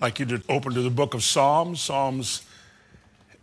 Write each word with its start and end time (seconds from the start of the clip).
Like 0.00 0.18
you 0.18 0.26
to 0.26 0.42
open 0.48 0.74
to 0.74 0.82
the 0.82 0.90
book 0.90 1.14
of 1.14 1.22
Psalms, 1.22 1.80
Psalms 1.80 2.42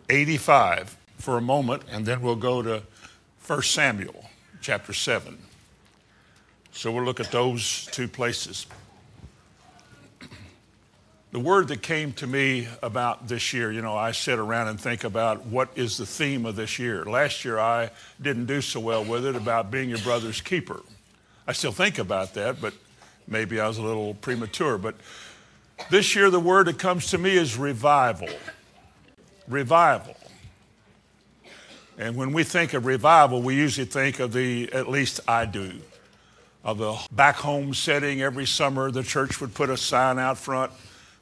85 0.09 0.95
for 1.17 1.37
a 1.37 1.41
moment, 1.41 1.83
and 1.91 2.05
then 2.05 2.21
we'll 2.21 2.35
go 2.35 2.61
to 2.61 2.83
1 3.47 3.61
Samuel 3.63 4.25
chapter 4.61 4.93
7. 4.93 5.37
So 6.71 6.91
we'll 6.91 7.03
look 7.03 7.19
at 7.19 7.31
those 7.31 7.87
two 7.91 8.07
places. 8.07 8.67
The 11.31 11.39
word 11.39 11.69
that 11.69 11.81
came 11.81 12.13
to 12.13 12.27
me 12.27 12.67
about 12.83 13.27
this 13.27 13.53
year, 13.53 13.71
you 13.71 13.81
know, 13.81 13.97
I 13.97 14.11
sit 14.11 14.37
around 14.37 14.67
and 14.67 14.79
think 14.79 15.03
about 15.03 15.47
what 15.47 15.69
is 15.75 15.97
the 15.97 16.05
theme 16.05 16.45
of 16.45 16.55
this 16.55 16.77
year. 16.77 17.03
Last 17.05 17.43
year 17.43 17.57
I 17.57 17.89
didn't 18.21 18.45
do 18.45 18.61
so 18.61 18.79
well 18.79 19.03
with 19.03 19.25
it 19.25 19.35
about 19.35 19.71
being 19.71 19.89
your 19.89 19.97
brother's 19.99 20.41
keeper. 20.41 20.81
I 21.47 21.53
still 21.53 21.71
think 21.71 21.97
about 21.97 22.35
that, 22.35 22.61
but 22.61 22.75
maybe 23.27 23.59
I 23.59 23.67
was 23.67 23.79
a 23.79 23.81
little 23.81 24.13
premature. 24.13 24.77
But 24.77 24.95
this 25.89 26.15
year 26.15 26.29
the 26.29 26.39
word 26.39 26.67
that 26.67 26.79
comes 26.79 27.07
to 27.11 27.17
me 27.17 27.35
is 27.35 27.57
revival. 27.57 28.29
Revival. 29.47 30.15
And 31.97 32.15
when 32.15 32.33
we 32.33 32.43
think 32.43 32.73
of 32.73 32.85
revival, 32.85 33.41
we 33.41 33.55
usually 33.55 33.85
think 33.85 34.19
of 34.19 34.33
the, 34.33 34.71
at 34.73 34.89
least 34.89 35.19
I 35.27 35.45
do, 35.45 35.73
of 36.63 36.79
the 36.79 36.97
back 37.11 37.35
home 37.35 37.73
setting 37.73 38.21
every 38.21 38.47
summer. 38.47 38.89
The 38.89 39.03
church 39.03 39.39
would 39.39 39.53
put 39.53 39.69
a 39.69 39.77
sign 39.77 40.17
out 40.17 40.37
front 40.37 40.71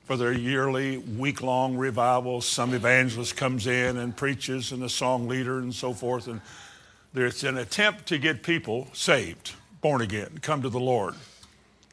for 0.05 0.16
their 0.16 0.31
yearly 0.31 0.98
week 0.98 1.41
long 1.41 1.75
revival. 1.75 2.41
Some 2.41 2.73
evangelist 2.73 3.36
comes 3.36 3.67
in 3.67 3.98
and 3.98 4.16
preaches, 4.16 4.72
and 4.72 4.81
the 4.81 4.89
song 4.89 5.28
leader 5.28 5.59
and 5.59 5.73
so 5.73 5.94
forth. 5.94 6.28
And 6.28 6.41
there's 7.14 7.44
an 7.44 7.58
attempt 7.58 8.05
to 8.08 8.17
get 8.17 8.41
people 8.41 8.88
saved, 8.94 9.53
born 9.81 10.02
again, 10.02 10.39
come 10.41 10.62
to 10.62 10.70
the 10.70 10.80
Lord. 10.80 11.16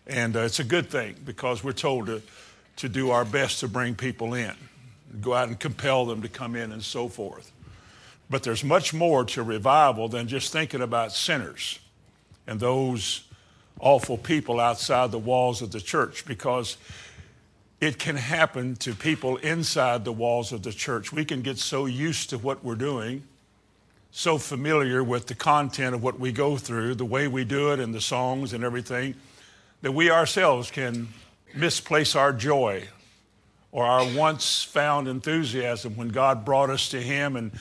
And 0.07 0.37
uh, 0.37 0.41
it's 0.41 0.60
a 0.60 0.65
good 0.65 0.88
thing 0.88 1.16
because 1.24 1.62
we're 1.62 1.73
told 1.73 2.07
to, 2.07 2.23
to 2.78 2.88
do 2.88 3.10
our 3.10 3.24
best 3.24 3.60
to 3.60 3.68
bring 3.68 3.95
people 3.95 4.34
in, 4.34 4.55
go 5.20 5.34
out 5.34 5.48
and 5.48 5.59
compel 5.59 6.06
them 6.06 6.23
to 6.23 6.28
come 6.28 6.55
in 6.55 6.73
and 6.73 6.82
so 6.82 7.09
forth. 7.09 7.52
But 8.30 8.43
there's 8.43 8.62
much 8.62 8.95
more 8.95 9.24
to 9.26 9.43
revival 9.43 10.09
than 10.09 10.29
just 10.29 10.52
thinking 10.52 10.80
about 10.80 11.12
sinners 11.12 11.80
and 12.46 12.60
those 12.60 13.24
awful 13.80 14.16
people 14.16 14.60
outside 14.60 15.10
the 15.10 15.18
walls 15.18 15.60
of 15.60 15.73
the 15.73 15.80
church 15.80 16.24
because 16.24 16.76
it 17.80 17.98
can 17.98 18.16
happen 18.16 18.76
to 18.76 18.95
people 18.95 19.37
inside 19.38 20.04
the 20.04 20.13
walls 20.13 20.52
of 20.52 20.63
the 20.63 20.73
church. 20.73 21.13
We 21.13 21.24
can 21.24 21.42
get 21.42 21.59
so 21.59 21.87
used 21.87 22.30
to 22.30 22.38
what 22.38 22.65
we're 22.65 22.74
doing, 22.74 23.24
so 24.10 24.38
familiar 24.38 25.02
with 25.02 25.26
the 25.26 25.35
content 25.35 25.95
of 25.95 26.02
what 26.02 26.18
we 26.18 26.32
go 26.32 26.57
through, 26.57 26.95
the 26.96 27.04
way 27.04 27.29
we 27.29 27.45
do 27.45 27.73
it, 27.73 27.80
and 27.80 27.95
the 27.95 28.01
songs 28.01 28.52
and 28.52 28.63
everything, 28.63 29.15
that 29.82 29.92
we 29.92 30.10
ourselves 30.10 30.70
can 30.70 31.09
misplace 31.54 32.15
our 32.15 32.32
joy 32.32 32.88
or 33.73 33.85
our 33.85 34.07
once 34.15 34.63
found 34.63 35.09
enthusiasm 35.09 35.96
when 35.96 36.09
God 36.09 36.45
brought 36.45 36.71
us 36.71 36.88
to 36.91 37.01
Him 37.01 37.37
and 37.37 37.52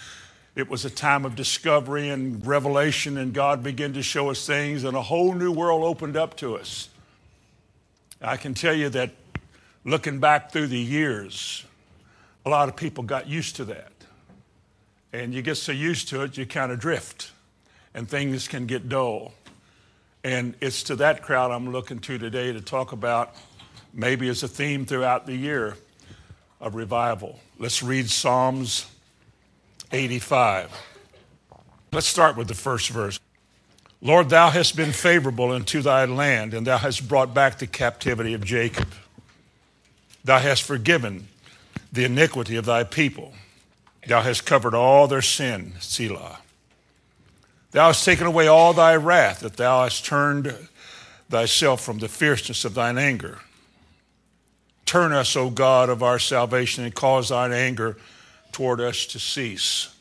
it 0.58 0.68
was 0.68 0.86
a 0.86 0.90
time 0.90 1.24
of 1.24 1.36
discovery 1.36 2.10
and 2.10 2.44
revelation, 2.44 3.16
and 3.20 3.32
God 3.32 3.62
began 3.62 3.94
to 3.94 4.02
show 4.02 4.32
us 4.32 4.48
things, 4.48 4.86
and 4.86 4.98
a 4.98 5.04
whole 5.04 5.36
new 5.36 5.52
world 5.52 5.84
opened 5.84 6.18
up 6.18 6.36
to 6.38 6.58
us. 6.58 6.90
I 8.20 8.38
can 8.38 8.56
tell 8.56 8.74
you 8.74 8.90
that 8.90 9.12
looking 9.86 10.20
back 10.20 10.52
through 10.52 10.66
the 10.68 10.80
years, 10.80 11.64
a 12.44 12.50
lot 12.50 12.70
of 12.70 12.76
people 12.76 13.04
got 13.04 13.28
used 13.28 13.58
to 13.58 13.66
that. 13.66 13.92
And 15.14 15.32
you 15.32 15.44
get 15.44 15.56
so 15.58 15.72
used 15.72 16.08
to 16.10 16.24
it, 16.24 16.38
you 16.38 16.48
kind 16.48 16.72
of 16.72 16.80
drift, 16.80 17.30
and 17.94 18.10
things 18.10 18.48
can 18.48 18.66
get 18.66 18.90
dull. 18.90 19.36
And 20.24 20.56
it's 20.60 20.82
to 20.84 20.96
that 20.96 21.22
crowd 21.22 21.52
I'm 21.52 21.72
looking 21.72 22.00
to 22.00 22.18
today 22.18 22.52
to 22.52 22.62
talk 22.62 22.94
about, 22.94 23.36
maybe 23.98 24.30
as 24.30 24.44
a 24.44 24.48
theme 24.48 24.86
throughout 24.86 25.26
the 25.26 25.36
year, 25.36 25.76
of 26.62 26.76
revival. 26.76 27.40
Let's 27.60 27.84
read 27.84 28.10
Psalms 28.10 28.86
85. 29.92 30.72
Let's 31.92 32.08
start 32.08 32.38
with 32.38 32.48
the 32.48 32.54
first 32.54 32.90
verse. 32.90 33.20
Lord, 34.02 34.30
thou 34.30 34.52
hast 34.52 34.76
been 34.76 34.92
favorable 34.92 35.52
unto 35.52 35.82
thy 35.82 36.06
land, 36.06 36.54
and 36.54 36.66
thou 36.66 36.78
hast 36.78 37.08
brought 37.08 37.34
back 37.34 37.58
the 37.58 37.68
captivity 37.68 38.34
of 38.34 38.44
Jacob. 38.44 38.88
Thou 40.24 40.40
hast 40.40 40.64
forgiven 40.64 41.28
the 41.92 42.06
iniquity 42.06 42.56
of 42.56 42.66
thy 42.66 42.84
people. 42.84 43.34
Thou 44.08 44.22
hast 44.22 44.46
covered 44.46 44.76
all 44.76 45.08
their 45.08 45.22
sin, 45.22 45.74
Selah. 45.80 46.40
Thou 47.72 47.88
hast 47.88 48.06
taken 48.06 48.28
away 48.28 48.48
all 48.48 48.74
thy 48.74 48.96
wrath, 48.96 49.40
that 49.40 49.58
thou 49.58 49.84
hast 49.84 50.06
turned 50.06 50.56
thyself 51.30 51.82
from 51.82 52.00
the 52.00 52.08
fierceness 52.08 52.66
of 52.66 52.74
thine 52.74 52.98
anger. 52.98 53.40
Turn 54.88 55.12
us, 55.12 55.36
O 55.36 55.50
God 55.50 55.90
of 55.90 56.02
our 56.02 56.18
salvation, 56.18 56.86
and 56.86 56.96
cause 56.96 57.28
thine 57.28 57.52
anger 57.52 57.98
toward 58.54 58.80
us 58.80 59.06
to 59.08 59.20
cease. 59.20 59.94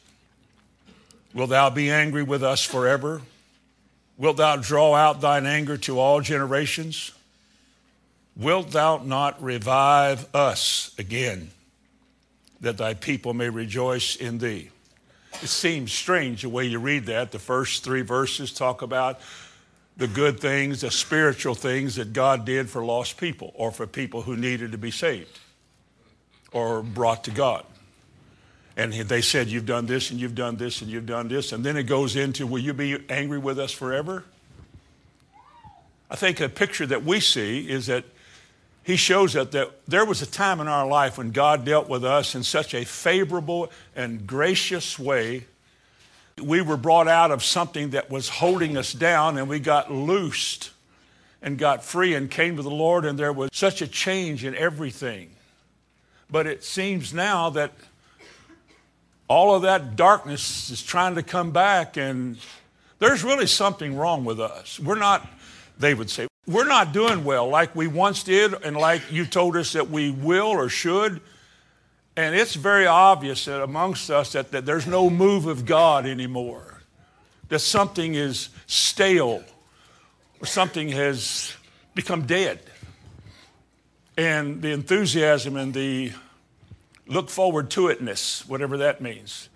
Wilt 1.35 1.51
thou 1.51 1.71
be 1.71 1.91
angry 1.91 2.23
with 2.23 2.45
us 2.45 2.63
forever? 2.63 3.21
Wilt 4.17 4.37
thou 4.37 4.57
draw 4.57 4.95
out 4.95 5.21
thine 5.21 5.45
anger 5.45 5.77
to 5.79 5.99
all 5.99 6.21
generations? 6.21 7.11
Wilt 8.37 8.71
thou 8.71 8.99
not 8.99 9.43
revive 9.43 10.33
us 10.33 10.95
again, 10.99 11.51
that 12.61 12.79
thy 12.79 12.95
people 12.95 13.35
may 13.35 13.51
rejoice 13.51 14.15
in 14.15 14.39
thee? 14.39 14.71
It 15.43 15.49
seems 15.49 15.93
strange 15.93 16.43
the 16.43 16.49
way 16.49 16.65
you 16.65 16.79
read 16.79 17.07
that. 17.07 17.33
The 17.33 17.41
first 17.41 17.83
three 17.83 18.03
verses 18.03 18.53
talk 18.53 18.83
about 18.83 19.21
the 19.97 20.07
good 20.07 20.39
things, 20.39 20.83
the 20.83 20.91
spiritual 20.91 21.55
things 21.55 21.97
that 21.97 22.13
God 22.13 22.45
did 22.45 22.69
for 22.69 22.85
lost 22.85 23.17
people 23.17 23.53
or 23.55 23.71
for 23.71 23.87
people 23.87 24.23
who 24.23 24.37
needed 24.37 24.73
to 24.73 24.79
be 24.79 24.91
saved 24.91 25.39
or 26.53 26.83
brought 26.83 27.25
to 27.25 27.31
God. 27.31 27.65
And 28.77 28.93
they 28.93 29.23
said, 29.23 29.49
You've 29.49 29.67
done 29.67 29.87
this 29.87 30.11
and 30.11 30.21
you've 30.21 30.35
done 30.35 30.57
this 30.57 30.83
and 30.83 30.91
you've 30.91 31.07
done 31.07 31.29
this. 31.29 31.53
And 31.53 31.65
then 31.65 31.77
it 31.77 31.85
goes 31.85 32.15
into, 32.15 32.47
Will 32.47 32.59
you 32.59 32.75
be 32.75 32.99
angry 33.09 33.39
with 33.39 33.59
us 33.59 33.73
forever? 33.73 34.25
I 36.11 36.17
think 36.17 36.41
a 36.41 36.49
picture 36.49 36.87
that 36.87 37.05
we 37.05 37.21
see 37.21 37.69
is 37.69 37.87
that 37.87 38.05
he 38.85 38.97
shows 38.97 39.35
us 39.35 39.49
that 39.49 39.73
there 39.89 40.05
was 40.05 40.23
a 40.23 40.27
time 40.27 40.61
in 40.61 40.69
our 40.69 40.87
life 40.87 41.19
when 41.19 41.33
God 41.33 41.65
dealt 41.65 41.89
with 41.89 42.05
us 42.05 42.37
in 42.37 42.45
such 42.45 42.73
a 42.75 42.85
favorable 42.85 43.73
and 43.97 44.27
gracious 44.27 44.99
way. 44.99 45.47
We 46.43 46.61
were 46.61 46.77
brought 46.77 47.09
out 47.09 47.31
of 47.31 47.43
something 47.43 47.91
that 47.91 48.11
was 48.11 48.29
holding 48.29 48.77
us 48.77 48.93
down 48.93 49.39
and 49.39 49.49
we 49.49 49.59
got 49.59 49.91
loosed 49.91 50.71
and 51.41 51.59
got 51.59 51.85
free 51.85 52.15
and 52.15 52.31
came 52.31 52.57
to 52.57 52.63
the 52.63 52.71
Lord, 52.71 53.05
and 53.05 53.19
there 53.19 53.33
was 53.33 53.51
such 53.53 53.81
a 53.81 53.87
change 53.87 54.45
in 54.45 54.55
everything. 54.55 55.31
But 56.31 56.47
it 56.47 56.65
seems 56.65 57.15
now 57.15 57.51
that 57.51 57.73
all 59.29 59.55
of 59.55 59.63
that 59.63 59.97
darkness 59.97 60.71
is 60.71 60.83
trying 60.83 61.15
to 61.15 61.23
come 61.23 61.53
back, 61.53 61.97
and 61.97 62.37
there's 62.99 63.23
really 63.23 63.47
something 63.47 63.97
wrong 63.97 64.25
with 64.25 64.41
us. 64.41 64.81
We're 64.81 64.99
not, 64.99 65.27
they 65.79 65.95
would 65.95 66.11
say, 66.11 66.27
we're 66.47 66.67
not 66.67 66.93
doing 66.93 67.25
well 67.25 67.49
like 67.49 67.75
we 67.75 67.87
once 67.87 68.23
did, 68.23 68.55
and 68.65 68.77
like 68.77 69.11
you 69.11 69.25
told 69.25 69.57
us 69.57 69.73
that 69.73 69.91
we 69.91 70.11
will 70.11 70.49
or 70.49 70.69
should. 70.69 71.21
And 72.17 72.35
it's 72.35 72.55
very 72.55 72.87
obvious 72.87 73.45
that 73.45 73.63
amongst 73.63 74.11
us 74.11 74.33
that, 74.33 74.51
that 74.53 74.65
there's 74.65 74.87
no 74.87 75.11
move 75.11 75.47
of 75.47 75.67
God 75.67 76.07
anymore, 76.07 76.81
that 77.49 77.59
something 77.59 78.15
is 78.15 78.49
stale 78.67 79.45
or 80.41 80.47
something 80.47 80.89
has 80.89 81.55
become 81.95 82.27
dead. 82.27 82.61
And 84.17 84.63
the 84.63 84.73
enthusiasm 84.73 85.57
and 85.57 85.75
the 85.75 86.13
look 87.07 87.29
forward 87.29 87.71
to 87.71 87.89
itness, 87.89 88.49
whatever 88.49 88.79
that 88.79 89.01
means, 89.01 89.51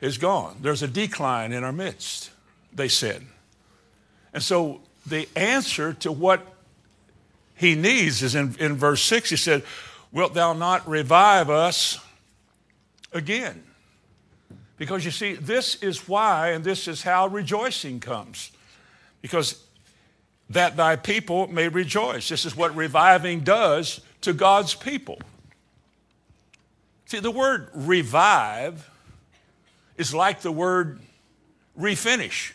is 0.00 0.18
gone. 0.18 0.56
There's 0.60 0.82
a 0.82 0.88
decline 0.88 1.52
in 1.52 1.62
our 1.62 1.72
midst, 1.72 2.30
they 2.72 2.88
said. 2.88 3.24
And 4.32 4.42
so 4.42 4.80
the 5.06 5.28
answer 5.36 5.92
to 5.94 6.10
what 6.10 6.44
he 7.54 7.76
needs 7.76 8.22
is 8.22 8.34
in, 8.34 8.56
in 8.58 8.74
verse 8.74 9.02
6. 9.02 9.30
He 9.30 9.36
said, 9.36 9.62
Wilt 10.14 10.32
thou 10.32 10.52
not 10.52 10.88
revive 10.88 11.50
us 11.50 11.98
again? 13.12 13.64
Because 14.78 15.04
you 15.04 15.10
see, 15.10 15.34
this 15.34 15.74
is 15.82 16.08
why, 16.08 16.50
and 16.50 16.64
this 16.64 16.86
is 16.86 17.02
how 17.02 17.26
rejoicing 17.26 17.98
comes. 17.98 18.52
Because 19.20 19.60
that 20.50 20.76
thy 20.76 20.94
people 20.94 21.48
may 21.48 21.66
rejoice. 21.66 22.28
This 22.28 22.44
is 22.44 22.56
what 22.56 22.76
reviving 22.76 23.40
does 23.40 24.00
to 24.20 24.32
God's 24.32 24.74
people. 24.74 25.18
See, 27.06 27.18
the 27.18 27.32
word 27.32 27.68
revive 27.74 28.88
is 29.96 30.14
like 30.14 30.42
the 30.42 30.52
word 30.52 31.00
refinish. 31.78 32.52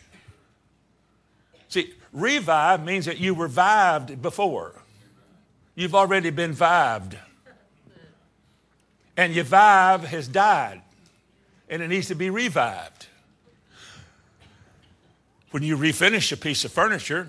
See, 1.68 1.92
revive 2.10 2.82
means 2.84 3.04
that 3.04 3.18
you 3.18 3.34
revived 3.34 4.22
before. 4.22 4.74
You've 5.74 5.94
already 5.94 6.30
been 6.30 6.54
vived. 6.54 7.18
And 9.16 9.34
your 9.34 9.44
vive 9.44 10.04
has 10.04 10.28
died, 10.28 10.80
and 11.68 11.82
it 11.82 11.88
needs 11.88 12.08
to 12.08 12.14
be 12.14 12.30
revived. 12.30 13.06
When 15.50 15.62
you 15.62 15.76
refinish 15.76 16.32
a 16.32 16.36
piece 16.36 16.64
of 16.64 16.72
furniture, 16.72 17.28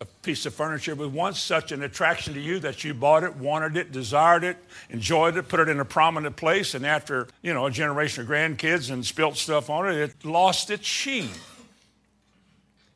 a 0.00 0.06
piece 0.22 0.46
of 0.46 0.54
furniture 0.54 0.94
was 0.94 1.08
once 1.08 1.38
such 1.38 1.72
an 1.72 1.82
attraction 1.82 2.34
to 2.34 2.40
you 2.40 2.58
that 2.60 2.82
you 2.82 2.92
bought 2.92 3.22
it, 3.22 3.36
wanted 3.36 3.76
it, 3.76 3.92
desired 3.92 4.44
it, 4.44 4.56
enjoyed 4.90 5.36
it, 5.36 5.48
put 5.48 5.60
it 5.60 5.68
in 5.68 5.80
a 5.80 5.84
prominent 5.84 6.36
place, 6.36 6.74
and 6.74 6.84
after, 6.84 7.28
you 7.42 7.54
know, 7.54 7.66
a 7.66 7.70
generation 7.70 8.22
of 8.22 8.28
grandkids 8.28 8.90
and 8.90 9.04
spilt 9.06 9.36
stuff 9.36 9.70
on 9.70 9.88
it, 9.88 9.96
it 9.96 10.24
lost 10.24 10.70
its 10.70 10.86
sheen. 10.86 11.30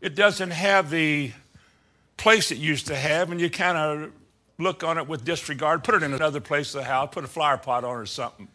It 0.00 0.14
doesn't 0.14 0.50
have 0.50 0.90
the 0.90 1.32
place 2.16 2.50
it 2.50 2.58
used 2.58 2.86
to 2.88 2.96
have, 2.96 3.30
and 3.30 3.40
you 3.40 3.50
kind 3.50 3.78
of 3.78 4.12
look 4.60 4.84
on 4.84 4.98
it 4.98 5.08
with 5.08 5.24
disregard, 5.24 5.82
put 5.84 5.94
it 5.94 6.02
in 6.02 6.12
another 6.12 6.40
place 6.40 6.74
of 6.74 6.80
the 6.80 6.84
house, 6.84 7.08
put 7.12 7.24
a 7.24 7.28
flower 7.28 7.56
pot 7.56 7.84
on 7.84 7.96
it 7.96 8.00
or 8.00 8.06
something. 8.06 8.48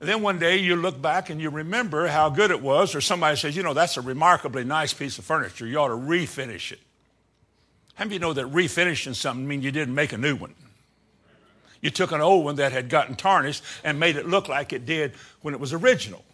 And 0.00 0.08
then 0.08 0.22
one 0.22 0.38
day 0.38 0.58
you 0.58 0.76
look 0.76 1.00
back 1.00 1.28
and 1.28 1.40
you 1.40 1.50
remember 1.50 2.06
how 2.06 2.30
good 2.30 2.50
it 2.50 2.62
was, 2.62 2.94
or 2.94 3.00
somebody 3.00 3.36
says, 3.36 3.56
you 3.56 3.62
know, 3.62 3.74
that's 3.74 3.96
a 3.96 4.00
remarkably 4.00 4.64
nice 4.64 4.94
piece 4.94 5.18
of 5.18 5.24
furniture. 5.24 5.66
You 5.66 5.78
ought 5.78 5.88
to 5.88 5.94
refinish 5.94 6.70
it. 6.70 6.78
How 7.94 8.04
many 8.04 8.14
of 8.16 8.22
you 8.22 8.28
know 8.28 8.32
that 8.34 8.46
refinishing 8.52 9.14
something 9.14 9.46
means 9.46 9.64
you 9.64 9.72
didn't 9.72 9.94
make 9.94 10.12
a 10.12 10.18
new 10.18 10.36
one? 10.36 10.54
You 11.80 11.90
took 11.90 12.12
an 12.12 12.20
old 12.20 12.44
one 12.44 12.56
that 12.56 12.70
had 12.70 12.88
gotten 12.88 13.16
tarnished 13.16 13.62
and 13.82 13.98
made 13.98 14.16
it 14.16 14.28
look 14.28 14.48
like 14.48 14.72
it 14.72 14.86
did 14.86 15.14
when 15.42 15.54
it 15.54 15.60
was 15.60 15.72
original. 15.72 16.24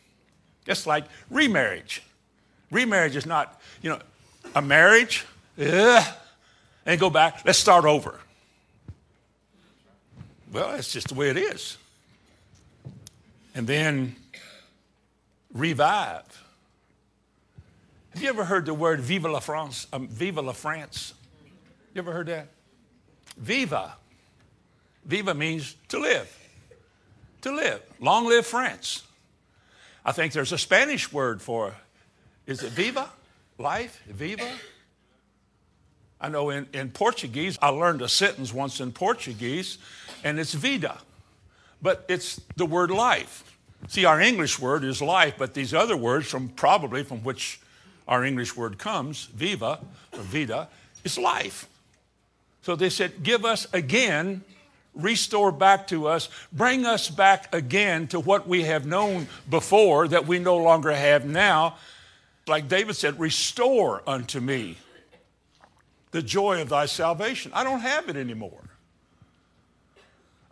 Just 0.66 0.86
like 0.86 1.04
remarriage. 1.30 2.02
Remarriage 2.70 3.16
is 3.16 3.24
not, 3.24 3.60
you 3.80 3.90
know, 3.90 3.98
a 4.54 4.60
marriage, 4.60 5.24
ugh, 5.58 6.14
and 6.84 7.00
go 7.00 7.08
back, 7.08 7.42
let's 7.46 7.58
start 7.58 7.84
over. 7.84 8.20
Well, 10.54 10.70
that's 10.70 10.92
just 10.92 11.08
the 11.08 11.14
way 11.14 11.30
it 11.30 11.36
is. 11.36 11.76
And 13.56 13.66
then 13.66 14.14
revive. 15.52 16.22
Have 18.10 18.22
you 18.22 18.28
ever 18.28 18.44
heard 18.44 18.64
the 18.66 18.72
word 18.72 19.00
vive 19.00 19.24
la 19.24 19.40
France? 19.40 19.88
Um, 19.92 20.08
la 20.20 20.52
France? 20.52 21.14
You 21.92 21.98
ever 22.02 22.12
heard 22.12 22.28
that? 22.28 22.46
Viva. 23.36 23.94
Viva 25.04 25.34
means 25.34 25.74
to 25.88 25.98
live. 25.98 26.32
To 27.40 27.50
live. 27.50 27.82
Long 27.98 28.26
live 28.26 28.46
France. 28.46 29.02
I 30.04 30.12
think 30.12 30.32
there's 30.32 30.52
a 30.52 30.58
Spanish 30.58 31.12
word 31.12 31.42
for 31.42 31.74
is 32.46 32.62
it 32.62 32.70
viva? 32.70 33.10
Life? 33.58 34.00
Viva? 34.06 34.48
I 36.24 36.28
know 36.28 36.48
in, 36.48 36.66
in 36.72 36.88
Portuguese, 36.88 37.58
I 37.60 37.68
learned 37.68 38.00
a 38.00 38.08
sentence 38.08 38.50
once 38.50 38.80
in 38.80 38.92
Portuguese, 38.92 39.76
and 40.24 40.40
it's 40.40 40.54
vida, 40.54 40.96
but 41.82 42.06
it's 42.08 42.40
the 42.56 42.64
word 42.64 42.90
life. 42.90 43.58
See, 43.88 44.06
our 44.06 44.18
English 44.18 44.58
word 44.58 44.84
is 44.84 45.02
life, 45.02 45.34
but 45.36 45.52
these 45.52 45.74
other 45.74 45.98
words, 45.98 46.26
from 46.26 46.48
probably 46.48 47.02
from 47.02 47.18
which 47.24 47.60
our 48.08 48.24
English 48.24 48.56
word 48.56 48.78
comes, 48.78 49.26
viva 49.34 49.80
or 50.14 50.20
vida, 50.20 50.68
is 51.04 51.18
life. 51.18 51.68
So 52.62 52.74
they 52.74 52.88
said, 52.88 53.22
Give 53.22 53.44
us 53.44 53.66
again, 53.74 54.42
restore 54.94 55.52
back 55.52 55.86
to 55.88 56.06
us, 56.06 56.30
bring 56.54 56.86
us 56.86 57.10
back 57.10 57.54
again 57.54 58.06
to 58.06 58.18
what 58.18 58.48
we 58.48 58.62
have 58.62 58.86
known 58.86 59.28
before 59.50 60.08
that 60.08 60.26
we 60.26 60.38
no 60.38 60.56
longer 60.56 60.94
have 60.94 61.26
now. 61.26 61.76
Like 62.46 62.66
David 62.66 62.96
said, 62.96 63.20
Restore 63.20 64.02
unto 64.06 64.40
me 64.40 64.78
the 66.14 66.22
joy 66.22 66.62
of 66.62 66.68
thy 66.68 66.86
salvation. 66.86 67.50
I 67.52 67.64
don't 67.64 67.80
have 67.80 68.08
it 68.08 68.14
anymore. 68.14 68.62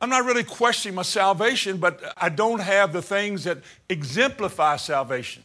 I'm 0.01 0.11
not 0.11 0.25
really 0.25 0.43
questioning 0.43 0.97
my 0.97 1.03
salvation, 1.03 1.77
but 1.77 2.03
I 2.17 2.31
don't 2.31 2.59
have 2.59 2.93
the 2.93 3.01
things 3.01 3.45
that 3.45 3.59
exemplify 3.89 4.75
salvation. 4.75 5.45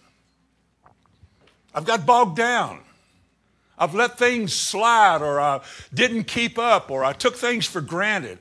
I've 1.72 1.86
got 1.86 2.08
bogged 2.08 2.36
down. 2.36 2.80
I've 3.78 3.94
let 3.94 4.18
things 4.18 4.56
slide, 4.56 5.22
or 5.22 5.40
I 5.40 5.62
didn't 5.94 6.24
keep 6.24 6.58
up, 6.58 6.90
or 6.90 7.06
I 7.06 7.14
took 7.14 7.36
things 7.36 7.68
for 7.68 7.80
granted, 7.80 8.40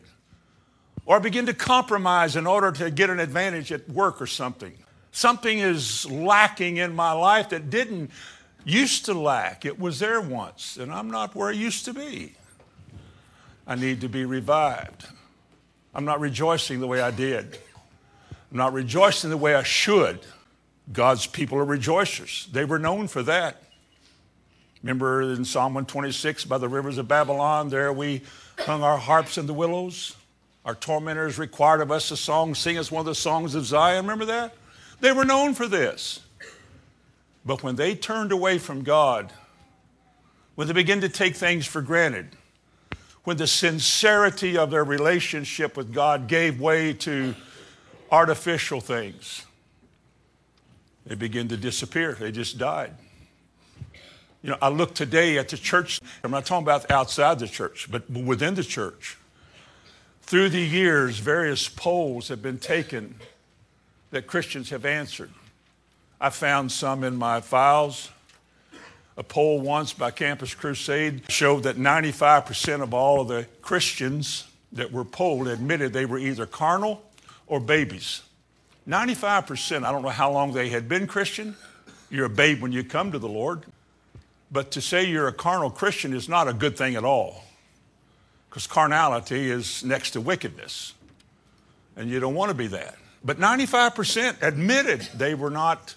or 1.04 1.16
I 1.16 1.18
begin 1.18 1.44
to 1.44 1.52
compromise 1.52 2.36
in 2.36 2.46
order 2.46 2.72
to 2.72 2.90
get 2.90 3.10
an 3.10 3.20
advantage 3.20 3.70
at 3.70 3.86
work 3.86 4.22
or 4.22 4.26
something. 4.26 4.72
Something 5.12 5.58
is 5.58 6.10
lacking 6.10 6.78
in 6.78 6.94
my 6.94 7.12
life 7.12 7.50
that 7.50 7.68
didn't 7.68 8.12
used 8.66 9.04
to 9.06 9.14
lack. 9.14 9.64
It 9.64 9.78
was 9.78 10.00
there 10.00 10.20
once, 10.20 10.76
and 10.76 10.92
I'm 10.92 11.10
not 11.10 11.34
where 11.34 11.48
I 11.48 11.52
used 11.52 11.84
to 11.84 11.94
be. 11.94 12.34
I 13.66 13.76
need 13.76 14.00
to 14.02 14.08
be 14.08 14.24
revived. 14.24 15.06
I'm 15.94 16.04
not 16.04 16.20
rejoicing 16.20 16.80
the 16.80 16.86
way 16.86 17.00
I 17.00 17.10
did. 17.10 17.58
I'm 18.50 18.58
not 18.58 18.72
rejoicing 18.72 19.30
the 19.30 19.36
way 19.36 19.54
I 19.54 19.62
should. 19.62 20.20
God's 20.92 21.26
people 21.26 21.58
are 21.58 21.64
rejoicers. 21.64 22.50
They 22.52 22.64
were 22.64 22.78
known 22.78 23.08
for 23.08 23.22
that. 23.22 23.62
Remember 24.82 25.22
in 25.22 25.44
Psalm 25.44 25.74
126, 25.74 26.44
by 26.44 26.58
the 26.58 26.68
rivers 26.68 26.98
of 26.98 27.08
Babylon, 27.08 27.70
there 27.70 27.92
we 27.92 28.22
hung 28.58 28.82
our 28.82 28.98
harps 28.98 29.38
in 29.38 29.46
the 29.46 29.54
willows. 29.54 30.16
Our 30.64 30.74
tormentors 30.74 31.38
required 31.38 31.80
of 31.80 31.90
us 31.92 32.10
a 32.10 32.16
song, 32.16 32.54
sing 32.54 32.78
us 32.78 32.90
one 32.90 33.00
of 33.00 33.06
the 33.06 33.14
songs 33.14 33.54
of 33.54 33.64
Zion. 33.64 34.04
Remember 34.04 34.26
that? 34.26 34.54
They 35.00 35.12
were 35.12 35.24
known 35.24 35.54
for 35.54 35.66
this. 35.66 36.20
But 37.46 37.62
when 37.62 37.76
they 37.76 37.94
turned 37.94 38.32
away 38.32 38.58
from 38.58 38.82
God, 38.82 39.32
when 40.56 40.66
they 40.66 40.74
began 40.74 41.00
to 41.02 41.08
take 41.08 41.36
things 41.36 41.64
for 41.64 41.80
granted, 41.80 42.30
when 43.22 43.36
the 43.36 43.46
sincerity 43.46 44.58
of 44.58 44.72
their 44.72 44.84
relationship 44.84 45.76
with 45.76 45.94
God 45.94 46.26
gave 46.26 46.60
way 46.60 46.92
to 46.94 47.36
artificial 48.10 48.80
things, 48.80 49.46
they 51.06 51.14
began 51.14 51.46
to 51.48 51.56
disappear. 51.56 52.14
They 52.14 52.32
just 52.32 52.58
died. 52.58 52.92
You 54.42 54.50
know, 54.50 54.58
I 54.60 54.68
look 54.68 54.94
today 54.94 55.38
at 55.38 55.48
the 55.48 55.56
church, 55.56 56.00
I'm 56.24 56.32
not 56.32 56.46
talking 56.46 56.64
about 56.64 56.90
outside 56.90 57.38
the 57.38 57.48
church, 57.48 57.88
but 57.90 58.10
within 58.10 58.54
the 58.54 58.64
church. 58.64 59.16
Through 60.22 60.48
the 60.48 60.60
years, 60.60 61.20
various 61.20 61.68
polls 61.68 62.26
have 62.28 62.42
been 62.42 62.58
taken 62.58 63.16
that 64.10 64.26
Christians 64.26 64.70
have 64.70 64.84
answered. 64.84 65.30
I 66.20 66.30
found 66.30 66.72
some 66.72 67.04
in 67.04 67.16
my 67.16 67.40
files. 67.40 68.10
A 69.18 69.22
poll 69.22 69.60
once 69.60 69.92
by 69.92 70.10
Campus 70.10 70.54
Crusade 70.54 71.22
showed 71.30 71.62
that 71.62 71.76
95% 71.76 72.82
of 72.82 72.92
all 72.92 73.22
of 73.22 73.28
the 73.28 73.46
Christians 73.62 74.46
that 74.72 74.92
were 74.92 75.04
polled 75.04 75.48
admitted 75.48 75.92
they 75.92 76.06
were 76.06 76.18
either 76.18 76.46
carnal 76.46 77.02
or 77.46 77.60
babies. 77.60 78.22
95%, 78.88 79.84
I 79.84 79.92
don't 79.92 80.02
know 80.02 80.08
how 80.08 80.30
long 80.30 80.52
they 80.52 80.68
had 80.68 80.88
been 80.88 81.06
Christian. 81.06 81.56
You're 82.10 82.26
a 82.26 82.30
babe 82.30 82.62
when 82.62 82.72
you 82.72 82.84
come 82.84 83.12
to 83.12 83.18
the 83.18 83.28
Lord. 83.28 83.64
But 84.50 84.70
to 84.72 84.80
say 84.80 85.04
you're 85.04 85.28
a 85.28 85.32
carnal 85.32 85.70
Christian 85.70 86.12
is 86.12 86.28
not 86.28 86.46
a 86.46 86.52
good 86.52 86.76
thing 86.76 86.94
at 86.94 87.04
all. 87.04 87.44
Because 88.48 88.66
carnality 88.66 89.50
is 89.50 89.82
next 89.82 90.12
to 90.12 90.20
wickedness. 90.20 90.94
And 91.96 92.08
you 92.08 92.20
don't 92.20 92.34
want 92.34 92.50
to 92.50 92.54
be 92.54 92.68
that. 92.68 92.96
But 93.24 93.38
95% 93.38 94.42
admitted 94.42 95.00
they 95.14 95.34
were 95.34 95.50
not 95.50 95.96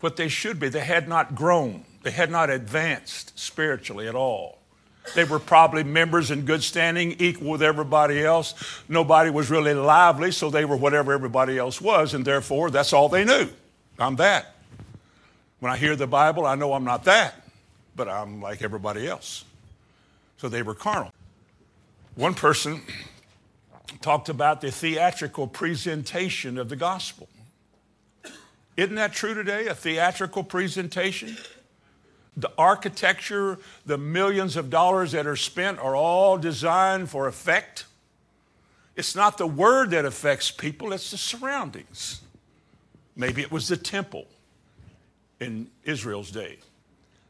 what 0.00 0.16
they 0.16 0.28
should 0.28 0.60
be. 0.60 0.68
They 0.68 0.84
had 0.84 1.08
not 1.08 1.34
grown, 1.34 1.84
they 2.02 2.10
had 2.10 2.30
not 2.30 2.50
advanced 2.50 3.38
spiritually 3.38 4.08
at 4.08 4.14
all. 4.14 4.58
They 5.14 5.24
were 5.24 5.38
probably 5.38 5.84
members 5.84 6.30
in 6.30 6.44
good 6.44 6.62
standing, 6.62 7.16
equal 7.18 7.52
with 7.52 7.62
everybody 7.62 8.22
else. 8.22 8.54
Nobody 8.88 9.30
was 9.30 9.50
really 9.50 9.72
lively, 9.72 10.32
so 10.32 10.50
they 10.50 10.66
were 10.66 10.76
whatever 10.76 11.12
everybody 11.12 11.56
else 11.56 11.80
was, 11.80 12.12
and 12.12 12.24
therefore 12.24 12.70
that's 12.70 12.92
all 12.92 13.08
they 13.08 13.24
knew. 13.24 13.48
I'm 13.98 14.16
that. 14.16 14.54
When 15.60 15.72
I 15.72 15.76
hear 15.76 15.96
the 15.96 16.06
Bible, 16.06 16.46
I 16.46 16.54
know 16.54 16.72
I'm 16.72 16.84
not 16.84 17.04
that, 17.04 17.34
but 17.96 18.08
I'm 18.08 18.40
like 18.40 18.62
everybody 18.62 19.08
else. 19.08 19.44
So 20.36 20.48
they 20.48 20.62
were 20.62 20.74
carnal. 20.74 21.12
One 22.14 22.34
person 22.34 22.82
talked 24.00 24.28
about 24.28 24.60
the 24.60 24.70
theatrical 24.70 25.46
presentation 25.48 26.58
of 26.58 26.68
the 26.68 26.76
gospel. 26.76 27.28
Isn't 28.78 28.94
that 28.94 29.12
true 29.12 29.34
today? 29.34 29.66
A 29.66 29.74
theatrical 29.74 30.44
presentation? 30.44 31.36
The 32.36 32.52
architecture, 32.56 33.58
the 33.84 33.98
millions 33.98 34.56
of 34.56 34.70
dollars 34.70 35.10
that 35.12 35.26
are 35.26 35.34
spent 35.34 35.80
are 35.80 35.96
all 35.96 36.38
designed 36.38 37.10
for 37.10 37.26
effect. 37.26 37.86
It's 38.94 39.16
not 39.16 39.36
the 39.36 39.48
word 39.48 39.90
that 39.90 40.04
affects 40.04 40.52
people, 40.52 40.92
it's 40.92 41.10
the 41.10 41.18
surroundings. 41.18 42.20
Maybe 43.16 43.42
it 43.42 43.50
was 43.50 43.66
the 43.66 43.76
temple 43.76 44.28
in 45.40 45.66
Israel's 45.82 46.30
day. 46.30 46.58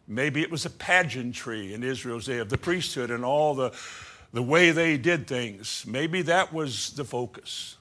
Maybe 0.06 0.42
it 0.42 0.50
was 0.50 0.66
a 0.66 0.70
pageantry 0.70 1.72
in 1.72 1.82
Israel's 1.82 2.26
day 2.26 2.38
of 2.40 2.50
the 2.50 2.58
priesthood 2.58 3.10
and 3.10 3.24
all 3.24 3.54
the, 3.54 3.72
the 4.34 4.42
way 4.42 4.70
they 4.70 4.98
did 4.98 5.26
things. 5.26 5.86
Maybe 5.88 6.20
that 6.20 6.52
was 6.52 6.90
the 6.90 7.06
focus. 7.06 7.77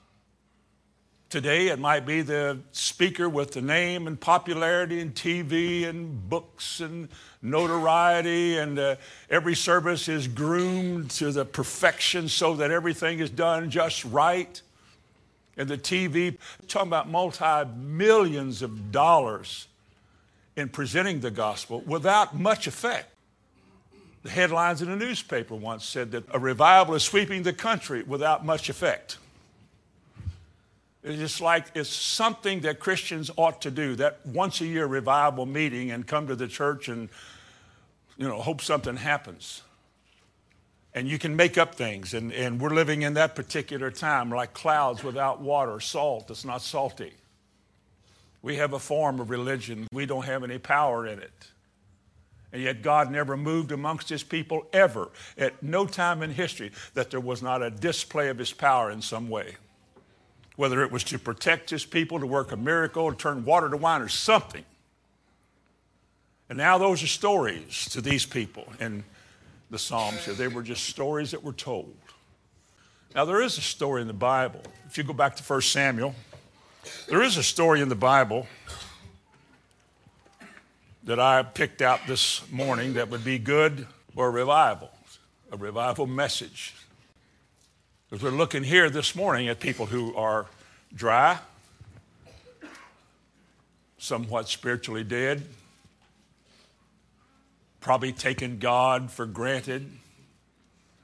Today, 1.29 1.67
it 1.67 1.77
might 1.77 2.05
be 2.05 2.22
the 2.22 2.57
speaker 2.72 3.27
with 3.27 3.51
the 3.51 3.62
name 3.62 4.07
and 4.07 4.17
popularity 4.17 5.01
and 5.01 5.13
TV 5.13 5.86
and 5.86 6.29
books 6.29 6.79
and 6.79 7.10
notoriety, 7.41 8.57
and 8.57 8.79
uh, 8.79 8.96
every 9.29 9.53
service 9.53 10.07
is 10.07 10.25
groomed 10.25 11.12
to 11.12 11.34
the 11.34 11.43
perfection 11.43 12.29
so 12.29 12.55
that 12.55 12.72
everything 12.72 13.19
is 13.19 13.29
done 13.29 13.69
just 13.69 14.05
right. 14.05 14.62
And 15.57 15.67
the 15.67 15.77
TV, 15.77 16.38
talking 16.69 16.88
about 16.88 17.10
multi 17.10 17.65
millions 17.75 18.62
of 18.62 18.93
dollars 18.93 19.67
in 20.55 20.69
presenting 20.69 21.19
the 21.19 21.31
gospel 21.31 21.81
without 21.81 22.39
much 22.39 22.67
effect. 22.67 23.13
The 24.24 24.29
headlines 24.29 24.81
in 24.81 24.89
a 24.89 24.96
newspaper 24.96 25.55
once 25.55 25.86
said 25.86 26.12
that 26.12 26.24
a 26.31 26.39
revival 26.39 26.96
is 26.96 27.03
sweeping 27.03 27.43
the 27.43 27.51
country 27.51 28.03
without 28.03 28.46
much 28.46 28.69
effect. 28.69 29.17
It's 31.07 31.39
like 31.39 31.67
it's 31.73 31.89
something 31.89 32.61
that 32.61 32.79
Christians 32.79 33.31
ought 33.37 33.61
to 33.61 33.71
do, 33.71 33.95
that 33.95 34.25
once 34.25 34.59
a 34.59 34.65
year 34.65 34.85
revival 34.85 35.45
meeting 35.45 35.91
and 35.91 36.05
come 36.05 36.27
to 36.27 36.35
the 36.35 36.47
church 36.47 36.89
and, 36.89 37.07
you 38.17 38.27
know, 38.27 38.41
hope 38.41 38.61
something 38.61 38.97
happens. 38.97 39.61
And 40.93 41.07
you 41.07 41.17
can 41.17 41.35
make 41.35 41.57
up 41.57 41.75
things. 41.75 42.13
And, 42.13 42.33
and 42.33 42.59
we're 42.59 42.71
living 42.71 43.03
in 43.03 43.13
that 43.13 43.35
particular 43.35 43.89
time 43.89 44.31
like 44.31 44.53
clouds 44.53 45.03
without 45.03 45.39
water, 45.39 45.79
salt 45.79 46.27
that's 46.27 46.43
not 46.43 46.61
salty. 46.61 47.13
We 48.41 48.57
have 48.57 48.73
a 48.73 48.79
form 48.79 49.19
of 49.19 49.29
religion, 49.29 49.87
we 49.91 50.05
don't 50.05 50.25
have 50.25 50.43
any 50.43 50.57
power 50.57 51.07
in 51.07 51.19
it. 51.19 51.47
And 52.51 52.61
yet, 52.61 52.81
God 52.81 53.11
never 53.11 53.35
moved 53.35 53.71
amongst 53.71 54.07
his 54.07 54.23
people 54.23 54.67
ever, 54.71 55.09
at 55.37 55.61
no 55.61 55.85
time 55.85 56.23
in 56.23 56.31
history, 56.31 56.71
that 56.93 57.11
there 57.11 57.19
was 57.19 57.41
not 57.41 57.61
a 57.61 57.69
display 57.69 58.29
of 58.29 58.37
his 58.37 58.53
power 58.53 58.89
in 58.89 59.01
some 59.01 59.29
way. 59.29 59.57
Whether 60.57 60.83
it 60.83 60.91
was 60.91 61.05
to 61.05 61.17
protect 61.17 61.69
his 61.69 61.85
people, 61.85 62.19
to 62.19 62.27
work 62.27 62.51
a 62.51 62.57
miracle, 62.57 63.09
to 63.09 63.17
turn 63.17 63.45
water 63.45 63.69
to 63.69 63.77
wine, 63.77 64.01
or 64.01 64.09
something. 64.09 64.65
And 66.49 66.57
now 66.57 66.77
those 66.77 67.01
are 67.03 67.07
stories 67.07 67.87
to 67.91 68.01
these 68.01 68.25
people 68.25 68.67
in 68.79 69.05
the 69.69 69.79
Psalms 69.79 70.25
here. 70.25 70.33
They 70.33 70.47
were 70.47 70.63
just 70.63 70.85
stories 70.85 71.31
that 71.31 71.43
were 71.43 71.53
told. 71.53 71.95
Now, 73.15 73.25
there 73.25 73.41
is 73.41 73.57
a 73.57 73.61
story 73.61 74.01
in 74.01 74.07
the 74.07 74.13
Bible. 74.13 74.61
If 74.85 74.97
you 74.97 75.03
go 75.03 75.13
back 75.13 75.35
to 75.37 75.43
1 75.43 75.61
Samuel, 75.61 76.13
there 77.07 77.21
is 77.21 77.37
a 77.37 77.43
story 77.43 77.81
in 77.81 77.89
the 77.89 77.95
Bible 77.95 78.47
that 81.03 81.19
I 81.19 81.41
picked 81.43 81.81
out 81.81 82.01
this 82.07 82.41
morning 82.51 82.93
that 82.93 83.09
would 83.09 83.23
be 83.23 83.39
good 83.39 83.87
for 84.13 84.27
a 84.27 84.29
revival, 84.29 84.91
a 85.51 85.57
revival 85.57 86.05
message. 86.05 86.75
Because 88.09 88.23
we're 88.23 88.37
looking 88.37 88.63
here 88.63 88.89
this 88.89 89.17
morning 89.17 89.49
at 89.49 89.59
people 89.59 89.85
who 89.85 90.15
are 90.15 90.45
dry, 90.95 91.39
somewhat 93.97 94.47
spiritually 94.47 95.03
dead, 95.03 95.43
probably 97.81 98.13
taking 98.13 98.59
God 98.59 99.11
for 99.11 99.25
granted, 99.25 99.91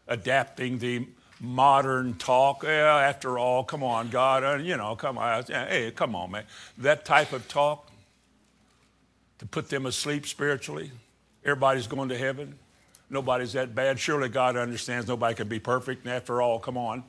adapting 0.07 0.77
the 0.77 1.05
modern 1.41 2.13
talk. 2.13 2.63
Yeah, 2.63 2.95
after 2.95 3.37
all, 3.37 3.65
come 3.65 3.83
on, 3.83 4.09
God, 4.09 4.45
uh, 4.45 4.63
you 4.63 4.77
know, 4.77 4.95
come 4.95 5.17
on, 5.17 5.43
hey, 5.43 5.91
come 5.93 6.15
on, 6.15 6.31
man. 6.31 6.45
That 6.77 7.03
type 7.03 7.33
of 7.33 7.49
talk 7.49 7.91
to 9.39 9.45
put 9.45 9.67
them 9.67 9.85
asleep 9.85 10.25
spiritually. 10.25 10.91
Everybody's 11.43 11.87
going 11.87 12.07
to 12.07 12.17
heaven. 12.17 12.57
Nobody's 13.13 13.53
that 13.53 13.75
bad. 13.75 13.99
Surely 13.99 14.27
God 14.27 14.57
understands 14.57 15.07
nobody 15.07 15.35
can 15.35 15.47
be 15.47 15.59
perfect. 15.59 16.03
And 16.03 16.11
after 16.11 16.41
all, 16.41 16.57
come 16.57 16.77
on. 16.77 17.03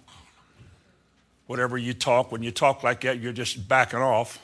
Whatever 1.46 1.78
you 1.78 1.94
talk, 1.94 2.30
when 2.30 2.42
you 2.42 2.50
talk 2.50 2.82
like 2.82 3.00
that, 3.00 3.20
you're 3.20 3.32
just 3.32 3.66
backing 3.66 4.00
off. 4.00 4.38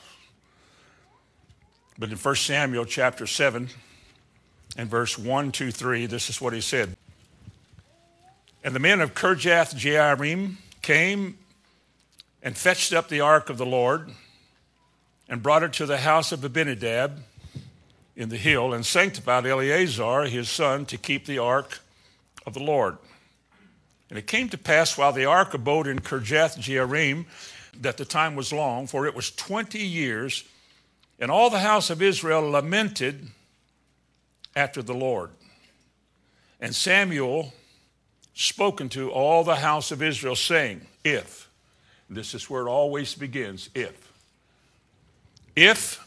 But 1.99 2.09
in 2.09 2.17
1 2.17 2.35
Samuel 2.35 2.85
chapter 2.85 3.27
7 3.27 3.69
and 4.75 4.89
verse 4.89 5.19
1, 5.19 5.51
2, 5.51 5.69
3, 5.69 6.07
this 6.07 6.31
is 6.31 6.41
what 6.41 6.53
he 6.53 6.61
said. 6.61 6.97
And 8.63 8.73
the 8.73 8.79
men 8.79 8.99
of 8.99 9.13
Kirjath 9.13 9.75
Jearim 9.75 10.55
came 10.81 11.37
and 12.41 12.57
fetched 12.57 12.91
up 12.91 13.07
the 13.07 13.21
ark 13.21 13.51
of 13.51 13.59
the 13.59 13.67
Lord 13.67 14.09
and 15.29 15.43
brought 15.43 15.61
it 15.61 15.73
to 15.73 15.85
the 15.85 15.99
house 15.99 16.31
of 16.31 16.43
Abinadab 16.43 17.19
in 18.21 18.29
the 18.29 18.37
hill 18.37 18.71
and 18.71 18.85
sanctified 18.85 19.47
Eleazar, 19.47 20.25
his 20.25 20.47
son, 20.47 20.85
to 20.85 20.95
keep 20.95 21.25
the 21.25 21.39
ark 21.39 21.79
of 22.45 22.53
the 22.53 22.61
Lord. 22.61 22.97
And 24.09 24.19
it 24.19 24.27
came 24.27 24.47
to 24.49 24.59
pass 24.59 24.95
while 24.95 25.11
the 25.11 25.25
ark 25.25 25.55
abode 25.55 25.87
in 25.87 25.99
Kirjath 25.99 26.59
Jearim 26.59 27.25
that 27.79 27.97
the 27.97 28.05
time 28.05 28.35
was 28.35 28.53
long, 28.53 28.85
for 28.85 29.07
it 29.07 29.15
was 29.15 29.31
20 29.31 29.79
years, 29.79 30.43
and 31.19 31.31
all 31.31 31.49
the 31.49 31.59
house 31.59 31.89
of 31.89 31.99
Israel 31.99 32.47
lamented 32.47 33.29
after 34.55 34.83
the 34.83 34.93
Lord. 34.93 35.31
And 36.59 36.75
Samuel 36.75 37.53
spoken 38.35 38.87
to 38.89 39.09
all 39.09 39.43
the 39.43 39.55
house 39.55 39.91
of 39.91 40.03
Israel, 40.03 40.35
saying, 40.35 40.81
If, 41.03 41.49
this 42.07 42.35
is 42.35 42.49
where 42.51 42.67
it 42.67 42.69
always 42.69 43.15
begins, 43.15 43.69
if, 43.73 44.13
if 45.55 46.05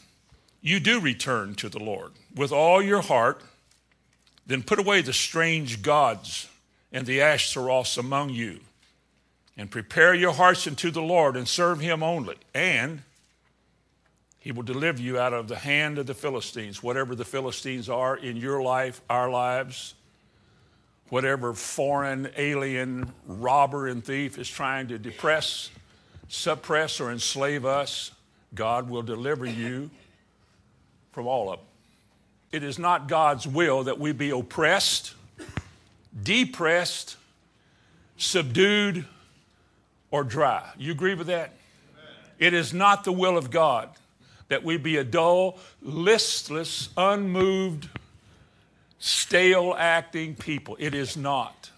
you 0.65 0.79
do 0.79 0.99
return 0.99 1.53
to 1.53 1.69
the 1.69 1.77
Lord 1.77 2.13
with 2.35 2.51
all 2.51 2.81
your 2.81 3.01
heart, 3.01 3.39
then 4.47 4.63
put 4.63 4.79
away 4.79 5.01
the 5.01 5.13
strange 5.13 5.83
gods 5.83 6.49
and 6.91 7.05
the 7.05 7.21
Ashtaroths 7.21 7.99
among 7.99 8.31
you, 8.31 8.61
and 9.55 9.69
prepare 9.69 10.15
your 10.15 10.33
hearts 10.33 10.65
unto 10.65 10.89
the 10.89 11.03
Lord 11.03 11.37
and 11.37 11.47
serve 11.47 11.81
him 11.81 12.01
only. 12.01 12.37
And 12.55 13.03
he 14.39 14.51
will 14.51 14.63
deliver 14.63 14.99
you 14.99 15.19
out 15.19 15.33
of 15.33 15.47
the 15.47 15.55
hand 15.55 15.99
of 15.99 16.07
the 16.07 16.15
Philistines, 16.15 16.81
whatever 16.81 17.13
the 17.13 17.25
Philistines 17.25 17.87
are 17.87 18.17
in 18.17 18.35
your 18.35 18.63
life, 18.63 19.01
our 19.07 19.29
lives, 19.29 19.93
whatever 21.09 21.53
foreign, 21.53 22.27
alien, 22.37 23.13
robber, 23.27 23.87
and 23.87 24.03
thief 24.03 24.39
is 24.39 24.49
trying 24.49 24.87
to 24.87 24.97
depress, 24.97 25.69
suppress, 26.27 26.99
or 26.99 27.11
enslave 27.11 27.65
us, 27.65 28.11
God 28.55 28.89
will 28.89 29.03
deliver 29.03 29.45
you 29.45 29.91
from 31.15 31.27
all 31.27 31.49
of 31.49 31.59
them. 31.59 31.67
It 32.51 32.61
is 32.61 32.77
not 32.77 33.07
God's 33.07 33.47
will 33.47 33.85
that 33.85 33.97
we 33.97 34.11
be 34.11 34.31
oppressed, 34.31 35.13
depressed, 36.21 37.15
subdued, 38.17 39.05
or 40.11 40.25
dry. 40.25 40.69
You 40.77 40.91
agree 40.91 41.15
with 41.15 41.27
that? 41.27 41.53
It 42.37 42.53
is 42.53 42.73
not 42.73 43.05
the 43.05 43.13
will 43.13 43.37
of 43.37 43.49
God 43.49 43.89
that 44.49 44.65
we 44.65 44.75
be 44.75 44.97
a 44.97 45.05
dull, 45.05 45.57
listless, 45.81 46.89
unmoved, 46.97 47.87
stale 48.99 49.73
acting 49.77 50.35
people. 50.35 50.75
It 50.81 50.93
is 50.93 51.15
not. 51.15 51.71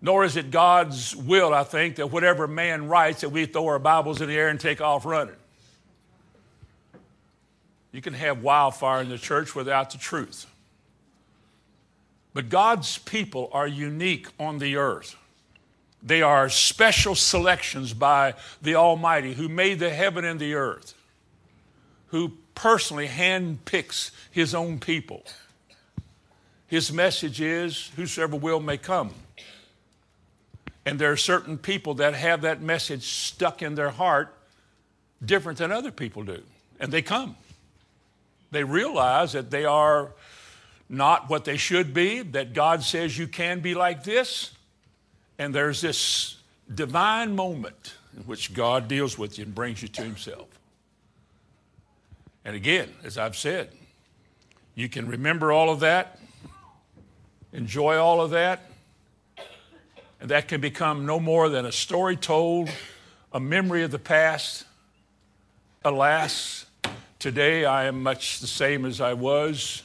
Nor 0.00 0.24
is 0.24 0.36
it 0.36 0.50
God's 0.50 1.14
will, 1.14 1.54
I 1.54 1.62
think, 1.62 1.96
that 1.96 2.10
whatever 2.10 2.48
man 2.48 2.88
writes, 2.88 3.20
that 3.20 3.28
we 3.28 3.46
throw 3.46 3.68
our 3.68 3.78
Bibles 3.78 4.20
in 4.20 4.26
the 4.26 4.36
air 4.36 4.48
and 4.48 4.58
take 4.58 4.80
off 4.80 5.06
running. 5.06 5.36
You 7.92 8.00
can 8.00 8.14
have 8.14 8.42
wildfire 8.42 9.02
in 9.02 9.10
the 9.10 9.18
church 9.18 9.54
without 9.54 9.90
the 9.90 9.98
truth. 9.98 10.46
But 12.34 12.48
God's 12.48 12.98
people 12.98 13.50
are 13.52 13.66
unique 13.66 14.28
on 14.40 14.58
the 14.58 14.76
earth. 14.76 15.16
They 16.02 16.22
are 16.22 16.48
special 16.48 17.14
selections 17.14 17.92
by 17.92 18.34
the 18.60 18.74
Almighty 18.74 19.34
who 19.34 19.48
made 19.48 19.78
the 19.78 19.90
heaven 19.90 20.24
and 20.24 20.40
the 20.40 20.54
earth, 20.54 20.94
who 22.06 22.32
personally 22.54 23.06
handpicks 23.06 24.10
his 24.30 24.54
own 24.54 24.80
people. 24.80 25.22
His 26.66 26.90
message 26.90 27.40
is 27.40 27.90
whosoever 27.96 28.36
will 28.36 28.60
may 28.60 28.78
come. 28.78 29.14
And 30.84 30.98
there 30.98 31.12
are 31.12 31.16
certain 31.16 31.58
people 31.58 31.94
that 31.94 32.14
have 32.14 32.42
that 32.42 32.60
message 32.62 33.04
stuck 33.04 33.62
in 33.62 33.74
their 33.74 33.90
heart 33.90 34.34
different 35.24 35.58
than 35.58 35.70
other 35.70 35.92
people 35.92 36.24
do, 36.24 36.42
and 36.80 36.90
they 36.90 37.02
come. 37.02 37.36
They 38.52 38.62
realize 38.62 39.32
that 39.32 39.50
they 39.50 39.64
are 39.64 40.12
not 40.88 41.28
what 41.28 41.44
they 41.44 41.56
should 41.56 41.92
be, 41.92 42.20
that 42.20 42.52
God 42.52 42.82
says 42.82 43.18
you 43.18 43.26
can 43.26 43.60
be 43.60 43.74
like 43.74 44.04
this. 44.04 44.52
And 45.38 45.54
there's 45.54 45.80
this 45.80 46.36
divine 46.72 47.34
moment 47.34 47.94
in 48.16 48.22
which 48.24 48.52
God 48.54 48.88
deals 48.88 49.18
with 49.18 49.38
you 49.38 49.44
and 49.46 49.54
brings 49.54 49.82
you 49.82 49.88
to 49.88 50.02
Himself. 50.02 50.46
And 52.44 52.54
again, 52.54 52.90
as 53.02 53.16
I've 53.16 53.36
said, 53.36 53.70
you 54.74 54.88
can 54.88 55.08
remember 55.08 55.50
all 55.50 55.70
of 55.70 55.80
that, 55.80 56.18
enjoy 57.52 57.96
all 57.96 58.20
of 58.20 58.30
that, 58.30 58.70
and 60.20 60.30
that 60.30 60.46
can 60.46 60.60
become 60.60 61.06
no 61.06 61.18
more 61.18 61.48
than 61.48 61.64
a 61.64 61.72
story 61.72 62.16
told, 62.16 62.70
a 63.32 63.40
memory 63.40 63.82
of 63.82 63.90
the 63.90 63.98
past. 63.98 64.64
Alas, 65.84 66.66
Today, 67.22 67.64
I 67.64 67.84
am 67.84 68.02
much 68.02 68.40
the 68.40 68.48
same 68.48 68.84
as 68.84 69.00
I 69.00 69.12
was 69.12 69.84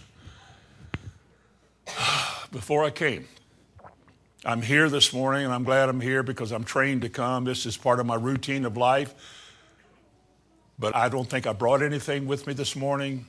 before 2.52 2.84
I 2.84 2.90
came. 2.90 3.28
I'm 4.44 4.64
here 4.64 4.90
this 4.90 5.14
morning, 5.14 5.46
and 5.46 5.54
I'm 5.54 5.64
glad 5.64 5.88
I'm 5.88 6.02
here 6.02 6.24
because 6.24 6.52
I'm 6.52 6.64
trained 6.64 7.04
to 7.04 7.10
come. 7.10 7.44
This 7.44 7.68
is 7.68 7.78
part 7.78 8.00
of 8.00 8.08
my 8.08 8.16
routine 8.16 8.66
of 8.66 8.76
life. 8.76 9.14
But 10.80 10.96
I 10.96 11.10
don't 11.10 11.30
think 11.30 11.46
I 11.46 11.54
brought 11.54 11.84
anything 11.84 12.26
with 12.26 12.48
me 12.48 12.54
this 12.54 12.76
morning. 12.76 13.28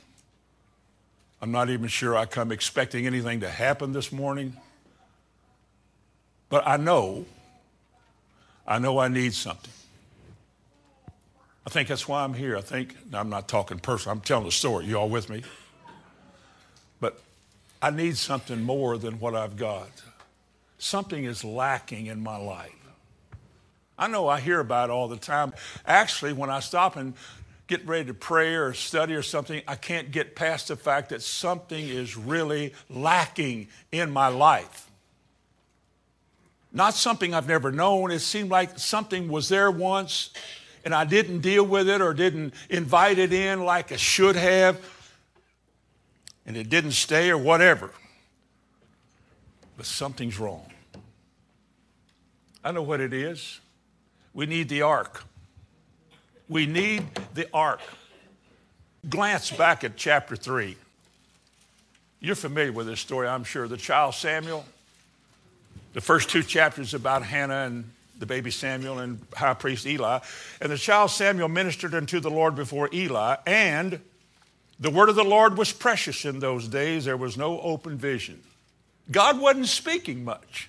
I'm 1.42 1.52
not 1.52 1.68
even 1.68 1.88
sure 1.88 2.16
I 2.16 2.24
come 2.24 2.50
expecting 2.50 3.06
anything 3.06 3.40
to 3.40 3.50
happen 3.50 3.92
this 3.92 4.10
morning. 4.10 4.56
But 6.48 6.66
I 6.66 6.78
know, 6.78 7.26
I 8.66 8.78
know 8.78 9.00
I 9.00 9.08
need 9.08 9.34
something. 9.34 9.74
I 11.68 11.70
think 11.70 11.90
that's 11.90 12.08
why 12.08 12.24
I'm 12.24 12.32
here. 12.32 12.56
I 12.56 12.62
think, 12.62 12.96
I'm 13.12 13.28
not 13.28 13.46
talking 13.46 13.78
personal, 13.78 14.16
I'm 14.16 14.22
telling 14.22 14.46
a 14.46 14.50
story. 14.50 14.86
You 14.86 14.96
all 14.96 15.10
with 15.10 15.28
me? 15.28 15.42
But 16.98 17.20
I 17.82 17.90
need 17.90 18.16
something 18.16 18.62
more 18.62 18.96
than 18.96 19.20
what 19.20 19.34
I've 19.34 19.58
got. 19.58 19.90
Something 20.78 21.24
is 21.24 21.44
lacking 21.44 22.06
in 22.06 22.22
my 22.22 22.38
life. 22.38 22.72
I 23.98 24.08
know 24.08 24.28
I 24.28 24.40
hear 24.40 24.60
about 24.60 24.88
it 24.88 24.92
all 24.94 25.08
the 25.08 25.18
time. 25.18 25.52
Actually, 25.84 26.32
when 26.32 26.48
I 26.48 26.60
stop 26.60 26.96
and 26.96 27.12
get 27.66 27.86
ready 27.86 28.06
to 28.06 28.14
pray 28.14 28.54
or 28.54 28.72
study 28.72 29.12
or 29.12 29.22
something, 29.22 29.60
I 29.68 29.74
can't 29.74 30.10
get 30.10 30.34
past 30.34 30.68
the 30.68 30.76
fact 30.76 31.10
that 31.10 31.20
something 31.20 31.86
is 31.86 32.16
really 32.16 32.72
lacking 32.88 33.68
in 33.92 34.10
my 34.10 34.28
life. 34.28 34.88
Not 36.72 36.94
something 36.94 37.34
I've 37.34 37.46
never 37.46 37.70
known. 37.70 38.10
It 38.10 38.20
seemed 38.20 38.48
like 38.48 38.78
something 38.78 39.28
was 39.28 39.50
there 39.50 39.70
once 39.70 40.30
and 40.84 40.94
I 40.94 41.04
didn't 41.04 41.40
deal 41.40 41.64
with 41.64 41.88
it 41.88 42.00
or 42.00 42.14
didn't 42.14 42.54
invite 42.70 43.18
it 43.18 43.32
in 43.32 43.64
like 43.64 43.92
I 43.92 43.96
should 43.96 44.36
have, 44.36 44.80
and 46.46 46.56
it 46.56 46.68
didn't 46.68 46.92
stay 46.92 47.30
or 47.30 47.38
whatever. 47.38 47.90
But 49.76 49.86
something's 49.86 50.38
wrong. 50.38 50.72
I 52.64 52.72
know 52.72 52.82
what 52.82 53.00
it 53.00 53.12
is. 53.12 53.60
We 54.34 54.46
need 54.46 54.68
the 54.68 54.82
ark. 54.82 55.24
We 56.48 56.66
need 56.66 57.04
the 57.34 57.48
ark. 57.52 57.80
Glance 59.08 59.50
back 59.50 59.84
at 59.84 59.96
chapter 59.96 60.36
3. 60.36 60.76
You're 62.20 62.34
familiar 62.34 62.72
with 62.72 62.86
this 62.86 63.00
story, 63.00 63.28
I'm 63.28 63.44
sure. 63.44 63.68
The 63.68 63.76
child 63.76 64.14
Samuel, 64.14 64.64
the 65.92 66.00
first 66.00 66.30
two 66.30 66.42
chapters 66.42 66.94
about 66.94 67.22
Hannah 67.22 67.66
and 67.66 67.90
the 68.18 68.26
baby 68.26 68.50
Samuel 68.50 68.98
and 68.98 69.20
high 69.34 69.54
priest 69.54 69.86
Eli. 69.86 70.18
And 70.60 70.70
the 70.70 70.78
child 70.78 71.10
Samuel 71.10 71.48
ministered 71.48 71.94
unto 71.94 72.20
the 72.20 72.30
Lord 72.30 72.54
before 72.54 72.88
Eli, 72.92 73.36
and 73.46 74.00
the 74.80 74.90
word 74.90 75.08
of 75.08 75.16
the 75.16 75.24
Lord 75.24 75.58
was 75.58 75.72
precious 75.72 76.24
in 76.24 76.38
those 76.38 76.68
days. 76.68 77.04
There 77.04 77.16
was 77.16 77.36
no 77.36 77.60
open 77.60 77.96
vision. 77.98 78.42
God 79.10 79.40
wasn't 79.40 79.68
speaking 79.68 80.24
much. 80.24 80.68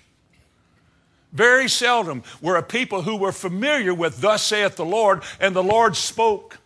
Very 1.32 1.68
seldom 1.68 2.24
were 2.40 2.56
a 2.56 2.62
people 2.62 3.02
who 3.02 3.16
were 3.16 3.32
familiar 3.32 3.94
with, 3.94 4.20
Thus 4.20 4.42
saith 4.42 4.76
the 4.76 4.84
Lord, 4.84 5.22
and 5.38 5.54
the 5.54 5.62
Lord 5.62 5.94
spoke, 5.94 6.58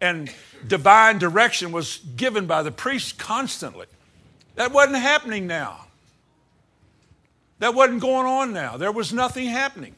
and 0.00 0.32
divine 0.66 1.18
direction 1.18 1.72
was 1.72 1.98
given 2.16 2.46
by 2.46 2.62
the 2.62 2.70
priest 2.70 3.18
constantly. 3.18 3.86
That 4.54 4.72
wasn't 4.72 4.98
happening 4.98 5.46
now. 5.46 5.86
That 7.58 7.74
wasn't 7.74 8.00
going 8.00 8.26
on 8.26 8.52
now. 8.52 8.76
There 8.76 8.92
was 8.92 9.12
nothing 9.12 9.48
happening. 9.48 9.94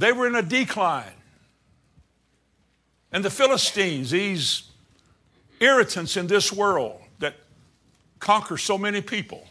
They 0.00 0.12
were 0.12 0.26
in 0.26 0.34
a 0.34 0.42
decline. 0.42 1.12
And 3.12 3.22
the 3.22 3.28
Philistines, 3.28 4.10
these 4.10 4.62
irritants 5.60 6.16
in 6.16 6.26
this 6.26 6.50
world 6.50 7.02
that 7.18 7.34
conquer 8.18 8.56
so 8.56 8.78
many 8.78 9.02
people, 9.02 9.46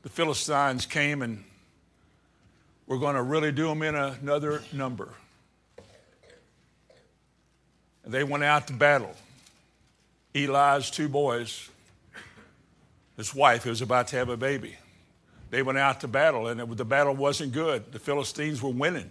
the 0.00 0.08
Philistines 0.08 0.86
came 0.86 1.20
and 1.20 1.44
we're 2.86 2.96
going 2.96 3.16
to 3.16 3.22
really 3.22 3.52
do 3.52 3.66
them 3.66 3.82
in 3.82 3.94
another 3.94 4.62
number. 4.72 5.10
And 8.04 8.14
they 8.14 8.24
went 8.24 8.44
out 8.44 8.66
to 8.68 8.72
battle. 8.72 9.14
Eli's 10.34 10.90
two 10.90 11.10
boys, 11.10 11.68
his 13.18 13.34
wife, 13.34 13.64
who 13.64 13.68
was 13.68 13.82
about 13.82 14.08
to 14.08 14.16
have 14.16 14.30
a 14.30 14.38
baby. 14.38 14.76
They 15.50 15.60
went 15.60 15.76
out 15.76 16.00
to 16.00 16.08
battle, 16.08 16.46
and 16.46 16.62
it, 16.62 16.76
the 16.78 16.84
battle 16.86 17.14
wasn't 17.14 17.52
good. 17.52 17.92
The 17.92 17.98
Philistines 17.98 18.62
were 18.62 18.70
winning. 18.70 19.10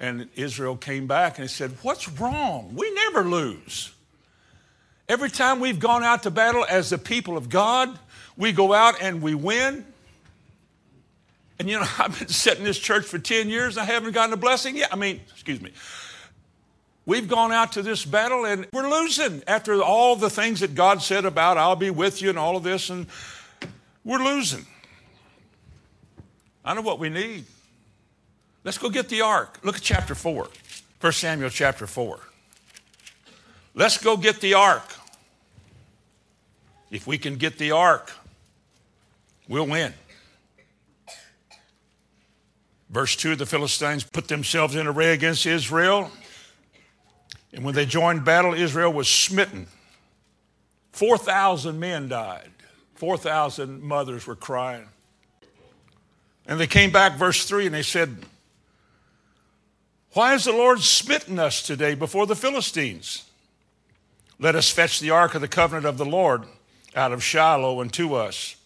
And 0.00 0.30
Israel 0.34 0.76
came 0.76 1.06
back 1.06 1.38
and 1.38 1.46
he 1.46 1.54
said, 1.54 1.72
What's 1.82 2.08
wrong? 2.08 2.72
We 2.74 2.90
never 2.92 3.22
lose. 3.22 3.92
Every 5.08 5.28
time 5.28 5.60
we've 5.60 5.78
gone 5.78 6.02
out 6.02 6.22
to 6.22 6.30
battle 6.30 6.64
as 6.68 6.90
the 6.90 6.98
people 6.98 7.36
of 7.36 7.50
God, 7.50 7.96
we 8.36 8.52
go 8.52 8.72
out 8.72 9.02
and 9.02 9.20
we 9.20 9.34
win. 9.34 9.84
And 11.58 11.68
you 11.68 11.78
know, 11.78 11.86
I've 11.98 12.18
been 12.18 12.28
sitting 12.28 12.60
in 12.60 12.64
this 12.64 12.78
church 12.78 13.04
for 13.04 13.18
10 13.18 13.50
years, 13.50 13.76
I 13.76 13.84
haven't 13.84 14.12
gotten 14.12 14.32
a 14.32 14.38
blessing 14.38 14.76
yet. 14.76 14.88
I 14.90 14.96
mean, 14.96 15.20
excuse 15.30 15.60
me. 15.60 15.72
We've 17.04 17.28
gone 17.28 17.52
out 17.52 17.72
to 17.72 17.82
this 17.82 18.04
battle 18.04 18.46
and 18.46 18.66
we're 18.72 18.88
losing 18.88 19.42
after 19.46 19.82
all 19.82 20.16
the 20.16 20.30
things 20.30 20.60
that 20.60 20.74
God 20.74 21.02
said 21.02 21.24
about 21.26 21.58
I'll 21.58 21.76
be 21.76 21.90
with 21.90 22.22
you 22.22 22.30
and 22.30 22.38
all 22.38 22.56
of 22.56 22.62
this. 22.62 22.88
And 22.88 23.06
we're 24.04 24.22
losing. 24.22 24.64
I 26.64 26.72
know 26.72 26.82
what 26.82 26.98
we 26.98 27.10
need. 27.10 27.44
Let's 28.62 28.78
go 28.78 28.90
get 28.90 29.08
the 29.08 29.22
ark. 29.22 29.58
Look 29.62 29.76
at 29.76 29.82
chapter 29.82 30.14
4, 30.14 30.48
1 31.00 31.12
Samuel 31.12 31.50
chapter 31.50 31.86
4. 31.86 32.20
Let's 33.74 33.98
go 33.98 34.16
get 34.16 34.40
the 34.40 34.54
ark. 34.54 34.94
If 36.90 37.06
we 37.06 37.18
can 37.18 37.36
get 37.36 37.56
the 37.56 37.70
ark, 37.70 38.12
we'll 39.48 39.66
win. 39.66 39.94
Verse 42.90 43.14
2 43.16 43.36
the 43.36 43.46
Philistines 43.46 44.04
put 44.04 44.28
themselves 44.28 44.74
in 44.74 44.86
array 44.86 45.12
against 45.12 45.46
Israel. 45.46 46.10
And 47.52 47.64
when 47.64 47.74
they 47.74 47.86
joined 47.86 48.24
battle, 48.24 48.54
Israel 48.54 48.92
was 48.92 49.08
smitten. 49.08 49.66
4,000 50.92 51.78
men 51.78 52.08
died. 52.08 52.50
4,000 52.96 53.82
mothers 53.82 54.26
were 54.26 54.36
crying. 54.36 54.86
And 56.46 56.60
they 56.60 56.66
came 56.66 56.90
back, 56.90 57.16
verse 57.16 57.44
3, 57.46 57.66
and 57.66 57.74
they 57.74 57.82
said, 57.82 58.16
Why 60.12 60.32
has 60.32 60.44
the 60.44 60.52
Lord 60.52 60.80
smitten 60.80 61.38
us 61.38 61.62
today 61.62 61.94
before 61.94 62.26
the 62.26 62.34
Philistines? 62.34 63.24
Let 64.40 64.56
us 64.56 64.68
fetch 64.68 64.98
the 64.98 65.10
ark 65.10 65.34
of 65.34 65.40
the 65.40 65.48
covenant 65.48 65.86
of 65.86 65.98
the 65.98 66.04
Lord 66.04 66.44
out 66.96 67.12
of 67.12 67.22
Shiloh 67.22 67.80
unto 67.80 68.14
us. 68.14 68.56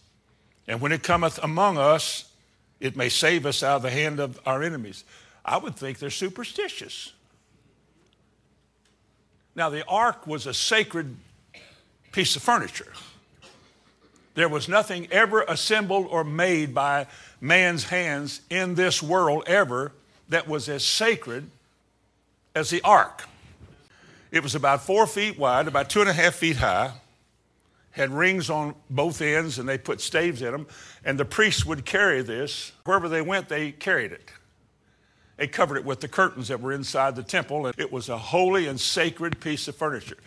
And 0.67 0.81
when 0.81 0.91
it 0.91 1.03
cometh 1.03 1.37
among 1.43 1.77
us, 1.77 2.31
it 2.79 2.95
may 2.95 3.09
save 3.09 3.45
us 3.45 3.61
out 3.61 3.77
of 3.77 3.81
the 3.83 3.91
hand 3.91 4.19
of 4.19 4.39
our 4.45 4.63
enemies. 4.63 5.03
I 5.43 5.57
would 5.57 5.75
think 5.75 5.99
they're 5.99 6.09
superstitious. 6.09 7.13
Now, 9.53 9.69
the 9.69 9.85
ark 9.85 10.25
was 10.25 10.47
a 10.47 10.53
sacred 10.53 11.15
piece 12.11 12.35
of 12.35 12.41
furniture. 12.41 12.91
There 14.33 14.49
was 14.49 14.67
nothing 14.67 15.07
ever 15.11 15.43
assembled 15.43 16.07
or 16.09 16.23
made 16.23 16.73
by 16.73 17.05
man's 17.39 17.85
hands 17.85 18.41
in 18.49 18.75
this 18.75 19.03
world 19.03 19.43
ever 19.45 19.91
that 20.29 20.47
was 20.47 20.69
as 20.69 20.83
sacred 20.83 21.49
as 22.53 22.69
the 22.69 22.81
ark. 22.83 23.23
It 24.31 24.43
was 24.43 24.55
about 24.55 24.83
four 24.83 25.07
feet 25.07 25.37
wide, 25.37 25.67
about 25.67 25.89
two 25.89 26.01
and 26.01 26.09
a 26.09 26.13
half 26.13 26.35
feet 26.35 26.57
high, 26.57 26.91
had 27.91 28.11
rings 28.11 28.49
on 28.49 28.75
both 28.89 29.21
ends, 29.21 29.59
and 29.59 29.69
they 29.69 29.77
put 29.77 30.01
staves 30.01 30.41
in 30.41 30.51
them. 30.51 30.67
And 31.05 31.17
the 31.17 31.25
priests 31.25 31.65
would 31.65 31.85
carry 31.85 32.21
this. 32.21 32.73
Wherever 32.83 33.07
they 33.07 33.21
went, 33.21 33.47
they 33.47 33.71
carried 33.71 34.11
it. 34.11 34.29
They 35.37 35.47
covered 35.47 35.77
it 35.77 35.85
with 35.85 36.01
the 36.01 36.07
curtains 36.07 36.47
that 36.47 36.61
were 36.61 36.73
inside 36.73 37.15
the 37.15 37.23
temple. 37.23 37.67
And 37.67 37.79
it 37.79 37.91
was 37.91 38.09
a 38.09 38.17
holy 38.17 38.67
and 38.67 38.79
sacred 38.79 39.39
piece 39.39 39.67
of 39.67 39.75
furniture. 39.75 40.17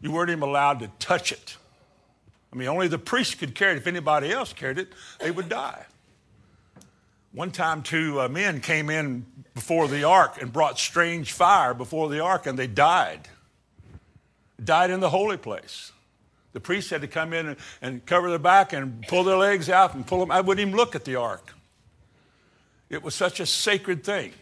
You 0.00 0.12
weren't 0.12 0.30
even 0.30 0.42
allowed 0.42 0.80
to 0.80 0.90
touch 0.98 1.32
it. 1.32 1.56
I 2.52 2.56
mean, 2.56 2.68
only 2.68 2.88
the 2.88 2.98
priest 2.98 3.38
could 3.38 3.54
carry 3.54 3.72
it. 3.72 3.78
If 3.78 3.86
anybody 3.86 4.30
else 4.30 4.52
carried 4.52 4.78
it, 4.78 4.92
they 5.18 5.30
would 5.30 5.48
die. 5.48 5.84
One 7.36 7.50
time, 7.50 7.82
two 7.82 8.18
uh, 8.18 8.28
men 8.28 8.62
came 8.62 8.88
in 8.88 9.26
before 9.54 9.88
the 9.88 10.04
ark 10.04 10.40
and 10.40 10.50
brought 10.50 10.78
strange 10.78 11.32
fire 11.32 11.74
before 11.74 12.08
the 12.08 12.20
ark, 12.20 12.46
and 12.46 12.58
they 12.58 12.66
died. 12.66 13.28
Died 14.64 14.88
in 14.88 15.00
the 15.00 15.10
holy 15.10 15.36
place. 15.36 15.92
The 16.54 16.60
priest 16.60 16.88
had 16.88 17.02
to 17.02 17.06
come 17.06 17.34
in 17.34 17.48
and, 17.48 17.56
and 17.82 18.06
cover 18.06 18.30
their 18.30 18.38
back 18.38 18.72
and 18.72 19.06
pull 19.06 19.22
their 19.22 19.36
legs 19.36 19.68
out 19.68 19.94
and 19.94 20.06
pull 20.06 20.20
them. 20.20 20.30
I 20.30 20.40
wouldn't 20.40 20.66
even 20.66 20.78
look 20.78 20.94
at 20.94 21.04
the 21.04 21.16
ark. 21.16 21.52
It 22.88 23.02
was 23.02 23.14
such 23.14 23.38
a 23.38 23.44
sacred 23.44 24.02
thing. 24.02 24.32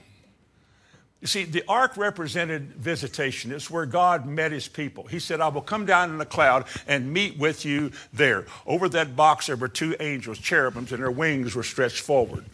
You 1.20 1.26
see, 1.26 1.42
the 1.42 1.64
ark 1.66 1.96
represented 1.96 2.74
visitation. 2.74 3.50
It's 3.50 3.68
where 3.68 3.86
God 3.86 4.24
met 4.24 4.52
his 4.52 4.68
people. 4.68 5.08
He 5.08 5.18
said, 5.18 5.40
I 5.40 5.48
will 5.48 5.62
come 5.62 5.84
down 5.84 6.14
in 6.14 6.20
a 6.20 6.26
cloud 6.26 6.66
and 6.86 7.12
meet 7.12 7.38
with 7.38 7.64
you 7.64 7.90
there. 8.12 8.46
Over 8.68 8.88
that 8.90 9.16
box, 9.16 9.48
there 9.48 9.56
were 9.56 9.66
two 9.66 9.96
angels, 9.98 10.38
cherubims, 10.38 10.92
and 10.92 11.02
their 11.02 11.10
wings 11.10 11.56
were 11.56 11.64
stretched 11.64 12.00
forward 12.00 12.44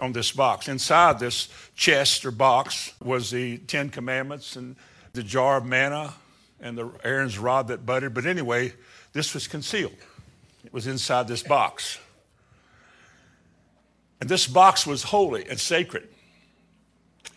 on 0.00 0.12
this 0.12 0.32
box. 0.32 0.68
Inside 0.68 1.18
this 1.18 1.48
chest 1.74 2.24
or 2.24 2.30
box 2.30 2.92
was 3.02 3.30
the 3.30 3.58
Ten 3.58 3.90
Commandments 3.90 4.56
and 4.56 4.76
the 5.12 5.22
jar 5.22 5.58
of 5.58 5.66
manna 5.66 6.14
and 6.60 6.78
the 6.78 6.90
Aaron's 7.04 7.38
rod 7.38 7.68
that 7.68 7.84
budded. 7.84 8.14
But 8.14 8.26
anyway, 8.26 8.72
this 9.12 9.34
was 9.34 9.46
concealed. 9.46 9.96
It 10.64 10.72
was 10.72 10.86
inside 10.86 11.28
this 11.28 11.42
box. 11.42 11.98
And 14.20 14.30
this 14.30 14.46
box 14.46 14.86
was 14.86 15.02
holy 15.02 15.48
and 15.48 15.58
sacred. 15.58 16.08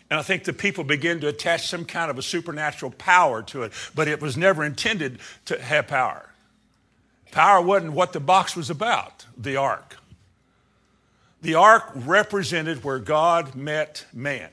And 0.08 0.20
I 0.20 0.22
think 0.22 0.44
the 0.44 0.52
people 0.52 0.84
began 0.84 1.20
to 1.20 1.28
attach 1.28 1.66
some 1.66 1.84
kind 1.84 2.10
of 2.10 2.18
a 2.18 2.22
supernatural 2.22 2.92
power 2.92 3.42
to 3.42 3.64
it, 3.64 3.72
but 3.94 4.06
it 4.06 4.20
was 4.20 4.36
never 4.36 4.64
intended 4.64 5.18
to 5.46 5.60
have 5.60 5.88
power. 5.88 6.30
Power 7.32 7.60
wasn't 7.60 7.92
what 7.92 8.12
the 8.12 8.20
box 8.20 8.54
was 8.54 8.70
about, 8.70 9.26
the 9.36 9.56
ark. 9.56 9.96
The 11.42 11.54
ark 11.54 11.92
represented 11.94 12.82
where 12.82 12.98
God 12.98 13.54
met 13.54 14.06
man 14.12 14.50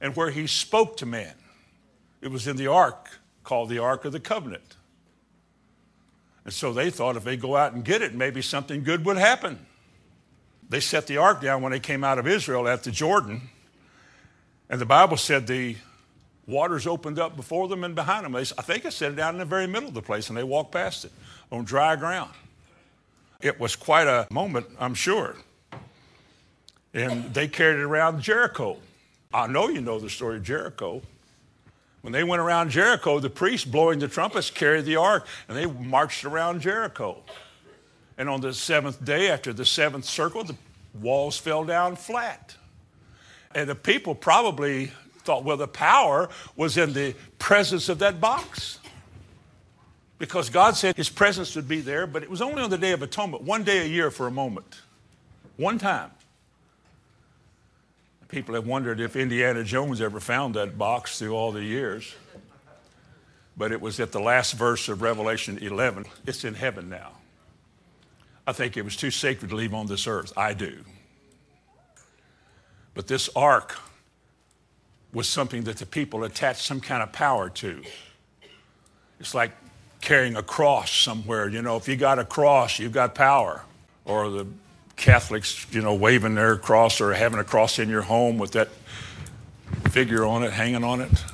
and 0.00 0.16
where 0.16 0.30
he 0.30 0.46
spoke 0.46 0.96
to 0.98 1.06
man. 1.06 1.34
It 2.20 2.28
was 2.30 2.46
in 2.46 2.56
the 2.56 2.68
ark 2.68 3.20
called 3.42 3.68
the 3.68 3.78
Ark 3.78 4.04
of 4.04 4.12
the 4.12 4.20
Covenant 4.20 4.76
And 6.44 6.52
so 6.52 6.72
they 6.72 6.90
thought 6.90 7.16
if 7.16 7.24
they 7.24 7.36
go 7.36 7.56
out 7.56 7.72
and 7.72 7.84
get 7.84 8.02
it, 8.02 8.14
maybe 8.14 8.42
something 8.42 8.84
good 8.84 9.04
would 9.04 9.16
happen. 9.16 9.66
They 10.68 10.80
set 10.80 11.06
the 11.06 11.16
ark 11.16 11.42
down 11.42 11.62
when 11.62 11.72
they 11.72 11.80
came 11.80 12.04
out 12.04 12.18
of 12.18 12.28
Israel 12.28 12.68
at 12.68 12.84
the 12.84 12.92
Jordan. 12.92 13.48
And 14.68 14.80
the 14.80 14.86
Bible 14.86 15.16
said 15.16 15.48
the 15.48 15.76
waters 16.46 16.86
opened 16.86 17.18
up 17.18 17.34
before 17.34 17.66
them 17.66 17.82
and 17.82 17.94
behind 17.94 18.24
them. 18.24 18.36
I 18.36 18.44
think 18.44 18.84
it 18.84 18.92
set 18.92 19.12
it 19.12 19.16
down 19.16 19.34
in 19.34 19.40
the 19.40 19.44
very 19.44 19.66
middle 19.66 19.88
of 19.88 19.94
the 19.94 20.02
place, 20.02 20.28
and 20.28 20.38
they 20.38 20.44
walked 20.44 20.72
past 20.72 21.04
it 21.04 21.12
on 21.50 21.64
dry 21.64 21.96
ground. 21.96 22.30
It 23.40 23.58
was 23.58 23.74
quite 23.74 24.06
a 24.06 24.28
moment, 24.30 24.66
I'm 24.78 24.94
sure. 24.94 25.34
And 26.92 27.32
they 27.32 27.48
carried 27.48 27.78
it 27.78 27.82
around 27.82 28.20
Jericho. 28.20 28.76
I 29.32 29.46
know 29.46 29.68
you 29.68 29.80
know 29.80 29.98
the 29.98 30.10
story 30.10 30.36
of 30.36 30.42
Jericho. 30.42 31.02
When 32.00 32.12
they 32.12 32.24
went 32.24 32.40
around 32.40 32.70
Jericho, 32.70 33.20
the 33.20 33.30
priests 33.30 33.66
blowing 33.66 33.98
the 33.98 34.08
trumpets 34.08 34.50
carried 34.50 34.86
the 34.86 34.96
ark 34.96 35.26
and 35.48 35.56
they 35.56 35.66
marched 35.66 36.24
around 36.24 36.60
Jericho. 36.60 37.18
And 38.16 38.28
on 38.28 38.40
the 38.40 38.52
seventh 38.52 39.04
day, 39.04 39.30
after 39.30 39.52
the 39.52 39.64
seventh 39.64 40.04
circle, 40.04 40.44
the 40.44 40.56
walls 40.94 41.38
fell 41.38 41.64
down 41.64 41.96
flat. 41.96 42.56
And 43.54 43.68
the 43.68 43.74
people 43.74 44.14
probably 44.14 44.92
thought, 45.18 45.44
well, 45.44 45.56
the 45.56 45.68
power 45.68 46.28
was 46.56 46.76
in 46.76 46.92
the 46.92 47.14
presence 47.38 47.88
of 47.88 47.98
that 48.00 48.20
box. 48.20 48.78
Because 50.18 50.50
God 50.50 50.76
said 50.76 50.96
his 50.96 51.08
presence 51.08 51.56
would 51.56 51.68
be 51.68 51.80
there, 51.80 52.06
but 52.06 52.22
it 52.22 52.30
was 52.30 52.42
only 52.42 52.62
on 52.62 52.70
the 52.70 52.78
Day 52.78 52.92
of 52.92 53.02
Atonement, 53.02 53.42
one 53.42 53.64
day 53.64 53.78
a 53.78 53.86
year 53.86 54.10
for 54.10 54.26
a 54.26 54.30
moment, 54.30 54.80
one 55.56 55.78
time. 55.78 56.10
People 58.30 58.54
have 58.54 58.66
wondered 58.66 59.00
if 59.00 59.16
Indiana 59.16 59.64
Jones 59.64 60.00
ever 60.00 60.20
found 60.20 60.54
that 60.54 60.78
box 60.78 61.18
through 61.18 61.34
all 61.34 61.50
the 61.50 61.64
years. 61.64 62.14
But 63.56 63.72
it 63.72 63.80
was 63.80 63.98
at 63.98 64.12
the 64.12 64.20
last 64.20 64.52
verse 64.52 64.88
of 64.88 65.02
Revelation 65.02 65.58
11. 65.58 66.04
It's 66.26 66.44
in 66.44 66.54
heaven 66.54 66.88
now. 66.88 67.12
I 68.46 68.52
think 68.52 68.76
it 68.76 68.82
was 68.82 68.96
too 68.96 69.10
sacred 69.10 69.50
to 69.50 69.56
leave 69.56 69.74
on 69.74 69.86
this 69.86 70.06
earth. 70.06 70.32
I 70.36 70.54
do. 70.54 70.84
But 72.94 73.08
this 73.08 73.28
ark 73.34 73.78
was 75.12 75.28
something 75.28 75.64
that 75.64 75.78
the 75.78 75.86
people 75.86 76.22
attached 76.22 76.62
some 76.62 76.80
kind 76.80 77.02
of 77.02 77.12
power 77.12 77.50
to. 77.50 77.82
It's 79.18 79.34
like 79.34 79.50
carrying 80.00 80.36
a 80.36 80.42
cross 80.42 80.90
somewhere. 80.90 81.48
You 81.48 81.62
know, 81.62 81.76
if 81.76 81.88
you 81.88 81.96
got 81.96 82.20
a 82.20 82.24
cross, 82.24 82.78
you've 82.78 82.92
got 82.92 83.14
power. 83.14 83.62
Or 84.04 84.30
the 84.30 84.46
Catholics, 85.00 85.66
you 85.72 85.80
know, 85.80 85.94
waving 85.94 86.34
their 86.34 86.56
cross 86.56 87.00
or 87.00 87.14
having 87.14 87.40
a 87.40 87.44
cross 87.44 87.78
in 87.78 87.88
your 87.88 88.02
home 88.02 88.36
with 88.36 88.52
that 88.52 88.68
figure 89.88 90.24
on 90.26 90.42
it, 90.42 90.52
hanging 90.52 90.84
on 90.84 91.00
it. 91.00 91.24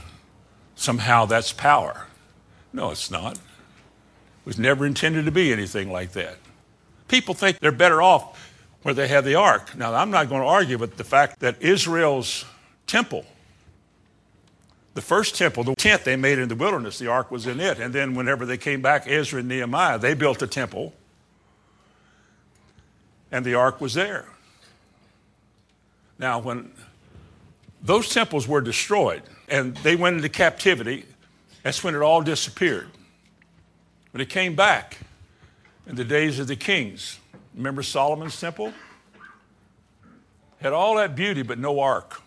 Somehow 0.76 1.26
that's 1.26 1.52
power. 1.52 2.06
No, 2.72 2.90
it's 2.90 3.10
not. 3.10 3.34
It 3.34 3.40
was 4.44 4.58
never 4.58 4.86
intended 4.86 5.24
to 5.24 5.32
be 5.32 5.52
anything 5.52 5.90
like 5.90 6.12
that. 6.12 6.36
People 7.08 7.34
think 7.34 7.58
they're 7.58 7.72
better 7.72 8.00
off 8.00 8.52
where 8.82 8.94
they 8.94 9.08
have 9.08 9.24
the 9.24 9.34
ark. 9.34 9.76
Now, 9.76 9.92
I'm 9.94 10.12
not 10.12 10.28
going 10.28 10.42
to 10.42 10.48
argue 10.48 10.78
with 10.78 10.96
the 10.96 11.04
fact 11.04 11.40
that 11.40 11.60
Israel's 11.60 12.44
temple, 12.86 13.24
the 14.94 15.02
first 15.02 15.34
temple, 15.34 15.64
the 15.64 15.74
tent 15.74 16.04
they 16.04 16.14
made 16.14 16.38
in 16.38 16.48
the 16.48 16.54
wilderness, 16.54 17.00
the 17.00 17.08
ark 17.08 17.32
was 17.32 17.48
in 17.48 17.58
it. 17.58 17.80
And 17.80 17.92
then 17.92 18.14
whenever 18.14 18.46
they 18.46 18.58
came 18.58 18.80
back, 18.80 19.08
Ezra 19.08 19.40
and 19.40 19.48
Nehemiah, 19.48 19.98
they 19.98 20.14
built 20.14 20.40
a 20.40 20.46
temple 20.46 20.92
and 23.30 23.44
the 23.44 23.54
ark 23.54 23.80
was 23.80 23.94
there. 23.94 24.26
Now, 26.18 26.38
when 26.38 26.70
those 27.82 28.08
temples 28.08 28.48
were 28.48 28.60
destroyed 28.60 29.22
and 29.48 29.76
they 29.78 29.96
went 29.96 30.16
into 30.16 30.28
captivity, 30.28 31.04
that's 31.62 31.84
when 31.84 31.94
it 31.94 32.00
all 32.00 32.22
disappeared. 32.22 32.88
When 34.12 34.20
it 34.20 34.28
came 34.28 34.54
back 34.54 34.98
in 35.86 35.96
the 35.96 36.04
days 36.04 36.38
of 36.38 36.46
the 36.46 36.56
kings, 36.56 37.18
remember 37.54 37.82
Solomon's 37.82 38.40
temple? 38.40 38.72
Had 40.60 40.72
all 40.72 40.96
that 40.96 41.14
beauty, 41.14 41.42
but 41.42 41.58
no 41.58 41.80
ark. 41.80 42.22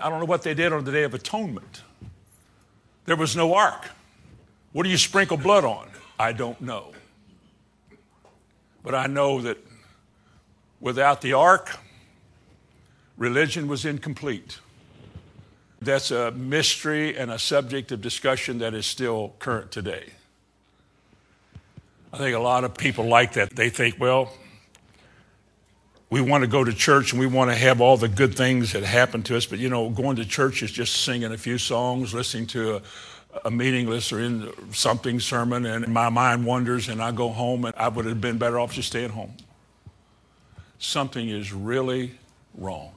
I 0.00 0.08
don't 0.08 0.18
know 0.18 0.26
what 0.26 0.42
they 0.42 0.54
did 0.54 0.72
on 0.72 0.84
the 0.84 0.92
Day 0.92 1.04
of 1.04 1.14
Atonement. 1.14 1.82
There 3.04 3.16
was 3.16 3.36
no 3.36 3.54
ark. 3.54 3.90
What 4.72 4.84
do 4.84 4.88
you 4.88 4.96
sprinkle 4.96 5.36
blood 5.36 5.64
on? 5.64 5.88
I 6.18 6.32
don't 6.32 6.60
know. 6.60 6.92
But 8.82 8.94
I 8.94 9.06
know 9.06 9.42
that 9.42 9.58
Without 10.82 11.20
the 11.20 11.32
ark, 11.32 11.78
religion 13.16 13.68
was 13.68 13.84
incomplete. 13.84 14.58
That's 15.80 16.10
a 16.10 16.32
mystery 16.32 17.16
and 17.16 17.30
a 17.30 17.38
subject 17.38 17.92
of 17.92 18.00
discussion 18.00 18.58
that 18.58 18.74
is 18.74 18.84
still 18.84 19.32
current 19.38 19.70
today. 19.70 20.06
I 22.12 22.18
think 22.18 22.34
a 22.34 22.40
lot 22.40 22.64
of 22.64 22.76
people 22.76 23.06
like 23.06 23.34
that. 23.34 23.54
They 23.54 23.70
think, 23.70 24.00
well, 24.00 24.34
we 26.10 26.20
want 26.20 26.42
to 26.42 26.48
go 26.48 26.64
to 26.64 26.72
church 26.72 27.12
and 27.12 27.20
we 27.20 27.28
want 27.28 27.52
to 27.52 27.56
have 27.56 27.80
all 27.80 27.96
the 27.96 28.08
good 28.08 28.34
things 28.34 28.72
that 28.72 28.82
happen 28.82 29.22
to 29.22 29.36
us, 29.36 29.46
but 29.46 29.60
you 29.60 29.68
know, 29.68 29.88
going 29.88 30.16
to 30.16 30.24
church 30.24 30.64
is 30.64 30.72
just 30.72 31.04
singing 31.04 31.30
a 31.30 31.38
few 31.38 31.58
songs, 31.58 32.12
listening 32.12 32.48
to 32.48 32.76
a, 32.76 32.82
a 33.44 33.50
meaningless 33.52 34.12
or 34.12 34.18
in 34.18 34.52
something 34.72 35.20
sermon, 35.20 35.64
and 35.64 35.86
my 35.94 36.08
mind 36.08 36.44
wanders, 36.44 36.88
and 36.88 37.00
I 37.00 37.12
go 37.12 37.28
home, 37.28 37.66
and 37.66 37.74
I 37.76 37.86
would 37.86 38.04
have 38.04 38.20
been 38.20 38.36
better 38.36 38.58
off 38.58 38.72
just 38.72 38.88
staying 38.88 39.10
home 39.10 39.36
something 40.82 41.28
is 41.28 41.52
really 41.52 42.12
wrong. 42.56 42.92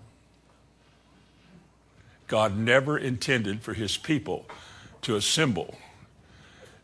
God 2.27 2.57
never 2.57 2.97
intended 2.97 3.61
for 3.61 3.73
his 3.73 3.97
people 3.97 4.45
to 5.03 5.15
assemble 5.15 5.75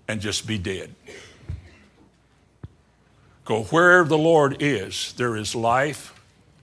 and 0.07 0.21
just 0.21 0.45
be 0.45 0.57
dead. 0.57 0.93
Go 3.43 3.63
where 3.63 4.03
the 4.03 4.17
Lord 4.17 4.57
is, 4.59 5.13
there 5.13 5.35
is 5.35 5.55
life 5.55 6.13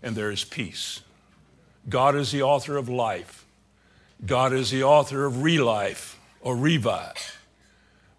and 0.03 0.15
there 0.15 0.31
is 0.31 0.45
peace. 0.45 1.01
God 1.89 2.15
is 2.15 2.31
the 2.31 2.43
author 2.43 2.77
of 2.77 2.89
life. 2.89 3.45
God 4.25 4.53
is 4.53 4.71
the 4.71 4.85
author 4.85 5.25
of 5.25 5.35
relife 5.35 6.15
or 6.41 6.57
revive. 6.57 7.39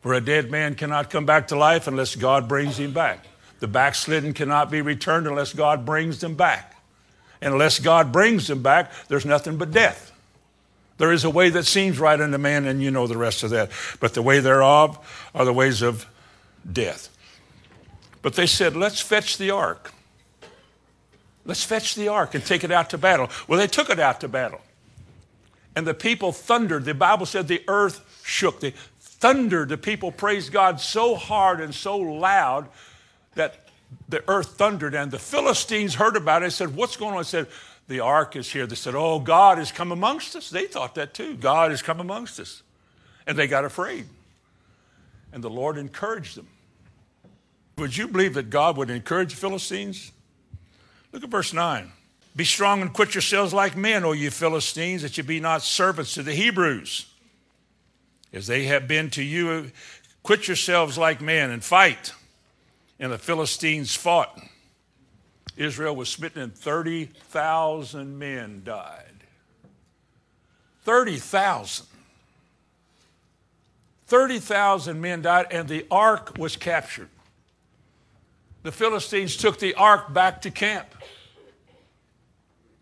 For 0.02 0.14
a 0.14 0.22
dead 0.22 0.52
man 0.52 0.76
cannot 0.76 1.10
come 1.10 1.26
back 1.26 1.48
to 1.48 1.56
life 1.56 1.88
unless 1.88 2.16
God 2.16 2.48
brings 2.48 2.78
him 2.78 2.92
back. 2.92 3.26
The 3.60 3.68
backslidden 3.68 4.34
cannot 4.34 4.72
be 4.72 4.82
returned 4.82 5.28
unless 5.28 5.54
God 5.54 5.86
brings 5.86 6.20
them 6.20 6.36
back. 6.36 6.76
And 7.42 7.54
unless 7.54 7.80
God 7.80 8.12
brings 8.12 8.48
them 8.48 8.62
back, 8.62 8.92
there's 9.08 9.26
nothing 9.26 9.58
but 9.58 9.72
death. 9.72 10.12
There 10.98 11.14
is 11.14 11.24
a 11.24 11.30
way 11.30 11.50
that 11.50 11.66
seems 11.66 11.98
right 11.98 12.20
unto 12.20 12.38
man, 12.38 12.66
and 12.66 12.84
you 12.84 12.92
know 12.92 13.08
the 13.08 13.18
rest 13.18 13.44
of 13.44 13.52
that. 13.52 13.72
But 14.02 14.14
the 14.14 14.22
way 14.22 14.40
thereof 14.40 15.30
are 15.34 15.46
the 15.46 15.54
ways 15.54 15.82
of 15.82 16.06
death. 16.70 17.10
But 18.22 18.34
they 18.34 18.48
said, 18.48 18.76
let's 18.76 19.00
fetch 19.00 19.38
the 19.38 19.52
ark. 19.52 19.94
Let's 21.46 21.64
fetch 21.64 21.96
the 21.96 22.10
ark 22.10 22.36
and 22.36 22.46
take 22.46 22.66
it 22.66 22.72
out 22.72 22.90
to 22.90 22.98
battle. 22.98 23.30
Well, 23.48 23.58
they 23.58 23.68
took 23.68 23.90
it 23.90 24.00
out 24.00 24.20
to 24.22 24.28
battle. 24.28 24.60
And 25.74 25.88
the 25.88 25.94
people 25.94 26.34
thundered. 26.34 26.84
The 26.84 26.94
Bible 26.94 27.26
said 27.26 27.48
the 27.48 27.64
earth 27.70 28.22
shook. 28.24 28.60
They 28.60 28.74
thundered. 29.00 29.70
The 29.70 29.78
people 29.78 30.12
praised 30.12 30.52
God 30.52 30.82
so 30.82 31.16
hard 31.16 31.62
and 31.62 31.74
so 31.74 31.98
loud 31.98 32.68
that 33.36 33.70
the 34.08 34.24
earth 34.28 34.58
thundered, 34.58 34.94
and 34.94 35.12
the 35.12 35.20
Philistines 35.20 35.96
heard 35.96 36.16
about 36.16 36.42
it 36.42 36.46
and 36.46 36.54
said, 36.54 36.76
What's 36.76 36.96
going 36.96 37.14
on? 37.14 37.20
I 37.20 37.24
said, 37.24 37.48
The 37.88 38.02
ark 38.02 38.36
is 38.36 38.52
here. 38.52 38.68
They 38.68 38.76
said, 38.76 38.96
Oh, 38.96 39.20
God 39.20 39.58
has 39.58 39.72
come 39.72 39.92
amongst 39.92 40.36
us. 40.36 40.50
They 40.50 40.66
thought 40.66 40.96
that 40.96 41.14
too. 41.14 41.36
God 41.36 41.72
has 41.72 41.82
come 41.82 42.00
amongst 42.00 42.40
us. 42.40 42.62
And 43.26 43.38
they 43.38 43.48
got 43.48 43.66
afraid. 43.66 44.06
And 45.32 45.44
the 45.44 45.50
Lord 45.50 45.78
encouraged 45.78 46.36
them. 46.36 46.48
Would 47.78 47.96
you 47.96 48.08
believe 48.08 48.34
that 48.34 48.50
God 48.50 48.78
would 48.78 48.90
encourage 48.90 49.34
Philistines? 49.34 50.12
Look 51.12 51.24
at 51.24 51.30
verse 51.30 51.54
9. 51.54 51.92
Be 52.36 52.44
strong 52.44 52.82
and 52.82 52.94
quit 52.94 53.16
yourselves 53.16 53.54
like 53.54 53.76
men, 53.76 54.04
O 54.04 54.12
you 54.12 54.32
Philistines, 54.32 55.02
that 55.02 55.18
you 55.18 55.24
be 55.24 55.40
not 55.40 55.62
servants 55.62 56.14
to 56.16 56.24
the 56.24 56.34
Hebrews. 56.34 57.06
As 58.34 58.48
they 58.48 58.66
have 58.66 58.88
been 58.88 59.10
to 59.12 59.24
you, 59.24 59.72
quit 60.24 60.48
yourselves 60.48 60.98
like 60.98 61.22
men 61.22 61.50
and 61.52 61.64
fight 61.64 62.14
and 63.00 63.12
the 63.12 63.18
Philistines 63.18 63.96
fought. 63.96 64.40
Israel 65.56 65.96
was 65.96 66.10
smitten 66.10 66.42
and 66.42 66.56
30,000 66.56 68.18
men 68.18 68.62
died. 68.64 69.06
30,000. 70.84 71.86
30,000 74.08 75.00
men 75.00 75.22
died, 75.22 75.48
and 75.52 75.68
the 75.68 75.86
ark 75.92 76.38
was 76.38 76.56
captured. 76.56 77.10
The 78.64 78.72
Philistines 78.72 79.38
took 79.38 79.60
the 79.60 79.76
ark 79.76 80.14
back 80.14 80.42
to 80.42 80.52
camp. 80.52 80.88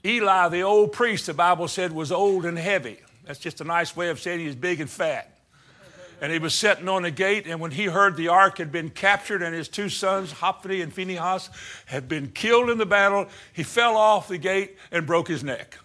Eli, 0.06 0.48
the 0.50 0.62
old 0.62 0.94
priest, 0.94 1.26
the 1.26 1.34
Bible 1.34 1.68
said, 1.68 1.92
was 1.92 2.12
old 2.12 2.46
and 2.46 2.58
heavy. 2.58 3.00
That's 3.26 3.40
just 3.40 3.60
a 3.60 3.66
nice 3.66 3.96
way 3.96 4.10
of 4.10 4.22
saying 4.22 4.40
he 4.40 4.46
was 4.46 4.56
big 4.56 4.80
and 4.80 4.90
fat 4.90 5.37
and 6.22 6.32
he 6.32 6.40
was 6.40 6.54
sitting 6.54 6.90
on 6.90 7.06
a 7.06 7.12
gate. 7.12 7.48
And 7.48 7.60
when 7.60 7.72
he 7.72 7.86
heard 7.86 8.16
the 8.16 8.30
ark 8.30 8.58
had 8.58 8.72
been 8.72 8.90
captured 8.90 9.42
and 9.42 9.54
his 9.54 9.68
two 9.68 9.90
sons, 9.90 10.32
Hophni 10.32 10.82
and 10.82 10.92
Phinehas, 10.94 11.50
had 11.86 12.08
been 12.08 12.30
killed 12.30 12.70
in 12.70 12.78
the 12.78 12.86
battle, 12.86 13.28
he 13.54 13.64
fell 13.64 13.96
off 13.96 14.28
the 14.28 14.38
gate 14.38 14.78
and 14.92 15.06
broke 15.06 15.28
his 15.28 15.44
neck. 15.44 15.78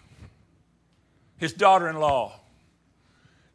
His 1.37 1.53
daughter 1.53 1.87
in 1.89 1.99
law 1.99 2.39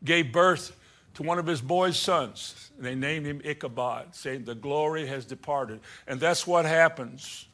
gave 0.04 0.32
birth 0.32 0.76
to 1.14 1.22
one 1.22 1.38
of 1.38 1.46
his 1.46 1.60
boy's 1.60 1.98
sons. 1.98 2.70
And 2.76 2.86
they 2.86 2.94
named 2.94 3.26
him 3.26 3.40
Ichabod, 3.44 4.14
saying, 4.14 4.44
The 4.44 4.54
glory 4.54 5.06
has 5.06 5.24
departed. 5.24 5.80
And 6.06 6.20
that's 6.20 6.46
what 6.46 6.64
happens. 6.64 7.46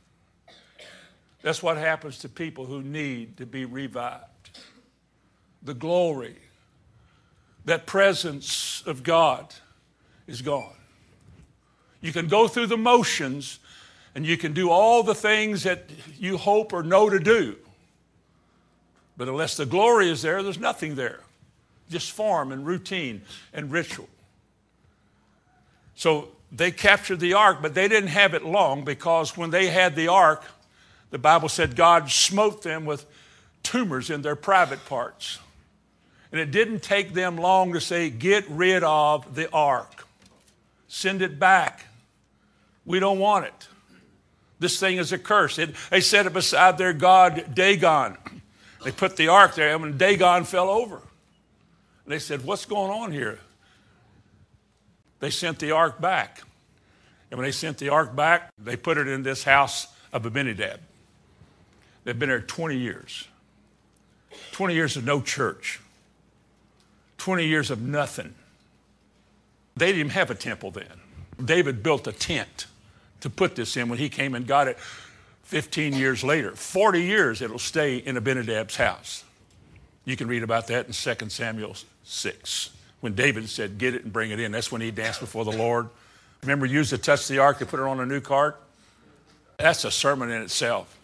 That's 1.41 1.63
what 1.63 1.77
happens 1.77 2.19
to 2.19 2.29
people 2.29 2.67
who 2.67 2.83
need 2.83 3.39
to 3.39 3.47
be 3.47 3.65
revived. 3.65 4.25
The 5.63 5.75
glory, 5.75 6.37
that 7.65 7.87
presence 7.87 8.83
of 8.87 9.03
God 9.03 9.55
is 10.27 10.43
gone. 10.43 10.75
You 12.01 12.13
can 12.13 12.29
go 12.29 12.49
through 12.49 12.67
the 12.67 12.77
motions 12.77 13.59
and 14.15 14.27
you 14.27 14.37
can 14.37 14.53
do 14.53 14.71
all 14.71 15.03
the 15.03 15.15
things 15.15 15.63
that 15.65 15.85
you 16.19 16.37
hope 16.37 16.73
or 16.73 16.83
know 16.83 17.09
to 17.09 17.19
do. 17.19 17.57
But 19.17 19.29
unless 19.29 19.57
the 19.57 19.67
glory 19.67 20.11
is 20.11 20.23
there, 20.23 20.43
there's 20.43 20.59
nothing 20.59 20.95
there. 20.95 21.21
Just 21.91 22.11
form 22.13 22.53
and 22.53 22.67
routine 22.67 23.23
and 23.53 23.71
ritual. 23.71 24.09
So 25.95 26.29
they 26.51 26.71
captured 26.71 27.21
the 27.21 27.35
ark, 27.35 27.59
but 27.63 27.75
they 27.75 27.89
didn't 27.89 28.11
have 28.11 28.35
it 28.35 28.45
long 28.45 28.85
because 28.85 29.37
when 29.37 29.51
they 29.51 29.69
had 29.69 29.97
the 29.97 30.09
ark, 30.09 30.45
the 31.11 31.19
Bible 31.19 31.49
said 31.49 31.77
God 31.77 32.11
smote 32.11 32.63
them 32.63 32.85
with 32.85 33.07
tumors 33.63 34.11
in 34.11 34.23
their 34.23 34.37
private 34.37 34.85
parts. 34.85 35.39
And 36.35 36.41
it 36.41 36.51
didn't 36.51 36.83
take 36.83 37.15
them 37.15 37.37
long 37.37 37.75
to 37.75 37.81
say, 37.81 38.11
Get 38.11 38.45
rid 38.51 38.83
of 38.83 39.37
the 39.37 39.49
ark, 39.53 40.05
send 40.89 41.23
it 41.23 41.39
back. 41.39 41.87
We 42.85 42.99
don't 42.99 43.21
want 43.21 43.45
it. 43.47 43.69
This 44.59 44.81
thing 44.81 44.97
is 44.97 45.13
a 45.13 45.19
curse. 45.19 45.61
It, 45.61 45.77
they 45.91 46.01
set 46.01 46.27
it 46.27 46.33
beside 46.33 46.77
their 46.77 46.93
god 46.93 47.55
Dagon. 47.55 48.17
They 48.83 48.91
put 48.91 49.17
the 49.17 49.29
ark 49.29 49.55
there, 49.55 49.75
and 49.75 49.81
when 49.81 49.97
Dagon 49.97 50.43
fell 50.43 50.71
over, 50.71 51.03
they 52.05 52.19
said, 52.19 52.45
What's 52.45 52.65
going 52.65 52.91
on 52.91 53.13
here? 53.13 53.39
They 55.21 55.31
sent 55.31 55.61
the 55.61 55.71
ark 55.71 56.01
back. 56.01 56.41
And 57.31 57.39
when 57.39 57.47
they 57.47 57.53
sent 57.53 57.79
the 57.79 57.91
ark 57.91 58.17
back, 58.17 58.51
they 58.59 58.75
put 58.75 58.99
it 58.99 59.07
in 59.07 59.23
this 59.23 59.45
house 59.45 59.87
of 60.13 60.27
Abinadab. 60.27 60.81
They've 62.03 62.19
been 62.19 62.29
there 62.29 62.41
20 62.41 62.77
years. 62.77 63.29
20 64.51 64.75
years 64.75 64.97
of 64.97 65.05
no 65.05 65.21
church. 65.21 65.79
20 67.25 67.47
years 67.47 67.71
of 67.71 67.81
nothing. 67.81 68.35
They 69.79 69.93
didn't 69.93 70.13
have 70.13 70.31
a 70.31 70.35
temple 70.35 70.71
then. 70.71 71.01
David 71.43 71.83
built 71.83 72.07
a 72.07 72.13
tent 72.13 72.67
to 73.23 73.31
put 73.31 73.57
this 73.57 73.79
in 73.79 73.89
when 73.89 73.99
he 73.99 74.11
came 74.11 74.35
and 74.35 74.47
got 74.47 74.69
it 74.69 74.79
15 75.45 75.95
years 75.95 76.23
later. 76.23 76.51
40 76.55 77.03
years 77.03 77.41
it'll 77.41 77.59
stay 77.59 77.97
in 77.97 78.17
Abinadab's 78.17 78.77
house. 78.77 79.25
You 80.05 80.19
can 80.19 80.29
read 80.29 80.43
about 80.43 80.67
that 80.67 80.87
in 80.87 80.93
2 80.93 81.31
Samuel 81.31 81.77
6. 82.03 82.71
When 83.01 83.15
David 83.15 83.49
said, 83.49 83.79
Get 83.79 83.95
it 83.95 84.05
and 84.05 84.13
bring 84.13 84.31
it 84.31 84.39
in, 84.39 84.53
that's 84.53 84.71
when 84.71 84.83
he 84.83 84.91
danced 84.91 85.21
before 85.21 85.47
the 85.47 85.57
Lord. 85.57 85.89
Remember, 86.43 86.67
Uzzah 86.67 86.99
touch 86.99 87.27
the 87.27 87.39
ark 87.39 87.59
to 87.61 87.65
put 87.65 87.81
it 87.81 87.85
on 87.85 88.01
a 88.01 88.07
new 88.07 88.21
cart? 88.21 88.61
That's 89.57 89.87
a 89.87 89.91
sermon 89.91 90.31
in 90.31 90.43
itself. 90.43 90.95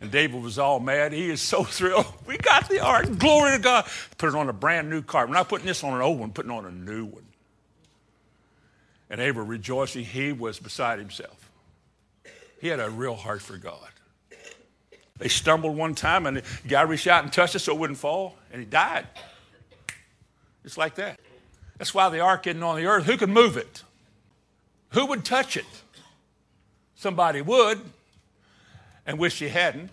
And 0.00 0.10
David 0.10 0.42
was 0.42 0.58
all 0.58 0.78
mad. 0.78 1.12
He 1.12 1.30
is 1.30 1.40
so 1.40 1.64
thrilled. 1.64 2.12
We 2.26 2.36
got 2.38 2.68
the 2.68 2.80
ark. 2.80 3.18
Glory 3.18 3.56
to 3.56 3.58
God. 3.62 3.86
Put 4.18 4.28
it 4.28 4.34
on 4.34 4.48
a 4.48 4.52
brand 4.52 4.90
new 4.90 5.02
cart. 5.02 5.28
We're 5.28 5.34
not 5.34 5.48
putting 5.48 5.66
this 5.66 5.82
on 5.82 5.94
an 5.94 6.02
old 6.02 6.18
one, 6.18 6.32
putting 6.32 6.50
on 6.50 6.66
a 6.66 6.70
new 6.70 7.06
one. 7.06 7.24
And 9.08 9.36
were 9.36 9.44
rejoicing. 9.44 10.04
He 10.04 10.32
was 10.32 10.58
beside 10.58 10.98
himself. 10.98 11.50
He 12.60 12.68
had 12.68 12.80
a 12.80 12.90
real 12.90 13.14
heart 13.14 13.40
for 13.40 13.56
God. 13.56 13.88
They 15.18 15.28
stumbled 15.28 15.76
one 15.76 15.94
time, 15.94 16.26
and 16.26 16.38
the 16.38 16.68
guy 16.68 16.82
reached 16.82 17.06
out 17.06 17.22
and 17.22 17.32
touched 17.32 17.54
it 17.54 17.60
so 17.60 17.72
it 17.72 17.78
wouldn't 17.78 17.98
fall, 17.98 18.36
and 18.52 18.60
he 18.60 18.66
died. 18.66 19.06
Just 20.62 20.76
like 20.76 20.96
that. 20.96 21.20
That's 21.78 21.94
why 21.94 22.08
the 22.08 22.20
ark 22.20 22.46
isn't 22.46 22.62
on 22.62 22.76
the 22.76 22.86
earth. 22.86 23.04
Who 23.04 23.16
could 23.16 23.30
move 23.30 23.56
it? 23.56 23.82
Who 24.90 25.06
would 25.06 25.24
touch 25.24 25.56
it? 25.56 25.64
Somebody 26.96 27.40
would, 27.42 27.80
and 29.06 29.18
wish 29.18 29.38
he 29.38 29.48
hadn't. 29.48 29.90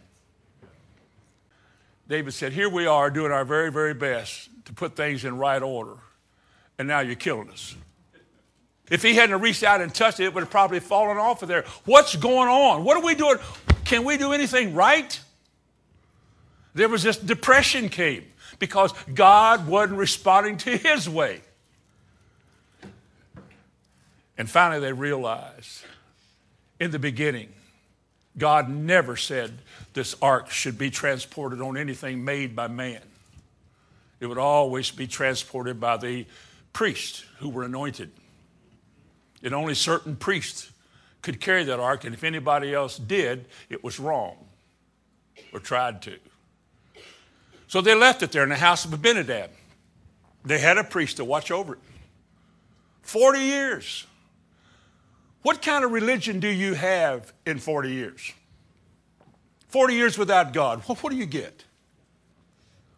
David 2.07 2.33
said, 2.33 2.53
Here 2.53 2.69
we 2.69 2.85
are 2.85 3.09
doing 3.09 3.31
our 3.31 3.45
very, 3.45 3.71
very 3.71 3.93
best 3.93 4.49
to 4.65 4.73
put 4.73 4.95
things 4.95 5.23
in 5.23 5.37
right 5.37 5.61
order, 5.61 5.97
and 6.77 6.87
now 6.87 6.99
you're 6.99 7.15
killing 7.15 7.49
us. 7.49 7.75
If 8.89 9.01
he 9.01 9.13
hadn't 9.13 9.39
reached 9.39 9.63
out 9.63 9.81
and 9.81 9.93
touched 9.93 10.19
it, 10.19 10.25
it 10.25 10.33
would 10.33 10.41
have 10.41 10.49
probably 10.49 10.79
fallen 10.79 11.17
off 11.17 11.41
of 11.41 11.47
there. 11.47 11.63
What's 11.85 12.15
going 12.15 12.49
on? 12.49 12.83
What 12.83 12.97
are 12.97 13.03
we 13.03 13.15
doing? 13.15 13.37
Can 13.85 14.03
we 14.03 14.17
do 14.17 14.33
anything 14.33 14.75
right? 14.75 15.19
There 16.73 16.89
was 16.89 17.03
this 17.03 17.17
depression 17.17 17.89
came 17.89 18.25
because 18.59 18.91
God 19.13 19.67
wasn't 19.67 19.97
responding 19.99 20.57
to 20.57 20.77
his 20.77 21.09
way. 21.09 21.41
And 24.37 24.49
finally, 24.49 24.81
they 24.81 24.93
realized 24.93 25.83
in 26.79 26.91
the 26.91 26.99
beginning, 26.99 27.53
God 28.37 28.69
never 28.69 29.15
said 29.15 29.59
this 29.93 30.15
ark 30.21 30.49
should 30.49 30.77
be 30.77 30.89
transported 30.89 31.61
on 31.61 31.77
anything 31.77 32.25
made 32.25 32.55
by 32.55 32.67
man. 32.67 33.01
It 34.19 34.27
would 34.27 34.37
always 34.37 34.89
be 34.89 35.05
transported 35.05 35.79
by 35.79 35.97
the 35.97 36.25
priests 36.71 37.25
who 37.39 37.49
were 37.49 37.63
anointed. 37.63 38.11
And 39.43 39.53
only 39.53 39.75
certain 39.75 40.15
priests 40.15 40.71
could 41.21 41.39
carry 41.39 41.63
that 41.65 41.79
ark, 41.79 42.05
and 42.05 42.13
if 42.13 42.23
anybody 42.23 42.73
else 42.73 42.97
did, 42.97 43.45
it 43.69 43.83
was 43.83 43.99
wrong 43.99 44.35
or 45.51 45.59
tried 45.59 46.01
to. 46.03 46.17
So 47.67 47.81
they 47.81 47.95
left 47.95 48.23
it 48.23 48.31
there 48.31 48.43
in 48.43 48.49
the 48.49 48.55
house 48.55 48.85
of 48.85 48.93
Abinadab. 48.93 49.49
They 50.45 50.59
had 50.59 50.77
a 50.77 50.83
priest 50.83 51.17
to 51.17 51.25
watch 51.25 51.51
over 51.51 51.73
it. 51.73 51.79
40 53.03 53.39
years. 53.39 54.05
What 55.43 55.61
kind 55.61 55.85
of 55.85 55.91
religion 55.91 56.39
do 56.39 56.47
you 56.47 56.73
have 56.73 57.31
in 57.45 57.59
40 57.59 57.91
years? 57.91 58.31
40 59.67 59.93
years 59.93 60.17
without 60.17 60.53
God. 60.53 60.83
Well, 60.87 60.97
what 61.01 61.11
do 61.11 61.17
you 61.17 61.25
get? 61.25 61.65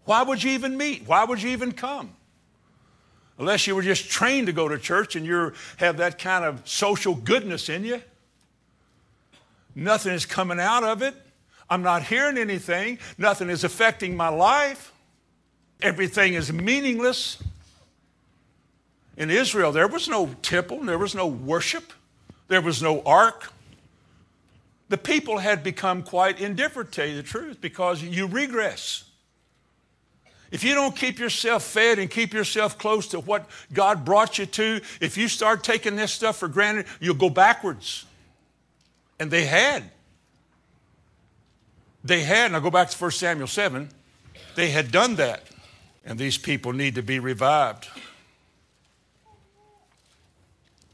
Why 0.06 0.22
would 0.24 0.44
you 0.44 0.52
even 0.52 0.78
meet? 0.78 1.08
Why 1.08 1.26
would 1.26 1.42
you 1.42 1.50
even 1.50 1.72
come? 1.72 2.12
Unless 3.38 3.68
you 3.68 3.76
were 3.76 3.82
just 3.82 4.10
trained 4.10 4.48
to 4.48 4.54
go 4.54 4.68
to 4.68 4.78
church 4.78 5.16
and 5.16 5.26
you 5.26 5.54
have 5.78 5.98
that 5.98 6.20
kind 6.20 6.46
of 6.46 6.62
social 6.68 7.16
goodness 7.16 7.68
in 7.68 7.84
you. 7.84 8.02
Nothing 9.74 10.14
is 10.14 10.26
coming 10.26 10.60
out 10.60 10.84
of 10.84 11.02
it. 11.02 11.16
I'm 11.70 11.82
not 11.82 12.04
hearing 12.04 12.38
anything. 12.38 13.00
Nothing 13.18 13.50
is 13.50 13.64
affecting 13.64 14.16
my 14.16 14.30
life. 14.30 14.94
Everything 15.82 16.36
is 16.36 16.54
meaningless. 16.54 17.42
In 19.18 19.30
Israel, 19.30 19.72
there 19.72 19.88
was 19.88 20.08
no 20.08 20.36
temple, 20.42 20.82
there 20.82 20.98
was 20.98 21.16
no 21.16 21.26
worship, 21.28 21.94
there 22.48 22.62
was 22.62 22.82
no 22.82 23.02
ark. 23.04 23.52
The 24.90 24.98
people 24.98 25.40
had 25.40 25.64
become 25.64 26.04
quite 26.04 26.40
indifferent, 26.40 26.92
to 26.92 27.02
tell 27.02 27.10
you 27.10 27.16
the 27.16 27.24
truth, 27.24 27.60
because 27.60 28.04
you 28.04 28.28
regress. 28.28 29.06
If 30.52 30.64
you 30.64 30.76
don't 30.76 30.96
keep 30.96 31.20
yourself 31.20 31.64
fed 31.64 32.00
and 32.00 32.10
keep 32.10 32.34
yourself 32.34 32.78
close 32.78 33.08
to 33.10 33.20
what 33.20 33.50
God 33.74 34.06
brought 34.06 34.38
you 34.38 34.46
to, 34.46 34.82
if 35.02 35.18
you 35.18 35.28
start 35.28 35.64
taking 35.64 35.96
this 35.96 36.12
stuff 36.12 36.38
for 36.38 36.48
granted, 36.48 36.86
you'll 37.00 37.16
go 37.16 37.30
backwards. 37.30 38.06
And 39.20 39.32
they 39.32 39.46
had. 39.46 39.84
They 42.04 42.22
had, 42.22 42.48
and 42.48 42.56
I'll 42.56 42.62
go 42.62 42.70
back 42.70 42.90
to 42.90 42.98
1 42.98 43.12
Samuel 43.12 43.48
7, 43.48 43.90
they 44.56 44.70
had 44.70 44.92
done 44.92 45.16
that. 45.16 45.44
And 46.06 46.20
these 46.20 46.38
people 46.38 46.72
need 46.72 46.96
to 46.96 47.02
be 47.02 47.18
revived. 47.18 47.88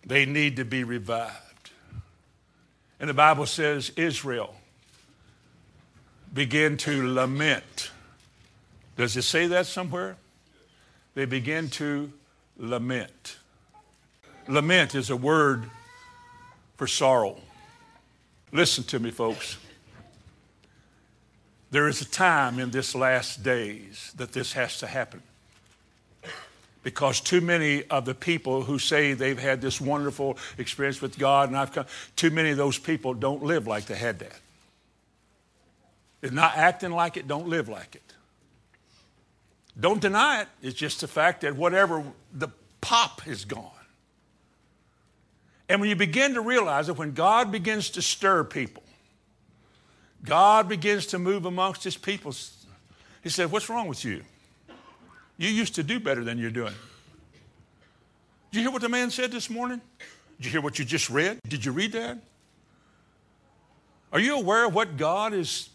They 0.06 0.26
need 0.26 0.56
to 0.58 0.66
be 0.66 0.84
revived. 0.84 1.72
And 3.00 3.10
the 3.10 3.14
Bible 3.14 3.46
says 3.46 3.92
Israel 3.96 4.56
began 6.34 6.78
to 6.78 7.14
lament 7.14 7.92
does 9.02 9.18
it 9.18 9.24
say 9.24 9.48
that 9.48 9.66
somewhere? 9.66 10.16
They 11.16 11.26
begin 11.26 11.70
to 11.72 12.12
lament. 12.56 13.38
Lament 14.48 14.94
is 14.94 15.10
a 15.10 15.16
word 15.16 15.70
for 16.78 16.86
sorrow. 16.86 17.38
Listen 18.52 18.84
to 18.84 19.00
me, 19.00 19.10
folks. 19.10 19.58
There 21.72 21.88
is 21.88 22.02
a 22.02 22.06
time 22.06 22.60
in 22.60 22.70
this 22.70 22.94
last 22.94 23.44
days 23.44 24.12
that 24.18 24.34
this 24.34 24.54
has 24.54 24.78
to 24.80 24.88
happen. 24.88 25.24
Because 26.84 27.22
too 27.22 27.42
many 27.42 27.84
of 27.86 28.06
the 28.06 28.16
people 28.16 28.64
who 28.64 28.80
say 28.80 29.14
they've 29.14 29.38
had 29.38 29.62
this 29.62 29.80
wonderful 29.80 30.38
experience 30.58 31.02
with 31.02 31.18
God, 31.20 31.50
and 31.50 31.58
I've 31.58 31.72
come, 31.72 31.86
too 32.16 32.32
many 32.32 32.50
of 32.50 32.58
those 32.58 32.80
people 32.80 33.14
don't 33.14 33.44
live 33.44 33.68
like 33.68 33.86
they 33.86 33.96
had 33.96 34.20
that. 34.20 34.40
They're 36.22 36.32
not 36.32 36.58
acting 36.58 36.92
like 36.92 37.18
it, 37.18 37.28
don't 37.28 37.48
live 37.48 37.70
like 37.70 37.96
it. 37.96 38.14
Don't 39.80 40.02
deny 40.02 40.42
it. 40.42 40.48
It's 40.62 40.78
just 40.78 41.02
the 41.02 41.08
fact 41.08 41.42
that 41.42 41.56
whatever 41.56 42.04
the 42.34 42.50
pop 42.82 43.28
is 43.28 43.46
gone. 43.46 43.70
And 45.70 45.80
when 45.80 45.90
you 45.90 45.96
begin 45.96 46.34
to 46.34 46.42
realize 46.42 46.88
that 46.88 46.96
when 46.96 47.14
God 47.14 47.52
begins 47.52 47.92
to 47.92 48.02
stir 48.02 48.44
people, 48.44 48.84
God 50.24 50.68
begins 50.68 51.08
to 51.08 51.20
move 51.20 51.46
amongst 51.46 51.84
his 51.84 51.96
people, 51.96 52.34
he 53.24 53.30
said, 53.30 53.52
What's 53.52 53.70
wrong 53.70 53.88
with 53.88 54.04
you? 54.04 54.24
You 55.42 55.50
used 55.50 55.74
to 55.74 55.84
do 55.84 56.00
better 56.00 56.24
than 56.24 56.38
you're 56.38 56.52
doing. 56.52 56.76
Did 58.52 58.60
you 58.60 58.62
hear 58.62 58.70
what 58.70 58.84
the 58.84 58.90
man 58.90 59.10
said 59.10 59.32
this 59.32 59.50
morning? 59.50 59.82
Did 60.38 60.46
you 60.46 60.52
hear 60.52 60.62
what 60.62 60.78
you 60.78 60.86
just 60.86 61.10
read? 61.10 61.40
Did 61.48 61.66
you 61.66 61.72
read 61.72 61.94
that? 61.94 62.20
Are 64.14 64.20
you 64.20 64.38
aware 64.38 64.68
of 64.68 64.76
what 64.76 64.98
God 64.98 65.34
is 65.34 65.70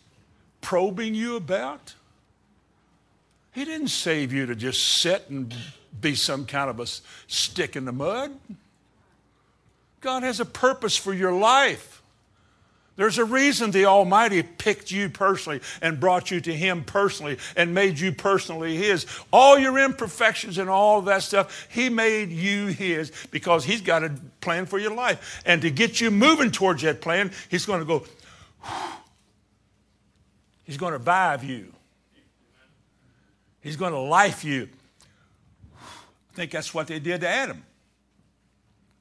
probing 0.60 1.16
you 1.16 1.34
about? 1.34 1.94
He 3.50 3.64
didn't 3.64 3.88
save 3.88 4.32
you 4.32 4.46
to 4.46 4.54
just 4.54 5.00
sit 5.00 5.24
and 5.30 5.52
be 6.00 6.14
some 6.14 6.46
kind 6.46 6.70
of 6.70 6.78
a 6.78 6.86
stick 7.26 7.74
in 7.74 7.86
the 7.86 7.92
mud. 7.92 8.38
God 10.00 10.22
has 10.22 10.38
a 10.38 10.44
purpose 10.44 10.96
for 10.96 11.12
your 11.12 11.32
life. 11.32 12.02
There's 12.96 13.18
a 13.18 13.24
reason 13.24 13.70
the 13.70 13.84
Almighty 13.84 14.42
picked 14.42 14.90
you 14.90 15.10
personally 15.10 15.60
and 15.82 16.00
brought 16.00 16.30
you 16.30 16.40
to 16.40 16.52
Him 16.52 16.82
personally 16.82 17.36
and 17.54 17.74
made 17.74 17.98
you 17.98 18.10
personally 18.10 18.76
His. 18.76 19.06
All 19.30 19.58
your 19.58 19.78
imperfections 19.78 20.56
and 20.56 20.70
all 20.70 21.02
that 21.02 21.22
stuff, 21.22 21.68
He 21.70 21.90
made 21.90 22.30
you 22.30 22.68
His 22.68 23.12
because 23.30 23.64
He's 23.64 23.82
got 23.82 24.02
a 24.02 24.14
plan 24.40 24.64
for 24.64 24.78
your 24.78 24.94
life. 24.94 25.42
And 25.44 25.60
to 25.62 25.70
get 25.70 26.00
you 26.00 26.10
moving 26.10 26.50
towards 26.50 26.82
that 26.82 27.02
plan, 27.02 27.32
He's 27.50 27.66
going 27.66 27.80
to 27.80 27.86
go, 27.86 28.04
He's 30.64 30.78
going 30.78 30.92
to 30.92 30.98
revive 30.98 31.44
you. 31.44 31.72
He's 33.60 33.76
going 33.76 33.92
to 33.92 33.98
life 33.98 34.42
you. 34.42 34.68
I 35.74 36.34
think 36.34 36.50
that's 36.50 36.72
what 36.72 36.86
they 36.86 36.98
did 36.98 37.20
to 37.20 37.28
Adam. 37.28 37.62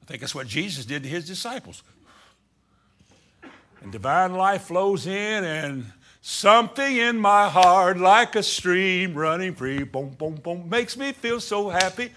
I 0.02 0.06
think 0.06 0.20
that's 0.20 0.34
what 0.34 0.46
Jesus 0.46 0.84
did 0.84 1.02
to 1.02 1.08
his 1.08 1.26
disciples. 1.26 1.82
And 3.82 3.92
divine 3.92 4.34
life 4.34 4.62
flows 4.62 5.06
in, 5.06 5.44
and 5.44 5.92
something 6.20 6.96
in 6.96 7.18
my 7.18 7.48
heart, 7.48 7.98
like 7.98 8.34
a 8.34 8.42
stream 8.42 9.14
running 9.14 9.54
free, 9.54 9.84
boom, 9.84 10.10
boom, 10.10 10.34
boom, 10.34 10.68
makes 10.68 10.96
me 10.96 11.12
feel 11.12 11.40
so 11.40 11.68
happy. 11.68 12.10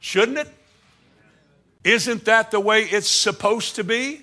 Shouldn't 0.00 0.38
it? 0.38 0.48
Isn't 1.82 2.24
that 2.24 2.50
the 2.50 2.60
way 2.60 2.84
it's 2.84 3.10
supposed 3.10 3.76
to 3.76 3.84
be? 3.84 4.22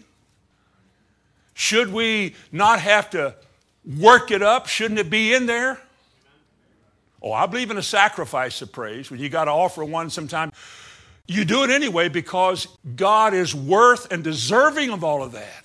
Should 1.54 1.94
we 1.94 2.36
not 2.52 2.80
have 2.80 3.12
to 3.12 3.36
work 3.98 4.32
it 4.32 4.42
up? 4.42 4.68
Shouldn't 4.68 5.00
it 5.00 5.10
be 5.10 5.34
in 5.34 5.46
there? 5.46 5.80
Oh, 7.22 7.32
I 7.32 7.46
believe 7.46 7.70
in 7.70 7.78
a 7.78 7.84
sacrifice 7.84 8.62
of 8.64 8.72
praise 8.72 9.12
when 9.12 9.20
you 9.20 9.30
got 9.30 9.46
to 9.46 9.52
offer 9.52 9.86
one 9.86 10.10
sometime. 10.10 10.52
You 11.28 11.46
do 11.46 11.64
it 11.64 11.70
anyway 11.70 12.10
because 12.10 12.68
God 12.96 13.36
is 13.36 13.54
worth 13.54 14.12
and 14.12 14.24
deserving 14.24 14.90
of 14.90 15.04
all 15.04 15.22
of 15.22 15.34
that. 15.34 15.61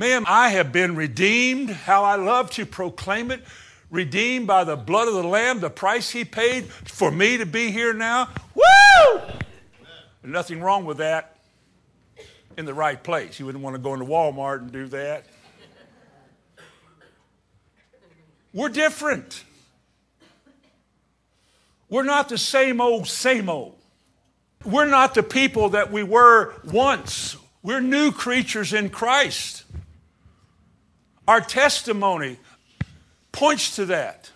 Ma'am, 0.00 0.24
I 0.26 0.48
have 0.48 0.72
been 0.72 0.96
redeemed. 0.96 1.68
How 1.68 2.04
I 2.04 2.16
love 2.16 2.50
to 2.52 2.64
proclaim 2.64 3.30
it. 3.30 3.44
Redeemed 3.90 4.46
by 4.46 4.64
the 4.64 4.74
blood 4.74 5.08
of 5.08 5.12
the 5.12 5.22
Lamb, 5.22 5.60
the 5.60 5.68
price 5.68 6.08
He 6.08 6.24
paid 6.24 6.64
for 6.64 7.10
me 7.10 7.36
to 7.36 7.44
be 7.44 7.70
here 7.70 7.92
now. 7.92 8.30
Woo! 8.54 9.20
Nothing 10.24 10.62
wrong 10.62 10.86
with 10.86 10.96
that 10.96 11.36
in 12.56 12.64
the 12.64 12.72
right 12.72 13.02
place. 13.02 13.38
You 13.38 13.44
wouldn't 13.44 13.62
want 13.62 13.76
to 13.76 13.78
go 13.78 13.92
into 13.92 14.06
Walmart 14.06 14.60
and 14.60 14.72
do 14.72 14.86
that. 14.86 15.26
We're 18.54 18.70
different. 18.70 19.44
We're 21.90 22.04
not 22.04 22.30
the 22.30 22.38
same 22.38 22.80
old, 22.80 23.06
same 23.06 23.50
old. 23.50 23.76
We're 24.64 24.86
not 24.86 25.14
the 25.14 25.22
people 25.22 25.68
that 25.70 25.92
we 25.92 26.02
were 26.04 26.54
once. 26.64 27.36
We're 27.62 27.82
new 27.82 28.12
creatures 28.12 28.72
in 28.72 28.88
Christ. 28.88 29.64
Our 31.30 31.40
testimony 31.40 32.38
points 33.30 33.76
to 33.76 33.84
that. 33.84 34.32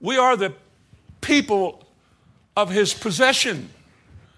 We 0.00 0.16
are 0.18 0.36
the 0.36 0.52
people 1.20 1.84
of 2.56 2.70
his 2.70 2.92
possession, 2.92 3.70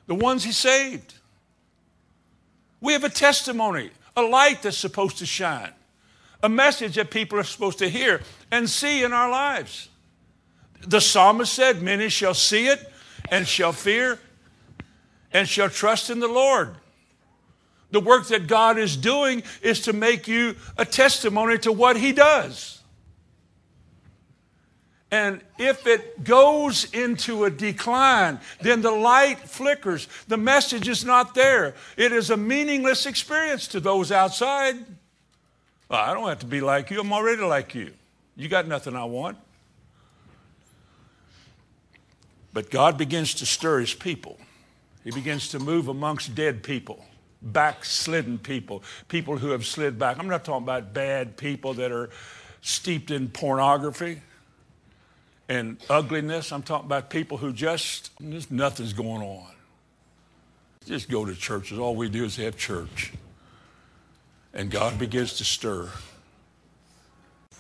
the 0.09 0.15
ones 0.15 0.45
he 0.45 0.53
saved. 0.53 1.15
We 2.83 2.93
have 2.93 3.03
a 3.03 3.09
testimony, 3.09 3.93
a 4.15 4.21
light 4.21 4.61
that's 4.61 4.77
supposed 4.77 5.17
to 5.21 5.27
shine, 5.27 5.73
a 6.43 6.51
message 6.51 6.97
that 6.97 7.11
people 7.11 7.39
are 7.39 7.45
supposed 7.45 7.79
to 7.79 7.89
hear 7.89 8.21
and 8.51 8.69
see 8.69 9.03
in 9.03 9.15
our 9.15 9.31
lives. 9.31 9.89
The 10.87 11.01
psalmist 11.01 11.55
said, 11.55 11.81
Many 11.81 12.11
shall 12.11 12.35
see 12.35 12.67
it 12.67 12.93
and 13.31 13.49
shall 13.49 13.73
fear 13.73 14.19
and 15.33 15.49
shall 15.49 15.71
trust 15.71 16.11
in 16.11 16.21
the 16.21 16.29
Lord. 16.29 16.75
The 17.95 18.01
work 18.01 18.27
that 18.27 18.49
God 18.49 18.77
is 18.77 18.97
doing 18.97 19.45
is 19.63 19.83
to 19.83 19.93
make 19.93 20.27
you 20.27 20.57
a 20.77 20.85
testimony 20.85 21.59
to 21.59 21.71
what 21.71 21.97
He 21.97 22.11
does. 22.11 22.83
And 25.13 25.41
if 25.59 25.87
it 25.87 26.25
goes 26.25 26.93
into 26.93 27.45
a 27.45 27.51
decline, 27.51 28.41
then 28.61 28.83
the 28.83 28.91
light 28.91 29.39
flickers. 29.39 30.09
The 30.27 30.37
message 30.37 30.89
is 30.89 31.05
not 31.05 31.37
there. 31.37 31.77
It 31.97 32.11
is 32.11 32.31
a 32.31 32.37
meaningless 32.37 33.07
experience 33.07 33.69
to 33.69 33.79
those 33.79 34.11
outside. 34.11 34.75
Well, 35.89 36.01
I 36.01 36.13
don't 36.15 36.29
have 36.29 36.41
to 36.41 36.47
be 36.47 36.61
like 36.61 36.91
you. 36.91 36.99
I'm 37.01 37.13
already 37.13 37.43
like 37.43 37.77
you. 37.77 37.93
You 38.35 38.49
got 38.49 38.67
nothing 38.67 38.97
I 38.97 39.05
want. 39.05 39.39
But 42.53 42.73
God 42.73 42.99
begins 42.99 43.35
to 43.35 43.47
stir 43.47 43.79
his 43.79 43.95
people. 43.95 44.37
He 45.05 45.13
begins 45.13 45.51
to 45.51 45.61
move 45.61 45.87
amongst 45.87 46.35
dead 46.35 46.65
people 46.65 47.05
backslidden 47.45 48.39
people, 48.39 48.83
people 49.09 49.37
who 49.37 49.51
have 49.51 49.65
slid 49.65 49.99
back. 49.99 50.19
I'm 50.19 50.29
not 50.29 50.45
talking 50.45 50.65
about 50.65 50.95
bad 50.95 51.37
people 51.37 51.75
that 51.75 51.93
are 51.93 52.11
steeped 52.63 53.11
in 53.11 53.29
pornography 53.29 54.21
and 55.49 55.77
ugliness. 55.91 56.51
I'm 56.53 56.63
talking 56.63 56.87
about 56.87 57.11
people 57.11 57.37
who 57.37 57.53
just, 57.53 58.11
just 58.31 58.51
nothing's 58.51 58.93
going 58.93 59.23
on. 59.23 59.53
Just 60.87 61.11
go 61.11 61.25
to 61.25 61.35
churches. 61.35 61.79
All 61.79 61.95
we 61.95 62.09
do 62.09 62.25
is 62.25 62.37
have 62.37 62.57
church. 62.57 63.13
And 64.53 64.71
God 64.71 64.99
begins 64.99 65.35
to 65.35 65.45
stir. 65.45 65.89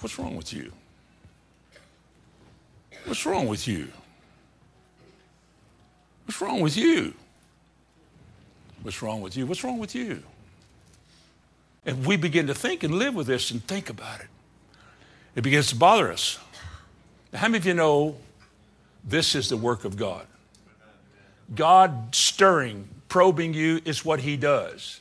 What's 0.01 0.18
wrong 0.18 0.37
with 0.37 0.53
you? 0.53 0.73
What's 3.05 3.25
wrong 3.27 3.49
with 3.49 3.66
you? 3.66 3.88
What's 6.27 6.40
wrong 6.40 6.61
with 6.61 6.77
you? 6.77 7.14
What's 8.85 9.01
wrong 9.01 9.23
with 9.23 9.35
you? 9.35 9.47
What's 9.47 9.64
wrong 9.64 9.79
with 9.79 9.94
you? 9.94 10.23
And 11.87 12.05
we 12.05 12.18
begin 12.18 12.49
to 12.49 12.55
think 12.55 12.83
and 12.83 12.94
live 12.94 13.14
with 13.14 13.27
this 13.27 13.51
and 13.51 13.66
think 13.66 13.88
about 13.88 14.20
it. 14.20 14.27
It 15.35 15.40
begins 15.40 15.68
to 15.70 15.77
bother 15.77 16.12
us. 16.12 16.38
How 17.33 17.49
many 17.49 17.57
of 17.57 17.64
you 17.64 17.73
know 17.73 18.16
this 19.03 19.35
is 19.35 19.49
the 19.49 19.57
work 19.57 19.87
of 19.87 19.97
God? 19.97 20.27
God 21.55 22.14
stirring, 22.14 22.87
probing 23.09 23.55
you 23.55 23.81
is 23.87 24.05
what 24.05 24.20
He 24.20 24.37
does. 24.37 25.01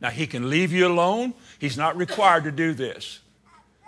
Now, 0.00 0.08
He 0.08 0.26
can 0.26 0.48
leave 0.48 0.72
you 0.72 0.86
alone. 0.86 1.34
He's 1.58 1.76
not 1.76 1.98
required 1.98 2.44
to 2.44 2.50
do 2.50 2.72
this. 2.72 3.20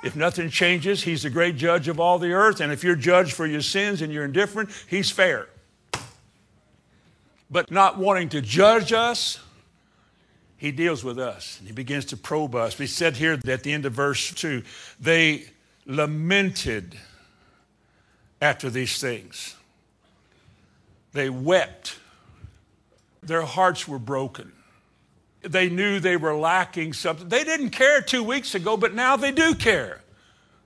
If 0.02 0.14
nothing 0.16 0.50
changes, 0.50 1.02
He's 1.02 1.22
the 1.22 1.30
great 1.30 1.56
judge 1.56 1.88
of 1.88 1.98
all 1.98 2.18
the 2.18 2.32
earth. 2.32 2.60
And 2.60 2.70
if 2.70 2.84
you're 2.84 2.94
judged 2.94 3.32
for 3.32 3.46
your 3.46 3.62
sins 3.62 4.02
and 4.02 4.12
you're 4.12 4.26
indifferent, 4.26 4.68
He's 4.86 5.10
fair 5.10 5.48
but 7.50 7.70
not 7.70 7.98
wanting 7.98 8.28
to 8.30 8.40
judge 8.40 8.92
us, 8.92 9.38
he 10.56 10.72
deals 10.72 11.04
with 11.04 11.18
us 11.18 11.58
and 11.58 11.68
he 11.68 11.74
begins 11.74 12.06
to 12.06 12.16
probe 12.16 12.54
us. 12.54 12.78
We 12.78 12.86
said 12.86 13.16
here 13.16 13.38
at 13.46 13.62
the 13.62 13.72
end 13.72 13.84
of 13.86 13.92
verse 13.92 14.32
2 14.32 14.62
they 14.98 15.46
lamented 15.86 16.96
after 18.40 18.70
these 18.70 19.00
things, 19.00 19.56
they 21.12 21.30
wept, 21.30 21.98
their 23.22 23.42
hearts 23.42 23.86
were 23.88 23.98
broken. 23.98 24.52
They 25.42 25.68
knew 25.68 26.00
they 26.00 26.16
were 26.16 26.34
lacking 26.34 26.94
something. 26.94 27.28
They 27.28 27.44
didn't 27.44 27.70
care 27.70 28.00
two 28.00 28.22
weeks 28.22 28.54
ago, 28.54 28.76
but 28.76 28.94
now 28.94 29.16
they 29.16 29.30
do 29.30 29.54
care. 29.54 30.00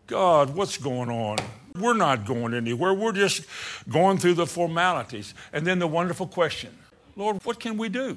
God, 0.07 0.55
what's 0.55 0.79
going 0.79 1.11
on? 1.11 1.38
We're 1.81 1.95
not 1.95 2.27
going 2.27 2.55
anywhere. 2.55 2.95
We're 2.95 3.12
just 3.12 3.45
going 3.88 4.19
through 4.19 4.35
the 4.35 4.47
formalities. 4.47 5.35
And 5.53 5.67
then 5.67 5.79
the 5.79 5.87
wonderful 5.87 6.26
question 6.26 6.76
Lord, 7.16 7.45
what 7.45 7.61
can 7.61 7.76
we 7.76 7.89
do? 7.89 8.16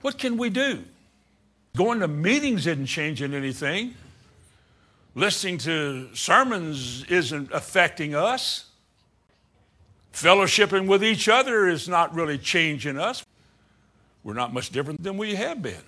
What 0.00 0.18
can 0.18 0.36
we 0.36 0.50
do? 0.50 0.84
Going 1.76 2.00
to 2.00 2.08
meetings 2.08 2.66
isn't 2.66 2.86
changing 2.86 3.34
anything. 3.34 3.94
Listening 5.14 5.58
to 5.58 6.14
sermons 6.14 7.04
isn't 7.04 7.50
affecting 7.52 8.14
us. 8.14 8.66
Fellowshipping 10.12 10.86
with 10.86 11.02
each 11.02 11.28
other 11.28 11.68
is 11.68 11.88
not 11.88 12.14
really 12.14 12.38
changing 12.38 12.98
us. 12.98 13.24
We're 14.22 14.34
not 14.34 14.52
much 14.52 14.70
different 14.70 15.02
than 15.02 15.16
we 15.16 15.34
have 15.34 15.62
been. 15.62 15.82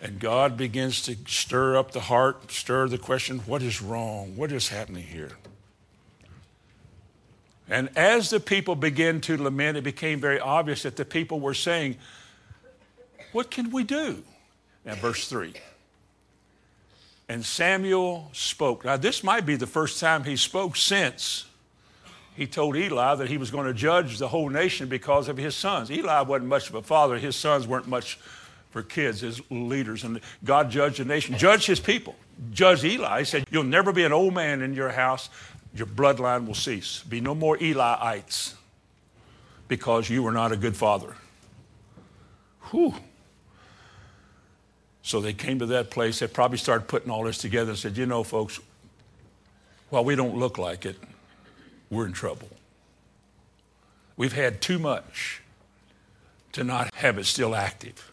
And 0.00 0.20
God 0.20 0.56
begins 0.56 1.02
to 1.02 1.16
stir 1.26 1.76
up 1.76 1.90
the 1.90 2.00
heart, 2.00 2.52
stir 2.52 2.88
the 2.88 2.98
question 2.98 3.40
what 3.40 3.62
is 3.62 3.82
wrong? 3.82 4.36
What 4.36 4.52
is 4.52 4.68
happening 4.68 5.04
here? 5.04 5.32
And 7.68 7.90
as 7.96 8.30
the 8.30 8.40
people 8.40 8.76
began 8.76 9.20
to 9.22 9.36
lament, 9.36 9.76
it 9.76 9.84
became 9.84 10.20
very 10.20 10.40
obvious 10.40 10.82
that 10.84 10.96
the 10.96 11.04
people 11.04 11.40
were 11.40 11.54
saying, 11.54 11.96
What 13.32 13.50
can 13.50 13.70
we 13.70 13.84
do? 13.84 14.22
Now, 14.84 14.94
verse 14.94 15.28
3. 15.28 15.52
And 17.28 17.44
Samuel 17.44 18.30
spoke. 18.32 18.86
Now, 18.86 18.96
this 18.96 19.22
might 19.22 19.44
be 19.44 19.56
the 19.56 19.66
first 19.66 20.00
time 20.00 20.24
he 20.24 20.36
spoke 20.36 20.76
since 20.76 21.44
he 22.34 22.46
told 22.46 22.76
Eli 22.76 23.16
that 23.16 23.28
he 23.28 23.36
was 23.36 23.50
going 23.50 23.66
to 23.66 23.74
judge 23.74 24.18
the 24.18 24.28
whole 24.28 24.48
nation 24.48 24.88
because 24.88 25.28
of 25.28 25.36
his 25.36 25.54
sons. 25.54 25.90
Eli 25.90 26.22
wasn't 26.22 26.48
much 26.48 26.70
of 26.70 26.76
a 26.76 26.82
father. 26.82 27.18
His 27.18 27.36
sons 27.36 27.66
weren't 27.66 27.88
much 27.88 28.18
for 28.70 28.82
kids, 28.82 29.24
as 29.24 29.40
leaders. 29.50 30.04
And 30.04 30.20
God 30.44 30.70
judged 30.70 30.98
the 30.98 31.04
nation, 31.04 31.36
judged 31.38 31.66
his 31.66 31.80
people. 31.80 32.14
Judge 32.52 32.84
Eli. 32.84 33.20
He 33.20 33.24
said, 33.24 33.44
You'll 33.50 33.64
never 33.64 33.92
be 33.92 34.04
an 34.04 34.12
old 34.12 34.34
man 34.34 34.62
in 34.62 34.74
your 34.74 34.90
house. 34.90 35.28
Your 35.74 35.86
bloodline 35.86 36.46
will 36.46 36.54
cease. 36.54 37.02
Be 37.02 37.20
no 37.20 37.34
more 37.34 37.56
Eliites 37.58 38.54
because 39.68 40.08
you 40.08 40.22
were 40.22 40.32
not 40.32 40.52
a 40.52 40.56
good 40.56 40.76
father. 40.76 41.14
Whew. 42.70 42.94
So 45.02 45.20
they 45.20 45.32
came 45.32 45.58
to 45.60 45.66
that 45.66 45.90
place. 45.90 46.18
They 46.18 46.26
probably 46.26 46.58
started 46.58 46.86
putting 46.86 47.10
all 47.10 47.24
this 47.24 47.38
together 47.38 47.70
and 47.70 47.78
said, 47.78 47.96
You 47.96 48.06
know, 48.06 48.22
folks, 48.22 48.60
while 49.90 50.04
we 50.04 50.14
don't 50.14 50.36
look 50.36 50.58
like 50.58 50.84
it, 50.84 50.96
we're 51.90 52.06
in 52.06 52.12
trouble. 52.12 52.48
We've 54.16 54.32
had 54.32 54.60
too 54.60 54.78
much 54.78 55.42
to 56.52 56.64
not 56.64 56.92
have 56.94 57.18
it 57.18 57.24
still 57.24 57.54
active. 57.54 58.12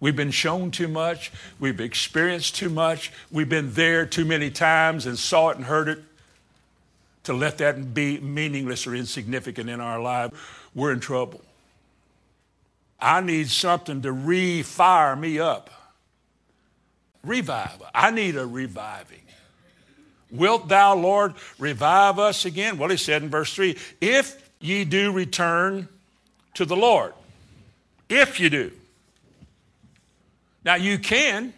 We've 0.00 0.16
been 0.16 0.30
shown 0.30 0.70
too 0.70 0.88
much. 0.88 1.32
We've 1.58 1.80
experienced 1.80 2.56
too 2.56 2.70
much. 2.70 3.12
We've 3.30 3.48
been 3.48 3.72
there 3.72 4.06
too 4.06 4.24
many 4.24 4.50
times 4.50 5.06
and 5.06 5.18
saw 5.18 5.50
it 5.50 5.56
and 5.56 5.66
heard 5.66 5.88
it 5.88 6.02
to 7.24 7.32
let 7.32 7.58
that 7.58 7.94
be 7.94 8.18
meaningless 8.20 8.86
or 8.86 8.94
insignificant 8.94 9.68
in 9.68 9.80
our 9.80 10.00
life. 10.00 10.70
We're 10.74 10.92
in 10.92 11.00
trouble. 11.00 11.42
I 13.00 13.20
need 13.20 13.48
something 13.48 14.02
to 14.02 14.12
re-fire 14.12 15.16
me 15.16 15.38
up. 15.38 15.70
Revive. 17.24 17.82
I 17.94 18.10
need 18.10 18.36
a 18.36 18.46
reviving. 18.46 19.22
Wilt 20.30 20.68
thou, 20.68 20.94
Lord, 20.94 21.34
revive 21.58 22.18
us 22.18 22.44
again? 22.44 22.78
Well, 22.78 22.90
he 22.90 22.96
said 22.96 23.22
in 23.22 23.30
verse 23.30 23.54
3 23.54 23.76
if 24.00 24.50
ye 24.60 24.84
do 24.84 25.12
return 25.12 25.88
to 26.54 26.64
the 26.64 26.76
Lord. 26.76 27.14
If 28.08 28.40
you 28.40 28.50
do. 28.50 28.72
Now, 30.64 30.74
you 30.74 30.98
can, 30.98 31.52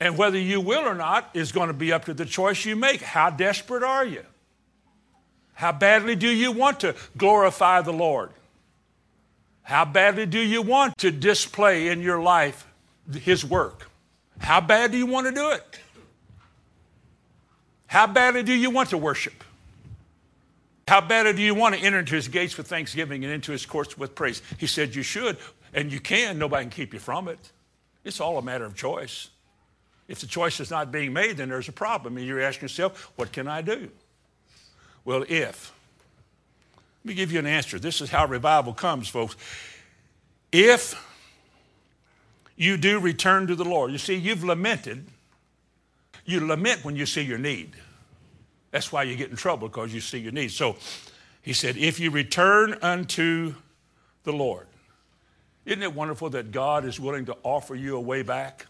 and 0.00 0.16
whether 0.18 0.38
you 0.38 0.60
will 0.60 0.86
or 0.86 0.94
not 0.94 1.30
is 1.34 1.52
going 1.52 1.68
to 1.68 1.74
be 1.74 1.92
up 1.92 2.06
to 2.06 2.14
the 2.14 2.26
choice 2.26 2.64
you 2.64 2.76
make. 2.76 3.00
How 3.00 3.30
desperate 3.30 3.82
are 3.82 4.04
you? 4.04 4.24
How 5.54 5.72
badly 5.72 6.16
do 6.16 6.28
you 6.28 6.52
want 6.52 6.80
to 6.80 6.94
glorify 7.16 7.82
the 7.82 7.92
Lord? 7.92 8.30
How 9.62 9.84
badly 9.84 10.26
do 10.26 10.40
you 10.40 10.60
want 10.62 10.98
to 10.98 11.10
display 11.10 11.88
in 11.88 12.02
your 12.02 12.20
life 12.20 12.66
His 13.12 13.44
work? 13.44 13.88
How 14.38 14.60
bad 14.60 14.90
do 14.90 14.98
you 14.98 15.06
want 15.06 15.28
to 15.28 15.32
do 15.32 15.50
it? 15.50 15.78
How 17.86 18.06
badly 18.06 18.42
do 18.42 18.52
you 18.52 18.70
want 18.70 18.90
to 18.90 18.98
worship? 18.98 19.44
How 20.88 21.00
badly 21.00 21.34
do 21.34 21.42
you 21.42 21.54
want 21.54 21.74
to 21.74 21.80
enter 21.80 22.00
into 22.00 22.14
his 22.14 22.26
gates 22.26 22.56
with 22.56 22.66
thanksgiving 22.66 23.22
and 23.24 23.32
into 23.32 23.52
his 23.52 23.64
courts 23.64 23.96
with 23.96 24.14
praise? 24.14 24.42
He 24.58 24.66
said 24.66 24.94
you 24.94 25.02
should, 25.02 25.36
and 25.72 25.92
you 25.92 26.00
can. 26.00 26.38
Nobody 26.38 26.64
can 26.64 26.70
keep 26.70 26.92
you 26.92 27.00
from 27.00 27.28
it. 27.28 27.38
It's 28.04 28.20
all 28.20 28.38
a 28.38 28.42
matter 28.42 28.64
of 28.64 28.74
choice. 28.74 29.28
If 30.08 30.20
the 30.20 30.26
choice 30.26 30.60
is 30.60 30.70
not 30.70 30.90
being 30.90 31.12
made, 31.12 31.36
then 31.36 31.48
there's 31.48 31.68
a 31.68 31.72
problem. 31.72 32.16
And 32.16 32.26
you're 32.26 32.40
asking 32.40 32.64
yourself, 32.64 33.12
what 33.16 33.32
can 33.32 33.48
I 33.48 33.62
do? 33.62 33.90
Well, 35.04 35.24
if. 35.28 35.72
Let 37.04 37.08
me 37.08 37.14
give 37.14 37.32
you 37.32 37.38
an 37.38 37.46
answer. 37.46 37.78
This 37.78 38.00
is 38.00 38.10
how 38.10 38.26
revival 38.26 38.74
comes, 38.74 39.08
folks. 39.08 39.36
If 40.50 40.94
you 42.56 42.76
do 42.76 43.00
return 43.00 43.46
to 43.46 43.54
the 43.54 43.64
Lord, 43.64 43.92
you 43.92 43.98
see, 43.98 44.14
you've 44.14 44.44
lamented 44.44 45.06
you 46.24 46.46
lament 46.46 46.84
when 46.84 46.96
you 46.96 47.06
see 47.06 47.22
your 47.22 47.38
need. 47.38 47.72
That's 48.70 48.92
why 48.92 49.02
you 49.02 49.16
get 49.16 49.30
in 49.30 49.36
trouble 49.36 49.68
because 49.68 49.92
you 49.92 50.00
see 50.00 50.18
your 50.18 50.32
need. 50.32 50.50
So 50.50 50.76
he 51.42 51.52
said, 51.52 51.76
if 51.76 51.98
you 51.98 52.10
return 52.10 52.78
unto 52.82 53.54
the 54.24 54.32
Lord. 54.32 54.66
Isn't 55.64 55.82
it 55.82 55.94
wonderful 55.94 56.30
that 56.30 56.50
God 56.50 56.84
is 56.84 56.98
willing 56.98 57.26
to 57.26 57.36
offer 57.42 57.74
you 57.74 57.96
a 57.96 58.00
way 58.00 58.22
back? 58.22 58.66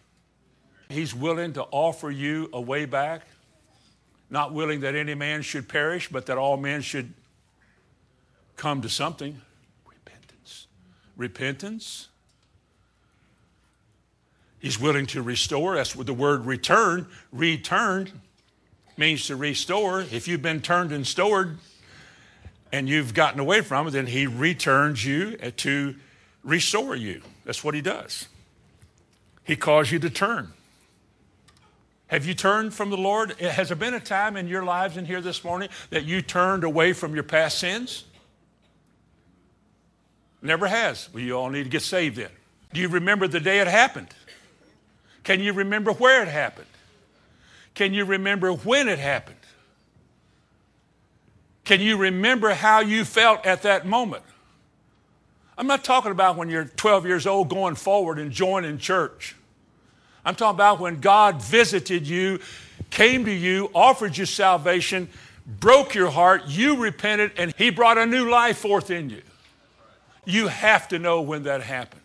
He's 0.88 1.14
willing 1.14 1.55
to 1.55 1.62
offer 1.62 2.11
you 2.11 2.51
a 2.53 2.61
way 2.61 2.84
back, 2.84 3.22
not 4.28 4.53
willing 4.53 4.80
that 4.80 4.95
any 4.95 5.14
man 5.14 5.43
should 5.43 5.68
perish, 5.68 6.09
but 6.11 6.26
that 6.26 6.36
all 6.36 6.57
men 6.57 6.82
should 6.82 7.12
come 8.57 8.82
to 8.82 8.88
something 8.88 9.40
repentance. 9.86 10.66
Repentance 11.16 12.09
He's 14.62 14.78
willing 14.78 15.07
to 15.07 15.22
restore. 15.22 15.74
That's 15.74 15.97
what 15.97 16.07
the 16.07 16.14
word 16.14 16.47
return, 16.47 17.09
return 17.32 18.09
means 18.97 19.26
to 19.26 19.34
restore. 19.34 20.03
If 20.03 20.28
you've 20.28 20.40
been 20.40 20.61
turned 20.61 20.93
and 20.93 21.05
stored 21.05 21.59
and 22.70 22.88
you've 22.88 23.12
gotten 23.12 23.40
away 23.40 23.62
from 23.62 23.88
it, 23.88 23.90
then 23.90 24.07
he 24.07 24.28
returns 24.28 25.05
you 25.05 25.36
to 25.36 25.97
restore 26.43 26.97
you. 26.97 27.22
That's 27.45 27.62
what 27.62 27.74
he 27.74 27.80
does. 27.80 28.28
He 29.45 29.57
calls 29.57 29.90
you 29.90 29.99
to 30.01 30.11
turn. 30.11 30.53
Have 32.09 32.26
you 32.26 32.34
turned 32.34 32.74
from 32.74 32.90
the 32.90 32.97
Lord? 32.97 33.32
Has 33.40 33.68
there 33.68 33.76
been 33.76 33.95
a 33.95 34.01
time 34.01 34.36
in 34.36 34.47
your 34.47 34.62
lives 34.62 34.97
in 34.97 35.07
here 35.07 35.20
this 35.20 35.43
morning 35.43 35.70
that 35.90 36.05
you 36.05 36.20
turned 36.20 36.62
away 36.62 36.93
from 36.93 37.14
your 37.14 37.24
past 37.24 37.59
sins? 37.59 38.05
Never 40.43 40.66
has. 40.66 41.09
Well, 41.12 41.22
you 41.22 41.34
all 41.34 41.49
need 41.49 41.64
to 41.64 41.70
get 41.70 41.82
saved 41.82 42.16
then. 42.16 42.30
Do 42.72 42.80
you 42.80 42.88
remember 42.88 43.28
the 43.28 43.40
day 43.40 43.61
it 43.61 43.66
happened? 43.66 44.09
Can 45.24 45.40
you 45.40 45.53
remember 45.53 45.93
where 45.93 46.22
it 46.22 46.28
happened? 46.28 46.66
Can 47.74 47.95
you 47.95 48.05
remember 48.05 48.53
when 48.53 48.88
it 48.88 48.99
happened? 48.99 49.36
Can 51.64 51.80
you 51.80 51.97
remember 51.97 52.53
how 52.53 52.80
you 52.80 53.05
felt 53.05 53.47
at 53.47 53.62
that 53.62 53.86
moment? 53.86 54.24
I'm 55.57 55.66
not 55.66 55.84
talking 55.84 56.11
about 56.12 56.36
when 56.36 56.48
you're 56.48 56.64
12 56.64 57.07
years 57.07 57.26
old 57.26 57.48
going 57.48 57.74
forward 57.74 58.18
and 58.18 58.30
joining 58.30 58.78
church. 58.78 59.36
I'm 60.24 60.34
talking 60.34 60.57
about 60.57 60.80
when 60.80 61.00
God 61.00 61.42
visited 61.42 62.07
you, 62.07 62.40
came 62.90 63.24
to 63.24 63.32
you, 63.32 63.70
offered 63.74 64.16
you 64.16 64.24
salvation, 64.24 65.09
broke 65.46 65.94
your 65.94 66.11
heart, 66.11 66.44
you 66.46 66.76
repented, 66.76 67.32
and 67.36 67.53
He 67.57 67.70
brought 67.70 67.98
a 67.98 68.07
new 68.07 68.30
life 68.30 68.59
forth 68.59 68.90
in 68.90 69.11
you. 69.11 69.22
You 70.24 70.48
have 70.48 70.88
to 70.88 70.98
know 70.98 71.20
when 71.20 71.42
that 71.44 71.62
happened. 71.62 72.00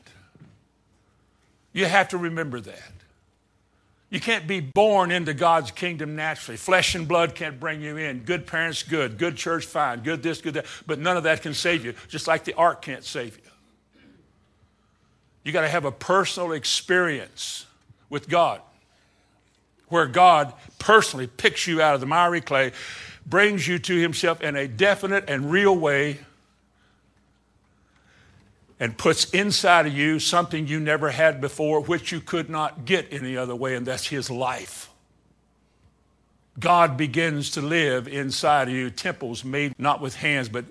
You 1.73 1.85
have 1.85 2.09
to 2.09 2.17
remember 2.17 2.59
that. 2.61 2.91
You 4.09 4.21
can't 4.21 4.47
be 4.47 4.61
born 4.61 5.11
into 5.11 5.33
God's 5.33 5.71
kingdom 5.71 6.15
naturally. 6.15 6.57
Flesh 6.57 6.95
and 6.95 7.07
blood 7.07 7.35
can't 7.35 7.59
bring 7.59 7.81
you 7.81 7.97
in. 7.97 8.19
Good 8.19 8.47
parents, 8.47 8.83
good. 8.83 9.17
Good 9.17 9.35
church, 9.35 9.65
fine. 9.65 10.01
Good 10.01 10.23
this, 10.23 10.39
good 10.39 10.53
that. 10.53 10.65
But 10.85 10.99
none 10.99 11.17
of 11.17 11.23
that 11.23 11.41
can 11.41 11.53
save 11.53 11.83
you, 11.83 11.93
just 12.07 12.25
like 12.27 12.45
the 12.45 12.53
ark 12.53 12.81
can't 12.81 13.03
save 13.03 13.37
you. 13.37 13.43
You 15.43 15.51
got 15.51 15.61
to 15.61 15.69
have 15.69 15.85
a 15.85 15.91
personal 15.91 16.53
experience 16.53 17.65
with 18.09 18.29
God 18.29 18.61
where 19.89 20.05
God 20.05 20.53
personally 20.79 21.27
picks 21.27 21.67
you 21.67 21.81
out 21.81 21.95
of 21.95 22.01
the 22.01 22.05
miry 22.05 22.41
clay, 22.41 22.71
brings 23.25 23.67
you 23.67 23.79
to 23.79 23.95
Himself 23.95 24.41
in 24.41 24.55
a 24.55 24.67
definite 24.67 25.29
and 25.29 25.51
real 25.51 25.75
way 25.75 26.19
and 28.79 28.97
puts 28.97 29.25
inside 29.31 29.87
of 29.87 29.93
you 29.93 30.19
something 30.19 30.67
you 30.67 30.79
never 30.79 31.09
had 31.09 31.41
before, 31.41 31.81
which 31.81 32.11
you 32.11 32.19
could 32.19 32.49
not 32.49 32.85
get 32.85 33.11
any 33.11 33.35
other 33.35 33.55
way, 33.55 33.75
and 33.75 33.85
that's 33.85 34.07
His 34.07 34.29
life. 34.29 34.89
God 36.59 36.97
begins 36.97 37.51
to 37.51 37.61
live 37.61 38.07
inside 38.07 38.67
of 38.67 38.73
you, 38.73 38.89
temples 38.89 39.43
made 39.43 39.77
not 39.79 40.01
with 40.01 40.15
hands, 40.15 40.49
but 40.49 40.65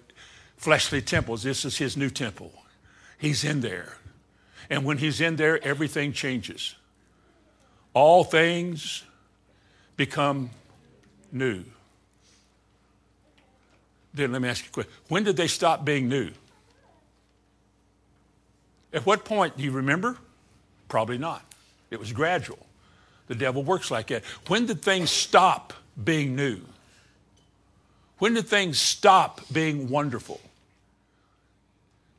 fleshly 0.56 1.00
temples. 1.02 1.42
This 1.42 1.64
is 1.64 1.78
His 1.78 1.96
new 1.96 2.10
temple. 2.10 2.52
He's 3.18 3.44
in 3.44 3.60
there. 3.60 3.96
And 4.68 4.84
when 4.84 4.98
He's 4.98 5.20
in 5.20 5.36
there, 5.36 5.62
everything 5.64 6.12
changes. 6.12 6.74
All 7.94 8.24
things 8.24 9.04
become 9.96 10.50
new. 11.32 11.64
Then 14.12 14.32
let 14.32 14.42
me 14.42 14.48
ask 14.48 14.64
you 14.64 14.70
a 14.70 14.72
question. 14.72 14.92
When 15.08 15.24
did 15.24 15.36
they 15.36 15.46
stop 15.46 15.84
being 15.84 16.08
new? 16.08 16.30
At 18.92 19.04
what 19.04 19.24
point 19.24 19.56
do 19.56 19.62
you 19.62 19.72
remember? 19.72 20.16
Probably 20.88 21.18
not. 21.18 21.42
It 21.90 21.98
was 21.98 22.12
gradual. 22.12 22.58
The 23.28 23.34
devil 23.34 23.62
works 23.62 23.90
like 23.90 24.08
that. 24.08 24.24
When 24.46 24.66
did 24.66 24.82
things 24.82 25.10
stop 25.10 25.72
being 26.02 26.36
new? 26.36 26.60
When 28.18 28.34
did 28.34 28.46
things 28.46 28.78
stop 28.78 29.40
being 29.52 29.88
wonderful? 29.88 30.40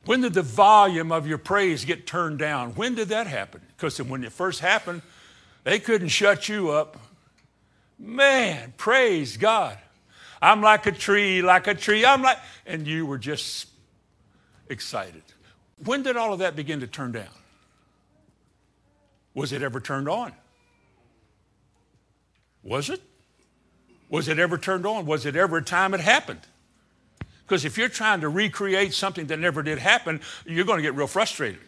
When 0.04 0.20
did 0.20 0.34
the 0.34 0.42
volume 0.42 1.12
of 1.12 1.26
your 1.26 1.38
praise 1.38 1.84
get 1.84 2.06
turned 2.06 2.38
down? 2.38 2.70
When 2.74 2.94
did 2.94 3.08
that 3.08 3.26
happen? 3.26 3.60
Because 3.76 4.00
when 4.00 4.24
it 4.24 4.32
first 4.32 4.60
happened, 4.60 5.02
they 5.64 5.78
couldn't 5.78 6.08
shut 6.08 6.48
you 6.48 6.70
up. 6.70 6.96
Man, 7.98 8.72
praise 8.76 9.36
God. 9.36 9.76
I'm 10.40 10.62
like 10.62 10.86
a 10.86 10.92
tree, 10.92 11.42
like 11.42 11.66
a 11.66 11.74
tree. 11.74 12.04
I'm 12.04 12.22
like, 12.22 12.38
and 12.64 12.86
you 12.86 13.06
were 13.06 13.18
just 13.18 13.68
excited. 14.68 15.22
When 15.84 16.02
did 16.02 16.16
all 16.16 16.32
of 16.32 16.40
that 16.40 16.56
begin 16.56 16.80
to 16.80 16.86
turn 16.86 17.12
down? 17.12 17.28
Was 19.34 19.52
it 19.52 19.62
ever 19.62 19.80
turned 19.80 20.08
on? 20.08 20.32
Was 22.62 22.90
it? 22.90 23.00
Was 24.08 24.28
it 24.28 24.38
ever 24.38 24.58
turned 24.58 24.86
on? 24.86 25.06
Was 25.06 25.26
it 25.26 25.36
ever 25.36 25.58
a 25.58 25.62
time 25.62 25.94
it 25.94 26.00
happened? 26.00 26.40
Because 27.46 27.64
if 27.64 27.78
you're 27.78 27.88
trying 27.88 28.20
to 28.22 28.28
recreate 28.28 28.92
something 28.92 29.26
that 29.26 29.38
never 29.38 29.62
did 29.62 29.78
happen, 29.78 30.20
you're 30.44 30.64
going 30.64 30.78
to 30.78 30.82
get 30.82 30.94
real 30.94 31.06
frustrated. 31.06 31.60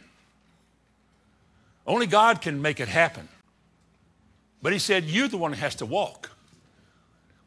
Only 1.87 2.07
God 2.07 2.43
can 2.43 2.61
make 2.61 2.81
it 2.81 2.89
happen. 2.89 3.29
But 4.63 4.73
he 4.73 4.79
said, 4.79 5.05
You're 5.05 5.29
the 5.29 5.39
one 5.39 5.53
that 5.53 5.59
has 5.59 5.77
to 5.77 5.87
walk. 5.87 6.31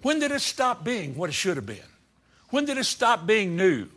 When 0.02 0.20
did 0.20 0.32
it 0.32 0.42
stop 0.42 0.84
being 0.84 1.16
what 1.16 1.30
it 1.30 1.34
should 1.34 1.58
have 1.58 1.66
been? 1.66 1.78
When 2.50 2.66
did 2.66 2.78
it 2.78 2.86
stop 2.86 3.26
being 3.26 3.56
new? 3.56 3.88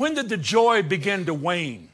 When 0.00 0.14
did 0.14 0.30
the 0.30 0.38
joy 0.38 0.82
begin 0.82 1.26
to 1.26 1.34
wane? 1.34 1.90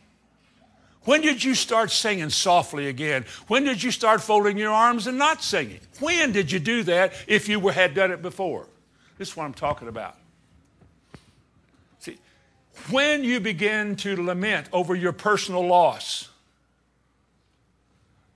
When 1.06 1.22
did 1.22 1.42
you 1.42 1.56
start 1.56 1.90
singing 1.90 2.30
softly 2.30 2.86
again? 2.86 3.24
When 3.48 3.64
did 3.64 3.82
you 3.82 3.90
start 3.90 4.22
folding 4.22 4.56
your 4.56 4.70
arms 4.70 5.08
and 5.08 5.18
not 5.18 5.42
singing? 5.42 5.80
When 5.98 6.30
did 6.30 6.52
you 6.52 6.60
do 6.60 6.84
that 6.84 7.14
if 7.26 7.48
you 7.48 7.58
had 7.66 7.94
done 7.94 8.12
it 8.12 8.22
before? 8.22 8.68
This 9.18 9.30
is 9.30 9.36
what 9.36 9.42
I'm 9.42 9.54
talking 9.54 9.88
about. 9.88 10.16
See, 11.98 12.16
when 12.92 13.24
you 13.24 13.40
begin 13.40 13.96
to 13.96 14.14
lament 14.22 14.68
over 14.72 14.94
your 14.94 15.12
personal 15.12 15.66
loss, 15.66 16.28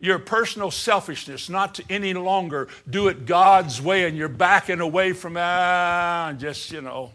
your 0.00 0.18
personal 0.18 0.72
selfishness, 0.72 1.48
not 1.48 1.76
to 1.76 1.84
any 1.88 2.12
longer 2.12 2.66
do 2.88 3.06
it 3.06 3.24
God's 3.24 3.80
way, 3.80 4.08
and 4.08 4.18
you're 4.18 4.28
backing 4.28 4.80
away 4.80 5.12
from 5.12 5.36
ah, 5.38 6.34
just 6.36 6.72
you 6.72 6.80
know, 6.80 7.12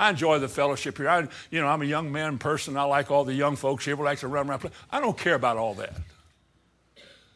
I 0.00 0.08
enjoy 0.08 0.38
the 0.38 0.48
fellowship 0.48 0.96
here. 0.96 1.10
I, 1.10 1.28
you 1.50 1.60
know, 1.60 1.66
I'm 1.66 1.82
a 1.82 1.84
young 1.84 2.10
man 2.10 2.38
person. 2.38 2.78
I 2.78 2.84
like 2.84 3.10
all 3.10 3.22
the 3.22 3.34
young 3.34 3.54
folks 3.54 3.84
here. 3.84 3.96
We 3.96 4.04
like 4.04 4.20
to 4.20 4.28
run 4.28 4.48
around. 4.48 4.70
I 4.90 4.98
don't 4.98 5.16
care 5.16 5.34
about 5.34 5.58
all 5.58 5.74
that. 5.74 5.92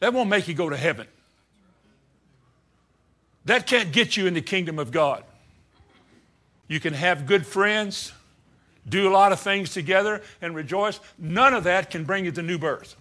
That 0.00 0.14
won't 0.14 0.30
make 0.30 0.48
you 0.48 0.54
go 0.54 0.70
to 0.70 0.76
heaven. 0.76 1.06
That 3.44 3.66
can't 3.66 3.92
get 3.92 4.16
you 4.16 4.26
in 4.26 4.32
the 4.32 4.40
kingdom 4.40 4.78
of 4.78 4.92
God. 4.92 5.24
You 6.66 6.80
can 6.80 6.94
have 6.94 7.26
good 7.26 7.46
friends, 7.46 8.14
do 8.88 9.10
a 9.10 9.12
lot 9.12 9.32
of 9.32 9.40
things 9.40 9.74
together, 9.74 10.22
and 10.40 10.54
rejoice. 10.54 11.00
None 11.18 11.52
of 11.52 11.64
that 11.64 11.90
can 11.90 12.04
bring 12.04 12.24
you 12.24 12.32
to 12.32 12.40
new 12.40 12.56
birth. 12.56 12.96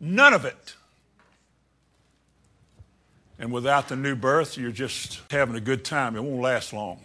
None 0.00 0.32
of 0.32 0.46
it. 0.46 0.74
And 3.38 3.52
without 3.52 3.88
the 3.88 3.96
new 3.96 4.14
birth, 4.14 4.56
you're 4.56 4.70
just 4.70 5.20
having 5.30 5.56
a 5.56 5.60
good 5.60 5.84
time. 5.84 6.16
It 6.16 6.24
won't 6.24 6.40
last 6.40 6.72
long. 6.72 7.00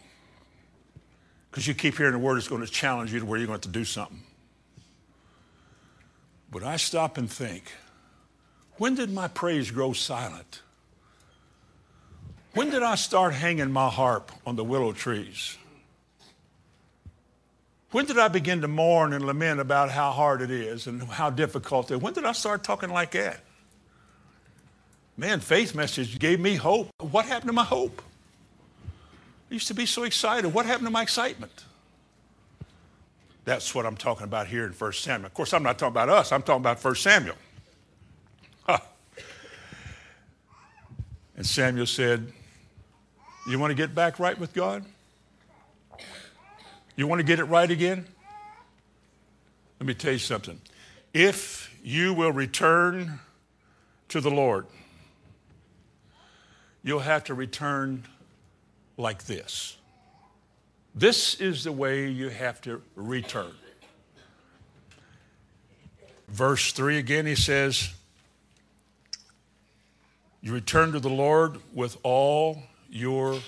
Because 1.56 1.70
you 1.70 1.74
keep 1.74 1.96
hearing 1.96 2.12
the 2.12 2.20
word 2.20 2.36
that's 2.36 2.50
going 2.50 2.66
to 2.66 2.70
challenge 2.70 3.14
you 3.14 3.22
to 3.22 3.26
where 3.26 3.40
you're 3.40 3.48
going 3.48 3.58
to 3.58 3.66
have 3.66 3.74
to 3.74 3.80
do 3.80 3.86
something. 3.86 4.20
But 6.52 6.64
I 6.64 6.76
stop 6.76 7.18
and 7.18 7.32
think 7.32 7.72
when 8.76 8.96
did 8.96 9.10
my 9.10 9.30
praise 9.30 9.72
grow 9.72 9.94
silent? 9.94 10.62
When 12.56 12.72
did 12.72 12.84
I 12.84 12.96
start 12.96 13.34
hanging 13.34 13.72
my 13.72 13.90
harp 13.90 14.34
on 14.46 14.58
the 14.58 14.66
willow 14.66 14.92
trees? 14.92 15.58
When 17.92 18.04
did 18.04 18.20
I 18.20 18.28
begin 18.28 18.60
to 18.60 18.68
mourn 18.68 19.14
and 19.14 19.26
lament 19.26 19.62
about 19.62 19.92
how 19.92 20.12
hard 20.12 20.42
it 20.42 20.52
is 20.52 20.88
and 20.88 21.04
how 21.04 21.30
difficult 21.30 21.90
it 21.90 21.96
is? 21.96 22.02
When 22.02 22.12
did 22.12 22.26
I 22.26 22.34
start 22.34 22.66
talking 22.66 22.90
like 22.90 23.12
that? 23.12 23.40
Man, 25.16 25.40
faith 25.40 25.74
message 25.74 26.20
gave 26.20 26.42
me 26.42 26.56
hope. 26.56 26.90
What 27.00 27.24
happened 27.24 27.48
to 27.48 27.54
my 27.54 27.64
hope? 27.64 28.02
I 29.50 29.54
used 29.54 29.68
to 29.68 29.74
be 29.74 29.86
so 29.86 30.04
excited. 30.04 30.54
What 30.54 30.66
happened 30.66 30.88
to 30.88 30.92
my 30.92 31.04
excitement? 31.04 31.66
That's 33.44 33.76
what 33.76 33.86
I'm 33.86 33.96
talking 33.96 34.24
about 34.24 34.48
here 34.48 34.66
in 34.66 34.72
1 34.72 34.94
Samuel. 34.94 35.28
Of 35.28 35.34
course, 35.34 35.54
I'm 35.54 35.64
not 35.64 35.78
talking 35.78 35.94
about 35.94 36.10
us, 36.10 36.32
I'm 36.32 36.42
talking 36.42 36.62
about 36.62 36.84
1 36.84 36.96
Samuel. 36.96 37.36
And 41.38 41.46
Samuel 41.46 41.86
said, 41.86 42.32
You 43.48 43.60
want 43.60 43.72
to 43.72 43.76
get 43.76 43.94
back 43.94 44.20
right 44.20 44.40
with 44.40 44.54
God? 44.54 44.86
You 46.96 47.08
want 47.08 47.20
to 47.20 47.26
get 47.26 47.40
it 47.40 47.44
right 47.46 47.70
again? 47.70 48.06
Let 49.80 49.88
me 49.88 49.94
tell 49.94 50.14
you 50.14 50.18
something. 50.18 50.62
If 51.14 51.76
you 51.84 52.14
will 52.14 52.32
return 52.32 53.20
to 54.10 54.22
the 54.22 54.32
Lord, 54.32 54.66
you'll 56.84 57.00
have 57.00 57.26
to 57.26 57.34
return 57.34 58.06
like 58.98 59.26
this. 59.26 59.78
This 60.94 61.36
is 61.42 61.66
the 61.66 61.72
way 61.72 62.08
you 62.08 62.30
have 62.30 62.62
to 62.62 62.82
return. 62.96 63.52
Verse 66.28 66.72
3 66.72 66.98
again, 66.98 67.26
he 67.26 67.36
says, 67.36 67.94
You 70.42 70.54
return 70.54 70.92
to 70.94 71.00
the 71.00 71.10
Lord 71.10 71.60
with 71.74 71.98
all 72.04 72.64
your 72.90 73.40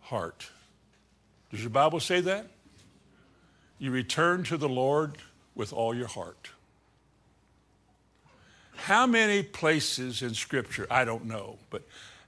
heart. 0.00 0.48
Does 1.50 1.60
your 1.60 1.70
Bible 1.70 2.00
say 2.00 2.20
that? 2.20 2.46
You 3.78 3.90
return 3.90 4.44
to 4.44 4.56
the 4.56 4.68
Lord 4.68 5.18
with 5.54 5.72
all 5.72 5.94
your 5.94 6.06
heart. 6.06 6.50
How 8.76 9.06
many 9.06 9.42
places 9.42 10.22
in 10.22 10.34
Scripture, 10.34 10.86
I 10.90 11.04
don't 11.04 11.24
know, 11.24 11.58
but 11.70 11.82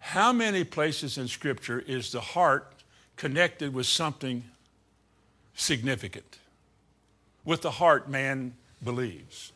how 0.09 0.33
many 0.33 0.65
places 0.65 1.19
in 1.19 1.29
Scripture 1.29 1.85
is 1.87 2.13
the 2.13 2.21
heart 2.23 2.73
connected 3.17 3.75
with 3.75 3.85
something 3.85 4.43
significant? 5.55 6.39
With 7.45 7.61
the 7.61 7.73
heart, 7.73 8.09
man 8.09 8.55
believes. 8.83 9.53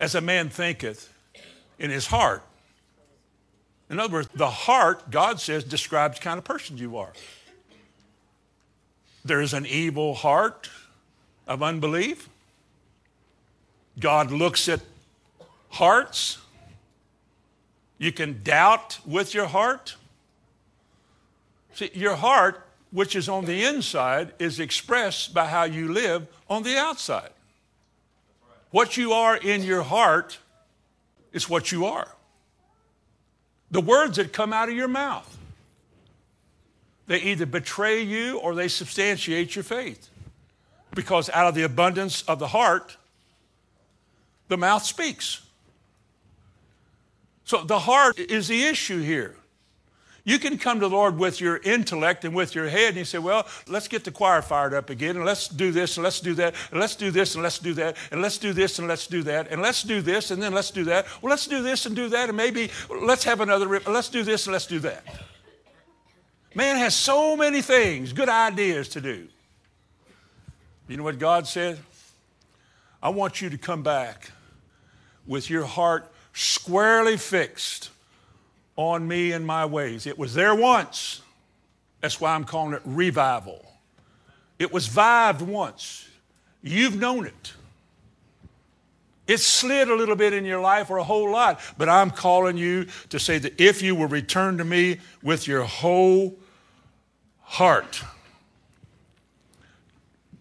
As 0.00 0.14
a 0.14 0.22
man 0.22 0.48
thinketh 0.48 1.12
in 1.78 1.90
his 1.90 2.06
heart. 2.06 2.42
In 3.90 4.00
other 4.00 4.14
words, 4.14 4.30
the 4.34 4.48
heart, 4.48 5.10
God 5.10 5.38
says, 5.38 5.64
describes 5.64 6.18
the 6.18 6.24
kind 6.24 6.38
of 6.38 6.44
person 6.44 6.78
you 6.78 6.96
are. 6.96 7.12
There's 9.22 9.52
an 9.52 9.66
evil 9.66 10.14
heart 10.14 10.70
of 11.46 11.62
unbelief. 11.62 12.26
God 14.00 14.30
looks 14.30 14.66
at 14.66 14.80
hearts 15.68 16.38
you 18.02 18.10
can 18.10 18.42
doubt 18.42 18.98
with 19.06 19.32
your 19.32 19.46
heart. 19.46 19.94
See, 21.74 21.88
your 21.94 22.16
heart, 22.16 22.66
which 22.90 23.14
is 23.14 23.28
on 23.28 23.44
the 23.44 23.62
inside, 23.62 24.32
is 24.40 24.58
expressed 24.58 25.32
by 25.32 25.46
how 25.46 25.62
you 25.62 25.92
live 25.92 26.26
on 26.50 26.64
the 26.64 26.76
outside. 26.76 27.30
What 28.72 28.96
you 28.96 29.12
are 29.12 29.36
in 29.36 29.62
your 29.62 29.84
heart 29.84 30.40
is 31.32 31.48
what 31.48 31.70
you 31.70 31.86
are. 31.86 32.08
The 33.70 33.80
words 33.80 34.16
that 34.16 34.32
come 34.32 34.52
out 34.52 34.68
of 34.68 34.74
your 34.74 34.88
mouth, 34.88 35.38
they 37.06 37.20
either 37.20 37.46
betray 37.46 38.02
you 38.02 38.38
or 38.38 38.56
they 38.56 38.66
substantiate 38.66 39.54
your 39.54 39.62
faith. 39.62 40.10
Because 40.92 41.30
out 41.30 41.46
of 41.46 41.54
the 41.54 41.62
abundance 41.62 42.22
of 42.22 42.40
the 42.40 42.48
heart, 42.48 42.96
the 44.48 44.56
mouth 44.56 44.82
speaks. 44.82 45.42
So 47.44 47.64
the 47.64 47.80
heart 47.80 48.18
is 48.18 48.48
the 48.48 48.64
issue 48.64 49.00
here. 49.00 49.36
You 50.24 50.38
can 50.38 50.56
come 50.56 50.78
to 50.78 50.88
the 50.88 50.94
Lord 50.94 51.18
with 51.18 51.40
your 51.40 51.56
intellect 51.56 52.24
and 52.24 52.32
with 52.32 52.54
your 52.54 52.68
head, 52.68 52.90
and 52.90 52.98
you 52.98 53.04
say, 53.04 53.18
Well, 53.18 53.46
let's 53.66 53.88
get 53.88 54.04
the 54.04 54.12
choir 54.12 54.40
fired 54.40 54.72
up 54.72 54.88
again, 54.88 55.16
and 55.16 55.24
let's 55.24 55.48
do 55.48 55.72
this, 55.72 55.96
and 55.96 56.04
let's 56.04 56.20
do 56.20 56.34
that, 56.34 56.54
and 56.70 56.78
let's 56.78 56.94
do 56.94 57.10
this, 57.10 57.34
and 57.34 57.42
let's 57.42 57.58
do 57.58 57.74
that, 57.74 57.96
and 58.12 58.22
let's 58.22 58.38
do 58.38 58.52
this, 58.52 58.78
and 58.78 58.86
let's 58.86 59.08
do 59.08 59.22
that, 59.24 59.50
and 59.50 59.60
let's 59.60 59.82
do 59.82 60.00
this, 60.00 60.30
and 60.30 60.40
then 60.40 60.52
let's 60.54 60.70
do 60.70 60.84
that. 60.84 61.06
Well, 61.20 61.30
let's 61.30 61.48
do 61.48 61.60
this 61.60 61.86
and 61.86 61.96
do 61.96 62.08
that, 62.10 62.28
and 62.28 62.36
maybe 62.36 62.70
let's 62.88 63.24
have 63.24 63.40
another, 63.40 63.80
let's 63.86 64.08
do 64.08 64.22
this, 64.22 64.46
and 64.46 64.52
let's 64.52 64.66
do 64.66 64.78
that. 64.80 65.04
Man 66.54 66.76
has 66.76 66.94
so 66.94 67.36
many 67.36 67.60
things, 67.60 68.12
good 68.12 68.28
ideas 68.28 68.88
to 68.90 69.00
do. 69.00 69.26
You 70.86 70.98
know 70.98 71.04
what 71.04 71.18
God 71.18 71.48
said? 71.48 71.80
I 73.02 73.08
want 73.08 73.40
you 73.40 73.50
to 73.50 73.58
come 73.58 73.82
back 73.82 74.30
with 75.26 75.50
your 75.50 75.64
heart 75.64 76.12
squarely 76.32 77.16
fixed 77.16 77.90
on 78.76 79.06
me 79.06 79.32
and 79.32 79.46
my 79.46 79.66
ways. 79.66 80.06
It 80.06 80.18
was 80.18 80.34
there 80.34 80.54
once. 80.54 81.22
That's 82.00 82.20
why 82.20 82.34
I'm 82.34 82.44
calling 82.44 82.74
it 82.74 82.82
revival. 82.84 83.64
It 84.58 84.72
was 84.72 84.86
vived 84.86 85.42
once. 85.42 86.08
You've 86.62 86.96
known 86.96 87.26
it. 87.26 87.52
It 89.26 89.38
slid 89.38 89.88
a 89.88 89.94
little 89.94 90.16
bit 90.16 90.32
in 90.32 90.44
your 90.44 90.60
life 90.60 90.90
or 90.90 90.98
a 90.98 91.04
whole 91.04 91.30
lot, 91.30 91.60
but 91.78 91.88
I'm 91.88 92.10
calling 92.10 92.56
you 92.56 92.86
to 93.10 93.18
say 93.18 93.38
that 93.38 93.60
if 93.60 93.80
you 93.80 93.94
will 93.94 94.08
return 94.08 94.58
to 94.58 94.64
me 94.64 94.98
with 95.22 95.46
your 95.46 95.62
whole 95.62 96.36
heart. 97.40 98.02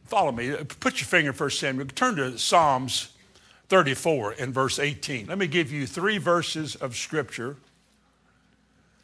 Follow 0.05 0.31
me. 0.31 0.53
Put 0.79 0.99
your 0.99 1.07
finger 1.07 1.31
first, 1.31 1.59
Samuel. 1.59 1.87
Turn 1.87 2.15
to 2.15 2.37
Psalms 2.37 3.11
34 3.72 4.36
and 4.38 4.53
verse 4.53 4.80
18. 4.80 5.28
Let 5.28 5.38
me 5.38 5.47
give 5.47 5.72
you 5.72 5.88
three 5.88 6.17
verses 6.17 6.76
of 6.76 6.93
scripture 6.93 7.55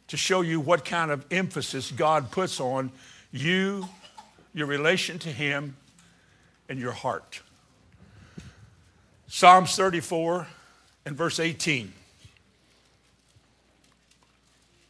to 0.08 0.18
show 0.18 0.42
you 0.42 0.60
what 0.60 0.84
kind 0.84 1.10
of 1.10 1.24
emphasis 1.30 1.90
God 1.90 2.30
puts 2.30 2.60
on 2.60 2.92
you, 3.32 3.88
your 4.52 4.66
relation 4.66 5.18
to 5.20 5.30
Him, 5.30 5.74
and 6.68 6.78
your 6.78 6.92
heart. 6.92 7.40
Psalms 9.26 9.74
34 9.74 10.46
and 11.06 11.16
verse 11.16 11.40
18. 11.40 11.90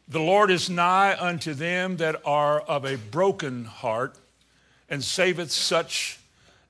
The 0.09 0.18
Lord 0.18 0.51
is 0.51 0.68
nigh 0.68 1.16
unto 1.16 1.55
them 1.55 1.99
that 1.99 2.20
are 2.24 2.62
of 2.62 2.85
a 2.85 2.97
broken 2.97 3.64
heart, 3.64 4.16
and 4.91 5.05
saveth 5.05 5.53
such 5.53 6.18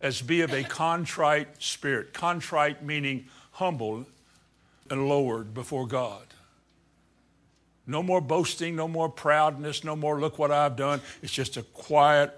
as 0.00 0.22
be 0.22 0.40
of 0.42 0.52
a 0.52 0.62
contrite 0.62 1.62
spirit. 1.62 2.12
Contrite 2.12 2.84
meaning 2.84 3.26
humble 3.52 4.06
and 4.90 5.08
lowered 5.08 5.54
before 5.54 5.86
God. 5.86 6.22
No 7.86 8.02
more 8.02 8.20
boasting, 8.20 8.76
no 8.76 8.86
more 8.86 9.08
proudness, 9.08 9.82
no 9.82 9.96
more 9.96 10.20
look 10.20 10.38
what 10.38 10.50
I've 10.50 10.76
done. 10.76 11.00
It's 11.22 11.32
just 11.32 11.56
a 11.56 11.62
quiet 11.62 12.36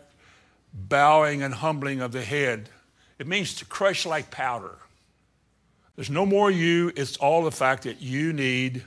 bowing 0.73 1.43
and 1.43 1.53
humbling 1.53 2.01
of 2.01 2.13
the 2.13 2.23
head. 2.23 2.71
It 3.19 3.27
means 3.27 3.55
to 3.57 3.65
crush 3.65 4.07
like 4.07 4.31
powder. 4.31 4.79
There's 5.97 6.09
no 6.09 6.25
more 6.25 6.51
you, 6.51 6.93
it's 6.97 7.17
all 7.17 7.43
the 7.43 7.51
fact 7.51 7.83
that 7.83 8.01
you 8.01 8.33
need 8.33 8.85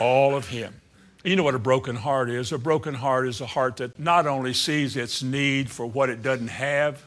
all 0.00 0.34
of 0.34 0.48
Him. 0.48 0.80
You 1.22 1.36
know 1.36 1.44
what 1.44 1.54
a 1.54 1.60
broken 1.60 1.94
heart 1.94 2.30
is? 2.30 2.50
A 2.50 2.58
broken 2.58 2.94
heart 2.94 3.28
is 3.28 3.40
a 3.40 3.46
heart 3.46 3.76
that 3.76 3.98
not 3.98 4.26
only 4.26 4.54
sees 4.54 4.96
its 4.96 5.22
need 5.22 5.70
for 5.70 5.86
what 5.86 6.08
it 6.08 6.22
doesn't 6.22 6.48
have, 6.48 7.04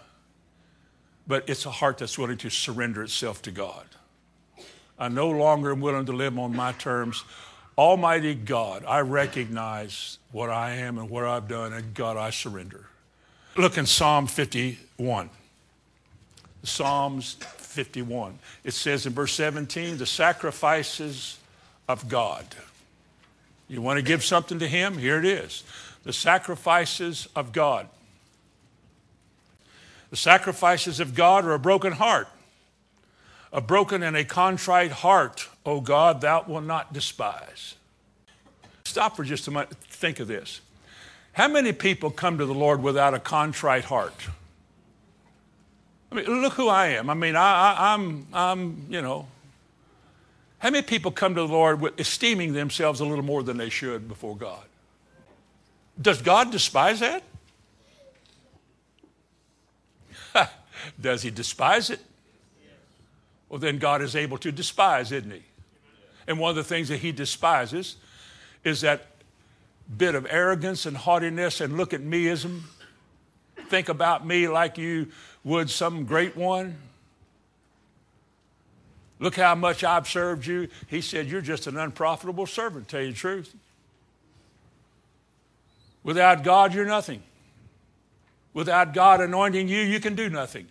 but 1.28 1.47
it's 1.49 1.65
a 1.65 1.71
heart 1.71 1.97
that's 1.97 2.17
willing 2.17 2.38
to 2.38 2.49
surrender 2.49 3.03
itself 3.03 3.41
to 3.43 3.51
God. 3.51 3.86
I 4.97 5.09
no 5.09 5.30
longer 5.30 5.71
am 5.71 5.82
willing 5.82 6.05
to 6.05 6.13
live 6.13 6.38
on 6.39 6.55
my 6.55 6.71
terms. 6.73 7.23
Almighty 7.78 8.36
God, 8.36 8.86
I 8.88 9.01
recognize 9.01 10.19
what 10.32 10.49
I 10.49 10.76
am 10.76 10.97
and 10.97 11.09
what 11.09 11.26
I've 11.26 11.47
done, 11.47 11.73
and 11.73 11.93
God, 11.93 12.15
I 12.15 12.30
surrender. 12.30 12.86
Look 13.57 13.78
in 13.78 13.86
Psalm 13.86 14.28
51. 14.28 15.30
Psalms 16.63 17.34
51. 17.34 18.39
It 18.63 18.73
says 18.73 19.05
in 19.05 19.13
verse 19.13 19.34
17, 19.34 19.97
the 19.97 20.05
sacrifices 20.05 21.38
of 21.88 22.07
God. 22.07 22.45
You 23.67 23.82
want 23.82 23.97
to 23.97 24.03
give 24.03 24.23
something 24.23 24.59
to 24.59 24.67
Him? 24.67 24.97
Here 24.97 25.17
it 25.17 25.26
is. 25.26 25.63
The 26.03 26.13
sacrifices 26.13 27.28
of 27.36 27.51
God. 27.51 27.88
The 30.10 30.16
sacrifices 30.16 30.99
of 30.99 31.16
God 31.16 31.45
are 31.45 31.53
a 31.53 31.60
broken 31.60 31.93
heart. 31.93 32.28
A 33.51 33.62
broken 33.62 34.03
and 34.03 34.18
a 34.18 34.26
contrite 34.26 34.91
heart, 34.91 35.47
O 35.66 35.80
God, 35.80 36.22
thou 36.22 36.43
wilt 36.47 36.66
not 36.66 36.93
despise. 36.93 37.76
Stop 38.84 39.16
for 39.16 39.24
just 39.24 39.47
a 39.47 39.51
moment. 39.51 39.76
Think 39.78 40.20
of 40.20 40.28
this. 40.28 40.62
How 41.34 41.47
many 41.47 41.74
people 41.74 42.12
come 42.12 42.38
to 42.38 42.45
the 42.45 42.53
Lord 42.53 42.82
without 42.82 43.14
a 43.14 43.20
contrite 43.20 43.86
heart? 43.86 44.28
I 46.12 46.16
mean, 46.16 46.41
look 46.41 46.53
who 46.53 46.70
I 46.70 46.88
am. 46.88 47.10
I 47.10 47.14
mean, 47.14 47.36
I, 47.36 47.93
am 47.93 48.28
I'm, 48.34 48.62
I'm, 48.62 48.86
you 48.89 49.01
know, 49.01 49.28
how 50.60 50.70
many 50.70 50.84
people 50.84 51.12
come 51.12 51.36
to 51.36 51.41
the 51.41 51.47
Lord 51.47 51.82
with 51.82 51.99
esteeming 51.99 52.53
themselves 52.53 52.99
a 52.99 53.06
little 53.06 53.26
more 53.26 53.43
than 53.43 53.58
they 53.58 53.70
should 53.70 54.08
before 54.08 54.36
God? 54.36 54.64
Does 56.01 56.22
God 56.22 56.51
despise 56.51 57.01
that? 57.01 57.24
Does 60.99 61.21
he 61.21 61.31
despise 61.31 61.89
it? 61.89 61.99
Well, 63.49 63.59
then 63.59 63.77
God 63.77 64.01
is 64.01 64.15
able 64.15 64.38
to 64.39 64.51
despise, 64.51 65.11
isn't 65.11 65.31
he? 65.31 65.43
And 66.27 66.39
one 66.39 66.49
of 66.49 66.55
the 66.55 66.63
things 66.63 66.89
that 66.89 66.97
he 66.97 67.11
despises 67.11 67.97
is 68.63 68.81
that 68.81 69.07
bit 69.97 70.15
of 70.15 70.25
arrogance 70.29 70.86
and 70.86 70.97
haughtiness 70.97 71.61
and 71.61 71.77
look 71.77 71.93
at 71.93 72.01
meism. 72.01 72.61
Think 73.69 73.89
about 73.89 74.25
me 74.25 74.47
like 74.47 74.77
you 74.77 75.07
would 75.43 75.69
some 75.69 76.05
great 76.05 76.36
one. 76.36 76.75
Look 79.19 79.36
how 79.36 79.55
much 79.55 79.83
I've 79.83 80.07
served 80.07 80.45
you. 80.45 80.67
He 80.88 81.01
said, 81.01 81.27
You're 81.27 81.41
just 81.41 81.67
an 81.67 81.77
unprofitable 81.77 82.47
servant, 82.47 82.88
tell 82.88 83.01
you 83.01 83.11
the 83.11 83.17
truth. 83.17 83.55
Without 86.03 86.43
God, 86.43 86.73
you're 86.73 86.86
nothing. 86.86 87.23
Without 88.53 88.93
God 88.93 89.21
anointing 89.21 89.67
you, 89.67 89.79
you 89.79 89.99
can 89.99 90.15
do 90.15 90.29
nothing. 90.29 90.67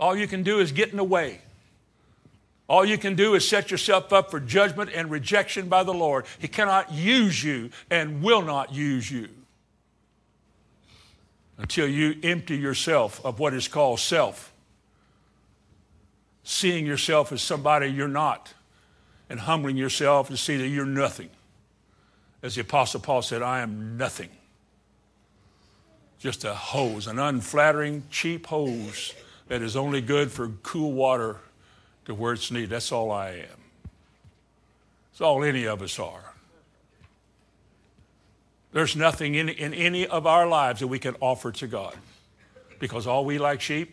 All 0.00 0.16
you 0.16 0.26
can 0.26 0.42
do 0.42 0.58
is 0.60 0.72
get 0.72 0.90
in 0.90 0.96
the 0.96 1.04
way. 1.04 1.42
All 2.68 2.84
you 2.84 2.96
can 2.96 3.16
do 3.16 3.34
is 3.34 3.46
set 3.46 3.70
yourself 3.70 4.12
up 4.12 4.30
for 4.30 4.40
judgment 4.40 4.90
and 4.94 5.10
rejection 5.10 5.68
by 5.68 5.82
the 5.82 5.92
Lord. 5.92 6.24
He 6.38 6.48
cannot 6.48 6.90
use 6.90 7.44
you 7.44 7.70
and 7.90 8.22
will 8.22 8.42
not 8.42 8.72
use 8.72 9.10
you 9.10 9.28
until 11.58 11.86
you 11.86 12.16
empty 12.22 12.56
yourself 12.56 13.20
of 13.24 13.38
what 13.38 13.52
is 13.52 13.68
called 13.68 14.00
self 14.00 14.52
seeing 16.42 16.86
yourself 16.86 17.30
as 17.32 17.42
somebody 17.42 17.86
you're 17.86 18.08
not 18.08 18.54
and 19.28 19.38
humbling 19.38 19.76
yourself 19.76 20.28
to 20.28 20.36
see 20.36 20.56
that 20.56 20.68
you're 20.68 20.86
nothing. 20.86 21.30
As 22.42 22.54
the 22.54 22.62
Apostle 22.62 23.00
Paul 23.00 23.22
said, 23.22 23.42
I 23.42 23.60
am 23.60 23.96
nothing. 23.96 24.30
Just 26.18 26.44
a 26.44 26.54
hose, 26.54 27.06
an 27.06 27.18
unflattering, 27.18 28.04
cheap 28.10 28.46
hose 28.46 29.14
that 29.50 29.62
is 29.62 29.74
only 29.74 30.00
good 30.00 30.30
for 30.30 30.46
cool 30.62 30.92
water 30.92 31.36
to 32.04 32.14
where 32.14 32.32
it's 32.32 32.52
needed. 32.52 32.70
That's 32.70 32.92
all 32.92 33.10
I 33.10 33.30
am. 33.30 33.60
That's 35.10 35.20
all 35.20 35.42
any 35.42 35.66
of 35.66 35.82
us 35.82 35.98
are. 35.98 36.34
There's 38.72 38.94
nothing 38.94 39.34
in, 39.34 39.48
in 39.48 39.74
any 39.74 40.06
of 40.06 40.24
our 40.24 40.46
lives 40.46 40.78
that 40.78 40.86
we 40.86 41.00
can 41.00 41.16
offer 41.18 41.50
to 41.50 41.66
God 41.66 41.96
because 42.78 43.08
all 43.08 43.24
we 43.24 43.38
like 43.38 43.60
sheep 43.60 43.92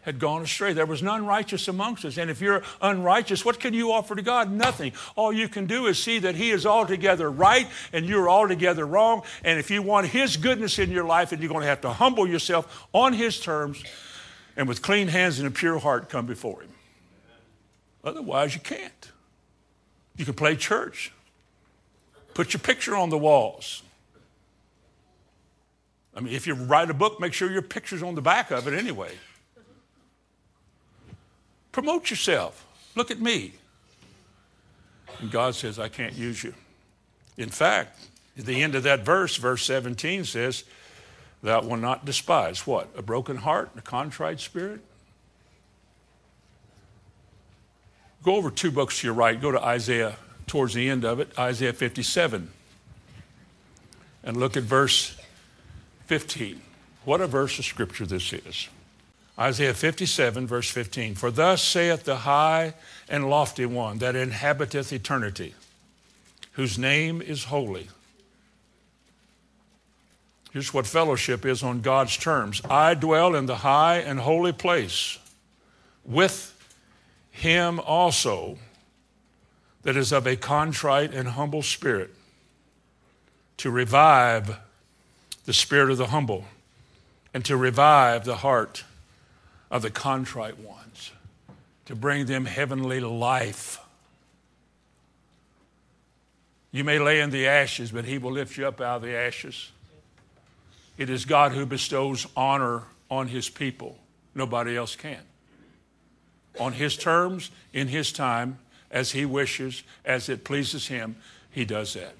had 0.00 0.18
gone 0.18 0.40
astray. 0.40 0.72
There 0.72 0.86
was 0.86 1.02
none 1.02 1.26
righteous 1.26 1.68
amongst 1.68 2.06
us. 2.06 2.16
And 2.16 2.30
if 2.30 2.40
you're 2.40 2.62
unrighteous, 2.80 3.44
what 3.44 3.60
can 3.60 3.74
you 3.74 3.92
offer 3.92 4.14
to 4.14 4.22
God? 4.22 4.50
Nothing. 4.50 4.92
All 5.14 5.30
you 5.30 5.50
can 5.50 5.66
do 5.66 5.88
is 5.88 6.02
see 6.02 6.20
that 6.20 6.34
He 6.34 6.52
is 6.52 6.64
altogether 6.64 7.30
right 7.30 7.66
and 7.92 8.06
you're 8.06 8.30
altogether 8.30 8.86
wrong. 8.86 9.24
And 9.44 9.58
if 9.58 9.70
you 9.70 9.82
want 9.82 10.06
His 10.06 10.38
goodness 10.38 10.78
in 10.78 10.90
your 10.90 11.04
life, 11.04 11.32
and 11.32 11.42
you're 11.42 11.50
going 11.50 11.64
to 11.64 11.68
have 11.68 11.82
to 11.82 11.92
humble 11.92 12.26
yourself 12.26 12.86
on 12.94 13.12
His 13.12 13.38
terms 13.38 13.84
and 14.58 14.66
with 14.66 14.82
clean 14.82 15.08
hands 15.08 15.38
and 15.38 15.46
a 15.46 15.50
pure 15.50 15.78
heart 15.78 16.10
come 16.10 16.26
before 16.26 16.60
Him. 16.60 16.70
Otherwise, 18.04 18.54
you 18.54 18.60
can't. 18.60 19.12
You 20.16 20.24
can 20.24 20.34
play 20.34 20.56
church, 20.56 21.12
put 22.34 22.52
your 22.52 22.60
picture 22.60 22.96
on 22.96 23.08
the 23.08 23.16
walls. 23.16 23.84
I 26.14 26.20
mean, 26.20 26.34
if 26.34 26.48
you 26.48 26.54
write 26.54 26.90
a 26.90 26.94
book, 26.94 27.20
make 27.20 27.32
sure 27.32 27.48
your 27.48 27.62
picture's 27.62 28.02
on 28.02 28.16
the 28.16 28.20
back 28.20 28.50
of 28.50 28.66
it 28.66 28.74
anyway. 28.74 29.12
Promote 31.70 32.10
yourself. 32.10 32.66
Look 32.96 33.12
at 33.12 33.20
me. 33.20 33.52
And 35.20 35.30
God 35.30 35.54
says, 35.54 35.78
I 35.78 35.88
can't 35.88 36.14
use 36.14 36.42
you. 36.42 36.54
In 37.36 37.50
fact, 37.50 38.00
at 38.36 38.46
the 38.46 38.60
end 38.60 38.74
of 38.74 38.82
that 38.82 39.04
verse, 39.04 39.36
verse 39.36 39.64
17 39.64 40.24
says, 40.24 40.64
Thou 41.42 41.62
will 41.62 41.76
not 41.76 42.04
despise 42.04 42.66
what? 42.66 42.88
A 42.96 43.02
broken 43.02 43.36
heart, 43.36 43.70
and 43.72 43.80
a 43.80 43.82
contrite 43.82 44.40
spirit? 44.40 44.80
Go 48.22 48.34
over 48.34 48.50
two 48.50 48.70
books 48.70 49.00
to 49.00 49.06
your 49.06 49.14
right. 49.14 49.40
Go 49.40 49.52
to 49.52 49.62
Isaiah, 49.62 50.16
towards 50.46 50.74
the 50.74 50.88
end 50.88 51.04
of 51.04 51.20
it, 51.20 51.30
Isaiah 51.38 51.72
57. 51.72 52.50
And 54.24 54.36
look 54.36 54.56
at 54.56 54.64
verse 54.64 55.16
15. 56.06 56.60
What 57.04 57.20
a 57.20 57.26
verse 57.26 57.58
of 57.58 57.64
scripture 57.64 58.06
this 58.06 58.32
is. 58.32 58.68
Isaiah 59.38 59.74
57, 59.74 60.46
verse 60.46 60.68
15. 60.68 61.14
For 61.14 61.30
thus 61.30 61.62
saith 61.62 62.04
the 62.04 62.16
high 62.16 62.74
and 63.08 63.30
lofty 63.30 63.66
one 63.66 63.98
that 63.98 64.16
inhabiteth 64.16 64.92
eternity, 64.92 65.54
whose 66.52 66.76
name 66.76 67.22
is 67.22 67.44
holy. 67.44 67.88
Here's 70.58 70.74
what 70.74 70.88
fellowship 70.88 71.46
is 71.46 71.62
on 71.62 71.82
God's 71.82 72.16
terms 72.16 72.60
I 72.68 72.94
dwell 72.94 73.36
in 73.36 73.46
the 73.46 73.58
high 73.58 73.98
and 73.98 74.18
holy 74.18 74.50
place 74.50 75.16
with 76.04 76.52
him 77.30 77.78
also 77.78 78.58
that 79.82 79.96
is 79.96 80.10
of 80.10 80.26
a 80.26 80.34
contrite 80.34 81.14
and 81.14 81.28
humble 81.28 81.62
spirit, 81.62 82.10
to 83.58 83.70
revive 83.70 84.56
the 85.44 85.52
spirit 85.52 85.92
of 85.92 85.96
the 85.98 86.08
humble 86.08 86.44
and 87.32 87.44
to 87.44 87.56
revive 87.56 88.24
the 88.24 88.38
heart 88.38 88.82
of 89.70 89.82
the 89.82 89.90
contrite 89.90 90.58
ones, 90.58 91.12
to 91.84 91.94
bring 91.94 92.26
them 92.26 92.46
heavenly 92.46 92.98
life. 92.98 93.78
You 96.72 96.82
may 96.82 96.98
lay 96.98 97.20
in 97.20 97.30
the 97.30 97.46
ashes, 97.46 97.92
but 97.92 98.04
He 98.04 98.18
will 98.18 98.32
lift 98.32 98.56
you 98.58 98.66
up 98.66 98.80
out 98.80 98.96
of 98.96 99.02
the 99.02 99.14
ashes. 99.14 99.70
It 100.98 101.08
is 101.08 101.24
God 101.24 101.52
who 101.52 101.64
bestows 101.64 102.26
honor 102.36 102.82
on 103.10 103.28
His 103.28 103.48
people. 103.48 103.96
Nobody 104.34 104.76
else 104.76 104.96
can. 104.96 105.22
On 106.60 106.74
His 106.74 106.96
terms, 106.96 107.50
in 107.72 107.88
His 107.88 108.12
time, 108.12 108.58
as 108.90 109.12
He 109.12 109.24
wishes, 109.24 109.82
as 110.04 110.28
it 110.28 110.44
pleases 110.44 110.88
Him, 110.88 111.16
He 111.50 111.64
does 111.64 111.94
that. 111.94 112.14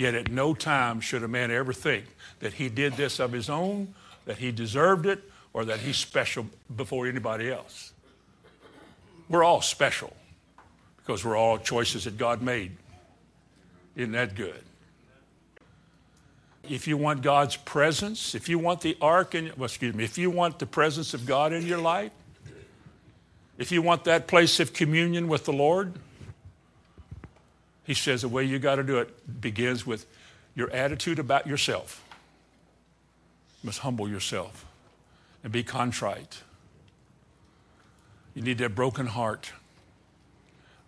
Yet 0.00 0.14
at 0.14 0.30
no 0.30 0.54
time 0.54 1.00
should 1.00 1.22
a 1.22 1.28
man 1.28 1.50
ever 1.50 1.74
think 1.74 2.06
that 2.38 2.54
he 2.54 2.70
did 2.70 2.94
this 2.94 3.20
of 3.20 3.32
his 3.32 3.50
own, 3.50 3.94
that 4.24 4.38
he 4.38 4.50
deserved 4.50 5.04
it, 5.04 5.22
or 5.52 5.66
that 5.66 5.80
he's 5.80 5.98
special 5.98 6.46
before 6.74 7.06
anybody 7.06 7.50
else. 7.50 7.92
We're 9.28 9.44
all 9.44 9.60
special 9.60 10.16
because 10.96 11.22
we're 11.22 11.36
all 11.36 11.58
choices 11.58 12.04
that 12.04 12.16
God 12.16 12.40
made. 12.40 12.72
Isn't 13.94 14.12
that 14.12 14.34
good? 14.34 14.62
If 16.70 16.86
you 16.86 16.96
want 16.96 17.22
God's 17.22 17.56
presence, 17.56 18.36
if 18.36 18.48
you 18.48 18.56
want 18.56 18.80
the 18.80 18.96
ark 19.00 19.34
in, 19.34 19.52
well, 19.56 19.64
excuse 19.64 19.92
me, 19.92 20.04
if 20.04 20.16
you 20.16 20.30
want 20.30 20.60
the 20.60 20.66
presence 20.66 21.14
of 21.14 21.26
God 21.26 21.52
in 21.52 21.66
your 21.66 21.78
life, 21.78 22.12
if 23.58 23.72
you 23.72 23.82
want 23.82 24.04
that 24.04 24.28
place 24.28 24.60
of 24.60 24.72
communion 24.72 25.26
with 25.26 25.46
the 25.46 25.52
Lord, 25.52 25.94
he 27.82 27.92
says 27.92 28.22
the 28.22 28.28
way 28.28 28.44
you 28.44 28.60
got 28.60 28.76
to 28.76 28.84
do 28.84 28.98
it 28.98 29.40
begins 29.40 29.84
with 29.84 30.06
your 30.54 30.70
attitude 30.70 31.18
about 31.18 31.44
yourself. 31.44 32.04
You 33.62 33.66
must 33.66 33.80
humble 33.80 34.08
yourself 34.08 34.64
and 35.42 35.52
be 35.52 35.64
contrite. 35.64 36.42
You 38.32 38.42
need 38.42 38.58
that 38.58 38.76
broken 38.76 39.06
heart. 39.06 39.52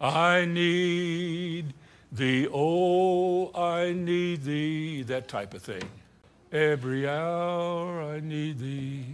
I 0.01 0.45
need 0.45 1.75
thee, 2.13 2.47
oh, 2.53 3.51
I 3.55 3.93
need 3.93 4.45
thee, 4.45 5.03
that 5.05 5.27
type 5.29 5.55
of 5.55 5.63
thing. 5.63 5.83
Every 6.53 7.09
hour 7.09 8.03
I 8.03 8.21
need 8.21 8.59
thee. 8.59 9.07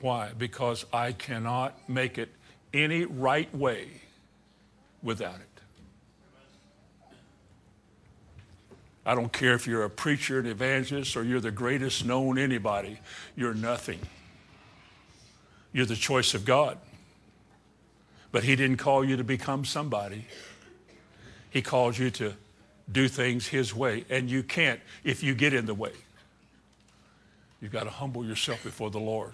Why? 0.00 0.32
Because 0.36 0.84
I 0.92 1.12
cannot 1.12 1.88
make 1.88 2.18
it 2.18 2.30
any 2.74 3.04
right 3.04 3.52
way 3.54 3.88
without 5.02 5.36
it. 5.36 5.48
I 9.06 9.14
don't 9.14 9.32
care 9.32 9.54
if 9.54 9.66
you're 9.66 9.84
a 9.84 9.90
preacher, 9.90 10.38
an 10.38 10.46
evangelist, 10.46 11.16
or 11.16 11.24
you're 11.24 11.40
the 11.40 11.50
greatest 11.50 12.04
known 12.04 12.36
anybody, 12.36 12.98
you're 13.36 13.54
nothing. 13.54 14.00
You're 15.72 15.86
the 15.86 15.96
choice 15.96 16.34
of 16.34 16.44
God. 16.44 16.76
But 18.32 18.44
He 18.44 18.54
didn't 18.54 18.76
call 18.76 19.02
you 19.04 19.16
to 19.16 19.24
become 19.24 19.64
somebody. 19.64 20.26
He 21.50 21.62
calls 21.62 21.98
you 21.98 22.10
to 22.12 22.34
do 22.90 23.08
things 23.08 23.46
His 23.46 23.74
way. 23.74 24.04
And 24.10 24.30
you 24.30 24.42
can't 24.42 24.80
if 25.04 25.22
you 25.22 25.34
get 25.34 25.52
in 25.52 25.66
the 25.66 25.74
way. 25.74 25.92
You've 27.60 27.72
got 27.72 27.84
to 27.84 27.90
humble 27.90 28.24
yourself 28.24 28.62
before 28.62 28.90
the 28.90 29.00
Lord. 29.00 29.32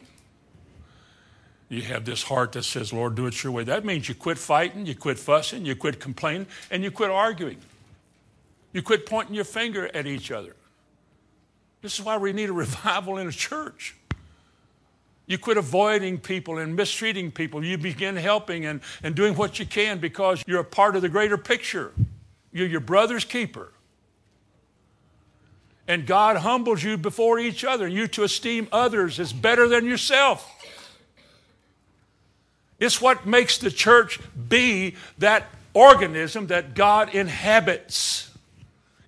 You 1.69 1.83
have 1.83 2.05
this 2.05 2.23
heart 2.23 2.53
that 2.53 2.65
says, 2.65 2.93
Lord, 2.93 3.15
do 3.15 3.27
it 3.27 3.43
your 3.43 3.53
way. 3.53 3.65
That 3.65 3.85
means 3.85 4.09
you 4.09 4.15
quit 4.15 4.39
fighting, 4.39 4.87
you 4.87 4.95
quit 4.95 5.19
fussing, 5.19 5.65
you 5.65 5.75
quit 5.75 5.99
complaining, 5.99 6.47
and 6.71 6.83
you 6.83 6.91
quit 6.91 7.11
arguing. 7.11 7.59
You 8.73 8.83
quit 8.83 9.07
pointing 9.07 9.35
your 9.35 9.45
finger 9.45 9.91
at 9.95 10.07
each 10.07 10.31
other. 10.31 10.55
This 11.81 11.99
is 11.99 12.05
why 12.05 12.17
we 12.17 12.33
need 12.33 12.49
a 12.49 12.53
revival 12.53 13.19
in 13.19 13.29
a 13.29 13.33
church. 13.33 13.95
You 15.27 15.39
quit 15.39 15.57
avoiding 15.57 16.19
people 16.19 16.59
and 16.59 16.77
mistreating 16.77 17.31
people. 17.31 17.65
You 17.65 17.79
begin 17.79 18.17
helping 18.17 18.67
and, 18.67 18.81
and 19.03 19.15
doing 19.15 19.35
what 19.37 19.59
you 19.59 19.65
can 19.65 19.99
because 19.99 20.45
you're 20.47 20.61
a 20.61 20.65
part 20.65 20.97
of 20.97 21.03
the 21.03 21.09
greater 21.09 21.39
picture. 21.39 21.93
You're 22.53 22.67
your 22.67 22.81
brother's 22.81 23.25
keeper. 23.25 23.73
And 25.89 26.07
God 26.07 26.37
humbles 26.39 26.83
you 26.83 26.97
before 26.97 27.39
each 27.39 27.65
other, 27.65 27.87
and 27.87 27.95
you 27.95 28.07
to 28.09 28.23
esteem 28.25 28.69
others 28.73 29.21
as 29.21 29.33
better 29.33 29.69
than 29.69 29.85
yourself. 29.85 30.51
It's 32.79 33.01
what 33.01 33.27
makes 33.27 33.59
the 33.59 33.71
church 33.71 34.19
be 34.49 34.97
that 35.19 35.47
organism 35.75 36.47
that 36.47 36.75
God 36.75 37.15
inhabits. 37.15 38.31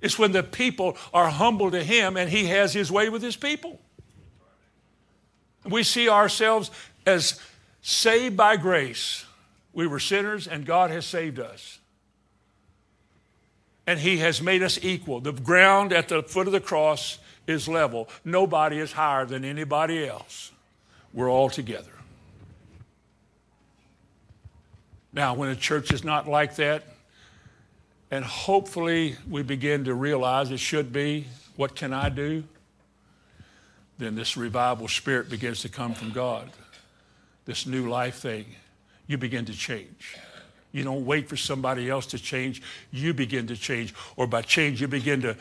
It's 0.01 0.19
when 0.19 0.33
the 0.33 0.43
people 0.43 0.97
are 1.15 1.31
humble 1.31 1.71
to 1.71 1.83
Him 1.83 2.17
and 2.17 2.31
He 2.31 2.47
has 2.47 2.75
His 2.75 2.93
way 2.93 3.09
with 3.09 3.23
His 3.23 3.37
people. 3.37 3.81
We 5.69 5.83
see 5.83 6.09
ourselves 6.09 6.71
as 7.05 7.41
saved 7.83 8.37
by 8.37 8.57
grace. 8.57 9.25
We 9.73 9.87
were 9.87 10.01
sinners 10.01 10.47
and 10.47 10.65
God 10.65 10.91
has 10.91 11.07
saved 11.07 11.39
us. 11.39 11.79
And 13.87 14.01
He 14.01 14.19
has 14.19 14.43
made 14.43 14.63
us 14.63 14.79
equal. 14.83 15.21
The 15.21 15.33
ground 15.33 15.93
at 15.93 16.09
the 16.09 16.23
foot 16.23 16.47
of 16.47 16.53
the 16.53 16.61
cross 16.61 17.19
is 17.47 17.69
level. 17.69 18.09
Nobody 18.25 18.79
is 18.79 18.93
higher 18.93 19.25
than 19.25 19.45
anybody 19.45 20.07
else. 20.07 20.51
We're 21.13 21.31
all 21.31 21.49
together. 21.49 21.93
Now, 25.13 25.35
when 25.35 25.49
a 25.49 25.57
church 25.57 25.93
is 25.93 26.05
not 26.05 26.29
like 26.29 26.57
that, 26.57 26.85
and 28.11 28.25
hopefully 28.25 29.17
we 29.29 29.43
begin 29.43 29.85
to 29.85 29.95
realize 29.95 30.51
it 30.51 30.61
should 30.61 30.93
be, 30.93 31.27
what 31.57 31.75
can 31.75 31.93
I 31.93 32.09
do? 32.09 32.45
Then 33.99 34.15
this 34.15 34.37
revival 34.37 34.89
spirit 34.89 35.29
begins 35.31 35.63
to 35.63 35.69
come 35.69 35.95
from 35.95 36.11
God. 36.11 36.51
This 37.45 37.67
new 37.67 37.89
life 37.89 38.17
thing, 38.17 38.47
you 39.07 39.19
begin 39.19 39.45
to 39.47 39.53
change. 39.53 40.17
You 40.73 40.85
don't 40.85 41.07
wait 41.07 41.29
for 41.29 41.37
somebody 41.37 41.89
else 41.89 42.07
to 42.07 42.19
change, 42.19 42.61
you 42.91 43.15
begin 43.15 43.47
to 43.47 43.57
change. 43.57 43.95
Or 44.17 44.27
by 44.27 44.43
change, 44.43 44.81
you 44.81 44.89
begin 44.89 45.23
to 45.23 45.37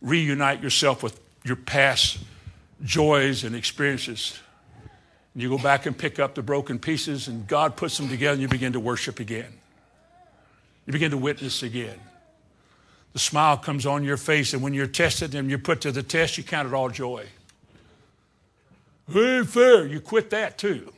reunite 0.00 0.62
yourself 0.62 1.02
with 1.02 1.18
your 1.44 1.56
past 1.56 2.18
joys 2.84 3.42
and 3.44 3.56
experiences. 3.56 4.38
And 5.34 5.42
you 5.42 5.48
go 5.48 5.58
back 5.58 5.86
and 5.86 5.96
pick 5.96 6.18
up 6.18 6.34
the 6.34 6.42
broken 6.42 6.78
pieces, 6.78 7.26
and 7.26 7.46
God 7.46 7.76
puts 7.76 7.96
them 7.96 8.08
together, 8.08 8.34
and 8.34 8.42
you 8.42 8.48
begin 8.48 8.74
to 8.74 8.80
worship 8.80 9.18
again. 9.18 9.52
You 10.86 10.92
begin 10.92 11.10
to 11.10 11.18
witness 11.18 11.62
again. 11.62 11.98
The 13.14 13.18
smile 13.18 13.56
comes 13.56 13.84
on 13.84 14.04
your 14.04 14.16
face, 14.16 14.52
and 14.52 14.62
when 14.62 14.74
you're 14.74 14.86
tested 14.86 15.34
and 15.34 15.48
you're 15.48 15.58
put 15.58 15.80
to 15.80 15.92
the 15.92 16.02
test, 16.02 16.38
you 16.38 16.44
count 16.44 16.68
it 16.68 16.74
all 16.74 16.88
joy. 16.88 17.26
Ain't 19.14 19.48
fair. 19.48 19.86
You 19.86 20.00
quit 20.00 20.30
that 20.30 20.58
too. 20.58 20.92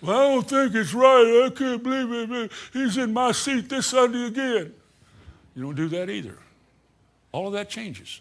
Well, 0.00 0.18
I 0.18 0.34
don't 0.34 0.48
think 0.48 0.74
it's 0.74 0.94
right. 0.94 1.44
I 1.46 1.50
can't 1.54 1.82
believe 1.82 2.30
it. 2.30 2.52
He's 2.72 2.96
in 2.96 3.12
my 3.12 3.32
seat 3.32 3.68
this 3.68 3.86
Sunday 3.86 4.26
again. 4.26 4.72
You 5.56 5.62
don't 5.62 5.74
do 5.74 5.88
that 5.88 6.10
either. 6.10 6.38
All 7.32 7.46
of 7.46 7.54
that 7.54 7.68
changes. 7.68 8.20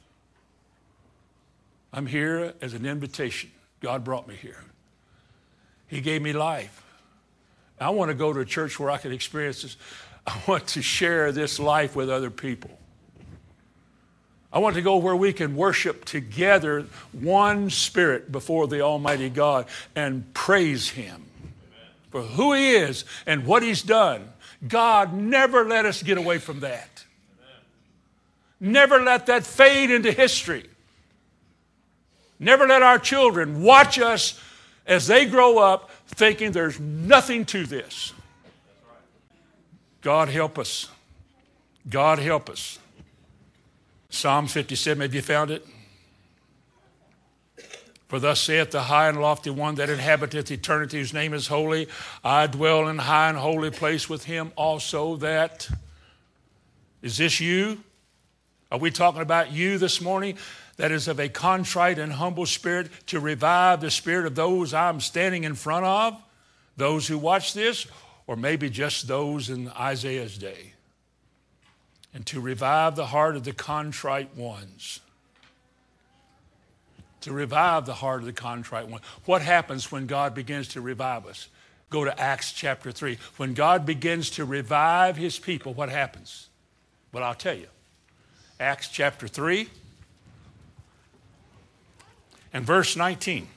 I'm 1.92 2.06
here 2.06 2.54
as 2.62 2.74
an 2.74 2.86
invitation. 2.86 3.52
God 3.82 4.04
brought 4.04 4.28
me 4.28 4.36
here. 4.36 4.64
He 5.88 6.02
gave 6.02 6.22
me 6.22 6.34
life. 6.34 6.84
I 7.80 7.90
want 7.90 8.10
to 8.10 8.16
go 8.16 8.34
to 8.34 8.40
a 8.40 8.46
church 8.46 8.80
where 8.80 8.90
I 8.90 8.98
can 8.98 9.12
experience 9.12 9.62
this. 9.62 9.78
I 10.26 10.42
want 10.48 10.68
to 10.68 10.82
share 10.82 11.32
this 11.32 11.60
life 11.60 11.96
with 11.96 12.10
other 12.10 12.32
people. 12.32 12.72
I 14.54 14.60
want 14.60 14.76
to 14.76 14.84
go 14.84 14.98
where 14.98 15.16
we 15.16 15.34
can 15.34 15.56
worship 15.56 16.06
together 16.06 16.86
one 17.12 17.72
spirit 17.72 18.32
before 18.32 18.68
the 18.68 18.82
Almighty 18.82 19.30
God 19.30 19.66
and 19.96 20.32
praise 20.36 20.90
Him 20.90 21.26
for 22.12 22.22
who 22.22 22.54
He 22.54 22.76
is 22.76 23.04
and 23.26 23.48
what 23.48 23.64
He's 23.64 23.82
done. 23.82 24.32
God 24.66 25.12
never 25.12 25.66
let 25.66 25.88
us 25.88 26.04
get 26.04 26.20
away 26.20 26.38
from 26.38 26.60
that. 26.60 27.04
Never 28.60 29.02
let 29.02 29.26
that 29.26 29.44
fade 29.44 29.90
into 29.90 30.12
history. 30.12 30.70
Never 32.40 32.68
let 32.68 32.84
our 32.84 33.00
children 33.00 33.64
watch 33.64 33.98
us 33.98 34.40
as 34.86 35.08
they 35.08 35.26
grow 35.26 35.58
up 35.58 35.90
thinking 36.08 36.52
there's 36.52 36.80
nothing 36.80 37.44
to 37.46 37.66
this. 37.66 38.14
God 40.02 40.30
help 40.30 40.60
us. 40.60 40.90
God 41.90 42.20
help 42.20 42.50
us. 42.50 42.78
Psalm 44.14 44.46
57, 44.46 45.02
have 45.02 45.16
you 45.16 45.24
found 45.24 45.50
it? 45.50 45.66
For 48.08 48.20
thus 48.20 48.40
saith 48.40 48.70
the 48.70 48.84
high 48.84 49.10
and 49.10 49.20
lofty 49.20 49.50
one 49.50 49.74
that 49.76 49.90
inhabiteth 49.90 50.52
eternity, 50.52 51.00
whose 51.00 51.16
name 51.16 51.34
is 51.34 51.48
holy. 51.48 51.88
I 52.24 52.46
dwell 52.46 52.88
in 52.90 53.00
high 53.00 53.30
and 53.30 53.38
holy 53.40 53.72
place 53.72 54.08
with 54.08 54.26
him 54.26 54.52
also 54.56 55.16
that. 55.16 55.68
Is 57.02 57.18
this 57.18 57.40
you? 57.40 57.84
Are 58.72 58.78
we 58.78 58.92
talking 58.92 59.24
about 59.24 59.52
you 59.52 59.80
this 59.80 60.00
morning? 60.00 60.38
That 60.78 60.92
is 60.92 61.08
of 61.08 61.20
a 61.20 61.28
contrite 61.28 61.98
and 61.98 62.14
humble 62.14 62.46
spirit 62.46 62.92
to 63.08 63.20
revive 63.20 63.82
the 63.82 63.90
spirit 63.90 64.28
of 64.28 64.36
those 64.36 64.76
I'm 64.76 65.02
standing 65.02 65.44
in 65.44 65.56
front 65.56 65.88
of, 65.88 66.22
those 66.78 67.08
who 67.08 67.18
watch 67.18 67.56
this, 67.56 67.88
or 68.28 68.36
maybe 68.36 68.70
just 68.70 69.08
those 69.08 69.50
in 69.50 69.70
Isaiah's 69.70 70.38
day 70.38 70.73
and 72.14 72.26
to 72.28 72.40
revive 72.40 72.96
the 72.96 73.08
heart 73.08 73.36
of 73.36 73.44
the 73.44 73.54
contrite 73.54 74.36
ones. 74.36 75.00
To 77.22 77.32
revive 77.32 77.86
the 77.86 77.96
heart 77.96 78.20
of 78.20 78.26
the 78.26 78.34
contrite 78.34 78.88
one. 78.88 79.02
What 79.26 79.42
happens 79.42 79.92
when 79.92 80.08
God 80.08 80.36
begins 80.36 80.68
to 80.70 80.82
revive 80.82 81.26
us? 81.26 81.48
Go 81.90 82.04
to 82.04 82.20
Acts 82.20 82.52
chapter 82.52 82.92
3. 82.92 83.18
When 83.38 83.54
God 83.54 83.86
begins 83.86 84.30
to 84.32 84.46
revive 84.46 85.16
his 85.16 85.40
people, 85.40 85.74
what 85.74 85.90
happens? 85.90 86.50
Well, 87.12 87.24
I'll 87.24 87.36
tell 87.36 87.56
you. 87.56 87.68
Acts 88.60 88.88
chapter 88.90 89.28
3 89.28 89.70
and 92.54 92.66
verse 92.66 92.96
19. 92.96 93.48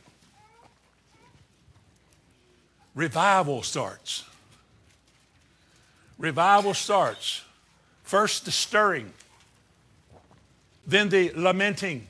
Revival 2.95 3.63
starts. 3.63 4.25
Revival 6.19 6.73
starts 6.73 7.43
First, 8.07 8.47
the 8.47 8.53
stirring, 8.53 9.13
then 10.87 11.11
the 11.11 11.33
lamenting, 11.35 12.07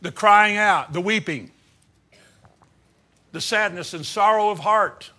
the 0.00 0.12
crying 0.12 0.56
out, 0.56 0.92
the 0.92 1.00
weeping, 1.00 1.50
the 3.32 3.40
sadness 3.40 3.92
and 3.94 4.06
sorrow 4.06 4.50
of 4.50 4.60
heart. 4.60 5.10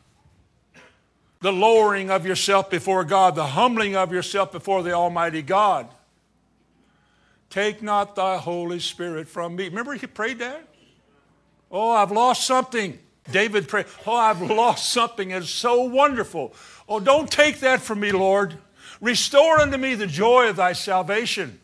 the 1.41 1.51
lowering 1.51 2.11
of 2.11 2.25
yourself 2.25 2.69
before 2.69 3.03
God, 3.03 3.35
the 3.35 3.47
humbling 3.47 3.95
of 3.95 4.11
yourself 4.13 4.51
before 4.51 4.83
the 4.83 4.91
Almighty 4.91 5.41
God. 5.41 5.87
Take 7.49 7.81
not 7.81 8.15
thy 8.15 8.37
Holy 8.37 8.79
Spirit 8.79 9.27
from 9.27 9.55
me. 9.55 9.65
Remember 9.65 9.93
he 9.95 10.07
prayed 10.07 10.39
that? 10.39 10.67
Oh, 11.71 11.89
I've 11.89 12.11
lost 12.11 12.45
something. 12.45 12.97
David 13.31 13.67
prayed, 13.67 13.87
Oh, 14.05 14.15
I've 14.15 14.41
lost 14.61 14.91
something. 14.91 15.31
It's 15.31 15.49
so 15.49 15.81
wonderful. 15.81 16.53
Oh, 16.87 16.99
don't 16.99 17.29
take 17.29 17.59
that 17.61 17.81
from 17.81 17.99
me, 18.01 18.11
Lord. 18.11 18.57
Restore 18.99 19.59
unto 19.59 19.77
me 19.77 19.95
the 19.95 20.07
joy 20.07 20.49
of 20.49 20.55
thy 20.57 20.73
salvation. 20.73 21.59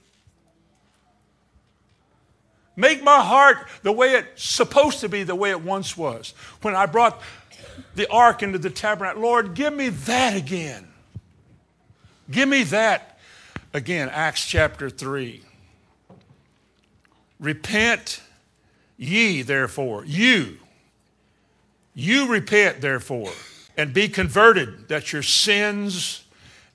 Make 2.76 3.04
my 3.04 3.20
heart 3.22 3.68
the 3.82 3.92
way 3.92 4.14
it's 4.14 4.44
supposed 4.44 5.00
to 5.00 5.10
be, 5.10 5.24
the 5.24 5.36
way 5.36 5.50
it 5.50 5.62
once 5.62 5.98
was. 5.98 6.36
When 6.62 6.76
I 6.76 6.86
brought 6.86 7.22
the 7.96 8.08
ark 8.10 8.44
into 8.44 8.60
the 8.60 8.70
tabernacle, 8.70 9.24
Lord, 9.24 9.56
give 9.56 9.74
me 9.74 9.90
that 9.90 10.38
again. 10.38 10.88
Give 12.30 12.48
me 12.48 12.64
that 12.64 13.18
again. 13.74 14.10
Acts 14.10 14.46
chapter 14.46 14.92
3. 14.92 15.42
Repent 17.40 18.22
ye, 18.96 19.42
therefore, 19.42 20.06
you, 20.06 20.58
you 21.94 22.28
repent, 22.28 22.82
therefore, 22.82 23.32
and 23.76 23.94
be 23.94 24.08
converted, 24.08 24.88
that 24.90 25.14
your 25.14 25.24
sins 25.24 26.24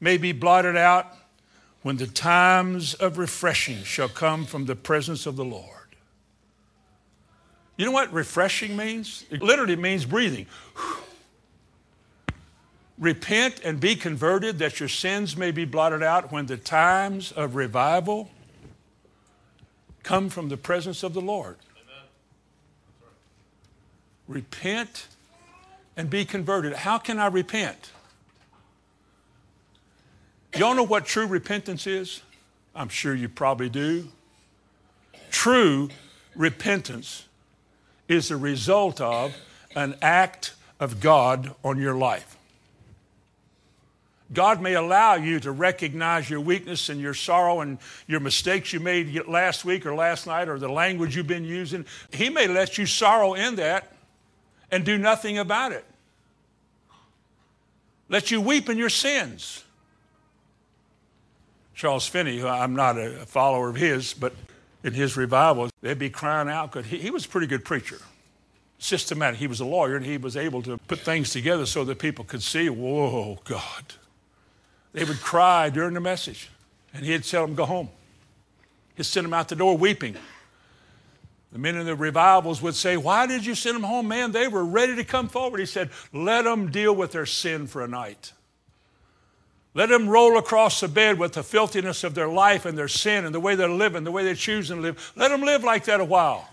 may 0.03 0.17
be 0.17 0.33
blotted 0.33 0.77
out 0.77 1.15
when 1.83 1.97
the 1.97 2.09
times 2.09 2.95
of 2.95 3.19
refreshing 3.19 3.85
shall 3.85 4.09
come 4.09 4.45
from 4.45 4.67
the 4.67 4.75
presence 4.75 5.27
of 5.27 5.37
the 5.37 5.45
Lord. 5.45 5.69
You 7.77 7.87
know 7.87 7.93
what 7.93 8.13
refreshing 8.13 8.77
means? 8.77 9.25
It 9.31 9.43
literally 9.43 9.77
means 9.77 10.05
breathing. 10.05 10.47
Repent 12.99 13.61
and 13.65 13.79
be 13.79 13.95
converted 13.95 14.59
that 14.59 14.81
your 14.81 14.89
sins 14.89 15.37
may 15.37 15.53
be 15.53 15.65
blotted 15.65 16.03
out 16.03 16.33
when 16.33 16.47
the 16.47 16.57
times 16.57 17.31
of 17.31 17.55
revival 17.55 18.29
come 20.03 20.29
from 20.29 20.49
the 20.49 20.57
presence 20.57 21.05
of 21.05 21.15
the 21.15 21.21
Lord. 21.21 21.57
Repent 24.27 25.07
and 25.97 26.11
be 26.11 26.25
converted. 26.25 26.73
How 26.73 26.99
can 26.99 27.21
I 27.21 27.27
repent? 27.27 27.93
Y'all 30.57 30.75
know 30.75 30.83
what 30.83 31.07
true 31.07 31.27
repentance 31.27 31.87
is? 31.87 32.23
I'm 32.75 32.89
sure 32.89 33.15
you 33.15 33.29
probably 33.29 33.69
do. 33.69 34.09
True 35.31 35.89
repentance 36.37 37.27
is 38.07 38.29
the 38.29 38.37
result 38.37 39.01
of 39.01 39.35
an 39.75 39.97
act 40.03 40.55
of 40.79 41.01
God 41.01 41.55
on 41.65 41.79
your 41.79 41.95
life. 41.95 42.37
God 44.33 44.63
may 44.63 44.75
allow 44.75 45.15
you 45.15 45.41
to 45.41 45.53
recognize 45.53 46.29
your 46.29 46.41
weakness 46.41 46.89
and 46.89 47.01
your 47.01 47.15
sorrow 47.15 47.61
and 47.61 47.79
your 48.07 48.21
mistakes 48.21 48.73
you 48.73 48.81
made 48.81 49.27
last 49.27 49.65
week 49.65 49.85
or 49.85 49.95
last 49.95 50.27
night 50.27 50.49
or 50.49 50.59
the 50.59 50.71
language 50.71 51.15
you've 51.15 51.27
been 51.27 51.45
using. 51.45 51.85
He 52.13 52.31
may 52.31 52.47
let 52.47 52.79
you 52.79 52.87
sorrow 52.87 53.35
in 53.35 53.57
that 53.57 53.93
and 54.71 54.85
do 54.85 54.97
nothing 54.97 55.39
about 55.39 55.73
it. 55.73 55.85
Let 58.09 58.31
you 58.31 58.41
weep 58.41 58.71
in 58.71 58.79
your 58.79 58.91
sins. 58.91 59.65
Charles 61.75 62.07
Finney, 62.07 62.39
who 62.39 62.47
I'm 62.47 62.75
not 62.75 62.99
a 62.99 63.27
follower 63.27 63.69
of 63.69 63.77
his, 63.77 64.15
but 64.15 64.35
in 64.85 64.93
his 64.93 65.17
revivals, 65.17 65.71
they'd 65.81 65.99
be 65.99 66.11
crying 66.11 66.49
out 66.49 66.73
because 66.73 66.89
he, 66.89 66.99
he 66.99 67.11
was 67.11 67.25
a 67.25 67.29
pretty 67.29 67.47
good 67.47 67.65
preacher. 67.65 67.99
Systematic. 68.79 69.39
He 69.39 69.47
was 69.47 69.61
a 69.61 69.65
lawyer 69.65 69.97
and 69.97 70.05
he 70.05 70.19
was 70.19 70.37
able 70.37 70.63
to 70.63 70.77
put 70.77 71.01
things 71.01 71.31
together 71.31 71.67
so 71.67 71.85
that 71.85 71.99
people 71.99 72.25
could 72.25 72.43
see, 72.43 72.69
whoa, 72.69 73.39
God. 73.45 73.95
They 74.93 75.05
would 75.05 75.21
cry 75.21 75.71
during 75.71 75.95
the 75.95 76.01
message 76.01 76.51
and 76.93 77.05
he'd 77.05 77.25
tell 77.25 77.47
them, 77.47 77.55
go 77.55 77.65
home. 77.65 77.89
He'd 78.97 79.05
send 79.05 79.25
them 79.25 79.35
out 79.35 79.49
the 79.49 79.57
door 79.57 79.79
weeping. 79.79 80.17
The 81.53 81.59
men 81.59 81.77
in 81.77 81.87
the 81.87 81.95
revivals 81.95 82.63
would 82.63 82.75
say, 82.75 82.97
Why 82.97 83.27
did 83.27 83.45
you 83.45 83.55
send 83.55 83.77
them 83.77 83.83
home? 83.83 84.09
Man, 84.09 84.33
they 84.33 84.49
were 84.49 84.65
ready 84.65 84.97
to 84.97 85.05
come 85.05 85.29
forward. 85.29 85.61
He 85.61 85.67
said, 85.67 85.91
Let 86.13 86.45
them 86.45 86.71
deal 86.71 86.95
with 86.95 87.13
their 87.13 87.27
sin 87.27 87.67
for 87.67 87.85
a 87.85 87.89
night. 87.89 88.33
Let 89.75 89.89
them 89.89 90.09
roll 90.09 90.37
across 90.37 90.81
the 90.81 90.89
bed 90.89 91.19
with 91.19 91.33
the 91.33 91.43
filthiness 91.43 92.05
of 92.05 92.15
their 92.15 92.29
life 92.29 92.67
and 92.67 92.77
their 92.77 92.89
sin 92.89 93.25
and 93.25 93.35
the 93.35 93.41
way 93.41 93.55
they're 93.55 93.71
living, 93.71 94.05
the 94.05 94.13
way 94.13 94.23
they're 94.23 94.35
choosing 94.35 94.77
to 94.77 94.83
live. 94.83 95.13
Let 95.17 95.29
them 95.29 95.43
live 95.43 95.65
like 95.65 95.85
that 95.85 96.01
a 96.01 96.05
while. 96.05 96.49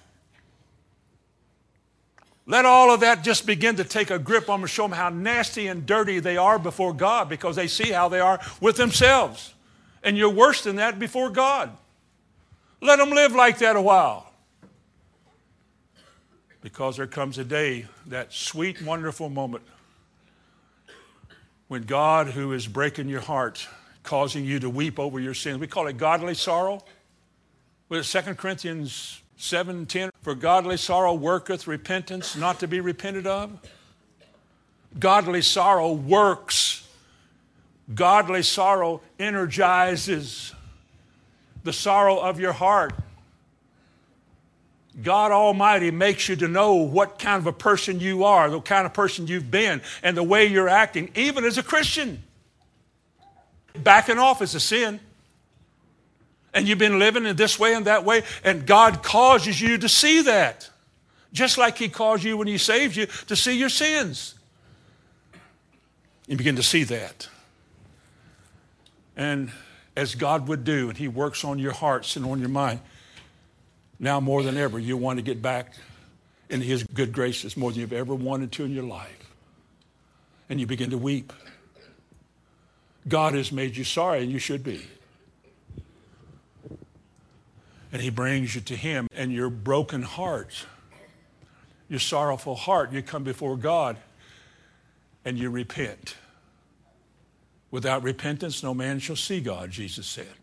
Let 2.45 2.65
all 2.65 2.91
of 2.91 3.01
that 3.01 3.23
just 3.23 3.45
begin 3.45 3.75
to 3.75 3.83
take 3.83 4.09
a 4.09 4.17
grip 4.17 4.49
on 4.49 4.61
them, 4.61 4.67
show 4.67 4.83
them 4.83 4.93
how 4.93 5.09
nasty 5.09 5.67
and 5.67 5.85
dirty 5.85 6.19
they 6.19 6.37
are 6.37 6.57
before 6.57 6.93
God 6.93 7.29
because 7.29 7.55
they 7.55 7.67
see 7.67 7.91
how 7.91 8.09
they 8.09 8.21
are 8.21 8.39
with 8.59 8.77
themselves. 8.77 9.53
And 10.01 10.17
you're 10.17 10.29
worse 10.29 10.63
than 10.63 10.77
that 10.77 10.97
before 10.97 11.29
God. 11.29 11.69
Let 12.81 12.95
them 12.95 13.11
live 13.11 13.35
like 13.35 13.59
that 13.59 13.75
a 13.75 13.81
while. 13.81 14.31
Because 16.61 16.97
there 16.97 17.07
comes 17.07 17.37
a 17.37 17.43
day, 17.43 17.85
that 18.07 18.33
sweet, 18.33 18.81
wonderful 18.81 19.29
moment, 19.29 19.63
when 21.69 21.83
God, 21.83 22.27
who 22.27 22.51
is 22.51 22.67
breaking 22.67 23.07
your 23.07 23.21
heart, 23.21 23.65
causing 24.03 24.43
you 24.43 24.59
to 24.59 24.69
weep 24.69 24.99
over 24.99 25.19
your 25.19 25.35
sins, 25.35 25.59
we 25.59 25.67
call 25.67 25.87
it 25.87 25.97
godly 25.97 26.33
sorrow. 26.33 26.83
With 27.87 28.05
2 28.05 28.33
Corinthians 28.35 29.21
7 29.37 29.85
10, 29.85 30.09
for 30.21 30.35
godly 30.35 30.77
sorrow 30.77 31.13
worketh 31.13 31.67
repentance, 31.67 32.35
not 32.35 32.59
to 32.59 32.67
be 32.67 32.81
repented 32.81 33.25
of. 33.25 33.57
Godly 34.97 35.43
sorrow 35.43 35.93
works. 35.93 36.87
Godly 37.93 38.41
sorrow 38.41 39.01
energizes 39.19 40.53
the 41.63 41.73
sorrow 41.73 42.19
of 42.19 42.39
your 42.39 42.53
heart 42.53 42.93
God 45.01 45.31
Almighty 45.31 45.91
makes 45.91 46.27
you 46.27 46.35
to 46.37 46.47
know 46.47 46.75
what 46.75 47.19
kind 47.19 47.37
of 47.37 47.47
a 47.47 47.53
person 47.53 47.99
you 47.99 48.23
are, 48.23 48.49
the 48.49 48.59
kind 48.61 48.85
of 48.85 48.93
person 48.93 49.27
you've 49.27 49.51
been, 49.51 49.81
and 50.03 50.17
the 50.17 50.23
way 50.23 50.45
you're 50.45 50.69
acting, 50.69 51.11
even 51.15 51.45
as 51.45 51.57
a 51.57 51.63
Christian. 51.63 52.23
Backing 53.75 54.17
off 54.17 54.41
is 54.41 54.55
a 54.55 54.59
sin. 54.59 54.99
And 56.53 56.67
you've 56.67 56.79
been 56.79 56.97
living 56.97 57.25
in 57.25 57.35
this 57.35 57.59
way 57.59 57.75
and 57.75 57.85
that 57.85 58.03
way, 58.03 58.23
and 58.43 58.65
God 58.65 59.03
causes 59.03 59.61
you 59.61 59.77
to 59.77 59.87
see 59.87 60.23
that. 60.23 60.69
Just 61.31 61.57
like 61.57 61.77
He 61.77 61.89
caused 61.89 62.23
you 62.23 62.37
when 62.37 62.47
He 62.47 62.57
saved 62.57 62.95
you 62.95 63.05
to 63.27 63.35
see 63.35 63.57
your 63.57 63.69
sins. 63.69 64.33
You 66.27 66.37
begin 66.37 66.55
to 66.55 66.63
see 66.63 66.83
that. 66.85 67.27
And 69.15 69.51
as 69.95 70.15
God 70.15 70.47
would 70.47 70.63
do, 70.63 70.89
and 70.89 70.97
He 70.97 71.07
works 71.07 71.43
on 71.43 71.59
your 71.59 71.73
hearts 71.73 72.15
and 72.15 72.25
on 72.25 72.39
your 72.39 72.49
mind, 72.49 72.79
now 73.99 74.19
more 74.19 74.43
than 74.43 74.57
ever, 74.57 74.79
you 74.79 74.97
want 74.97 75.19
to 75.19 75.23
get 75.23 75.41
back 75.41 75.73
in 76.49 76.61
His 76.61 76.83
good 76.83 77.11
graces 77.11 77.57
more 77.57 77.71
than 77.71 77.81
you've 77.81 77.93
ever 77.93 78.15
wanted 78.15 78.51
to 78.53 78.65
in 78.65 78.71
your 78.71 78.83
life. 78.83 79.31
And 80.49 80.59
you 80.59 80.65
begin 80.65 80.89
to 80.91 80.97
weep. 80.97 81.31
God 83.07 83.33
has 83.33 83.51
made 83.51 83.75
you 83.75 83.83
sorry, 83.83 84.23
and 84.23 84.31
you 84.31 84.39
should 84.39 84.63
be. 84.63 84.81
And 87.91 88.01
He 88.01 88.09
brings 88.09 88.55
you 88.55 88.61
to 88.61 88.75
Him, 88.75 89.07
and 89.13 89.31
your 89.31 89.49
broken 89.49 90.01
heart, 90.01 90.65
your 91.89 91.99
sorrowful 91.99 92.55
heart, 92.55 92.91
you 92.91 93.01
come 93.01 93.23
before 93.23 93.57
God 93.57 93.97
and 95.25 95.37
you 95.37 95.49
repent. 95.49 96.15
Without 97.71 98.03
repentance, 98.03 98.63
no 98.63 98.73
man 98.73 98.99
shall 98.99 99.15
see 99.15 99.41
God, 99.41 99.69
Jesus 99.69 100.07
said. 100.07 100.38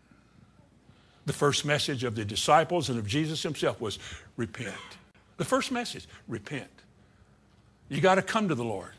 The 1.27 1.33
first 1.33 1.65
message 1.65 2.05
of 2.05 2.15
the 2.15 2.23
disciples 2.23 2.87
and 2.87 2.97
of 2.97 3.05
Jesus 3.05 3.43
himself 3.43 3.81
was 3.81 3.99
repent. 4.37 4.73
The 5.35 5.43
first 5.43 5.73
message, 5.73 6.07
repent. 6.25 6.71
You 7.89 7.99
got 7.99 8.15
to 8.15 8.21
come 8.21 8.47
to 8.47 8.55
the 8.55 8.63
Lord. 8.63 8.91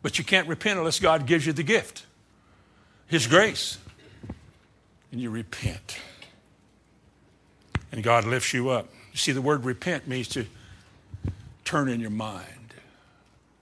But 0.00 0.18
you 0.18 0.24
can't 0.24 0.48
repent 0.48 0.78
unless 0.78 0.98
God 0.98 1.26
gives 1.26 1.46
you 1.46 1.52
the 1.52 1.62
gift, 1.62 2.06
His 3.06 3.26
grace. 3.26 3.76
And 5.12 5.20
you 5.20 5.28
repent. 5.28 5.98
And 7.92 8.02
God 8.02 8.24
lifts 8.24 8.54
you 8.54 8.70
up. 8.70 8.88
You 9.12 9.18
see, 9.18 9.32
the 9.32 9.42
word 9.42 9.66
repent 9.66 10.08
means 10.08 10.28
to 10.28 10.46
turn 11.66 11.90
in 11.90 12.00
your 12.00 12.08
mind. 12.08 12.46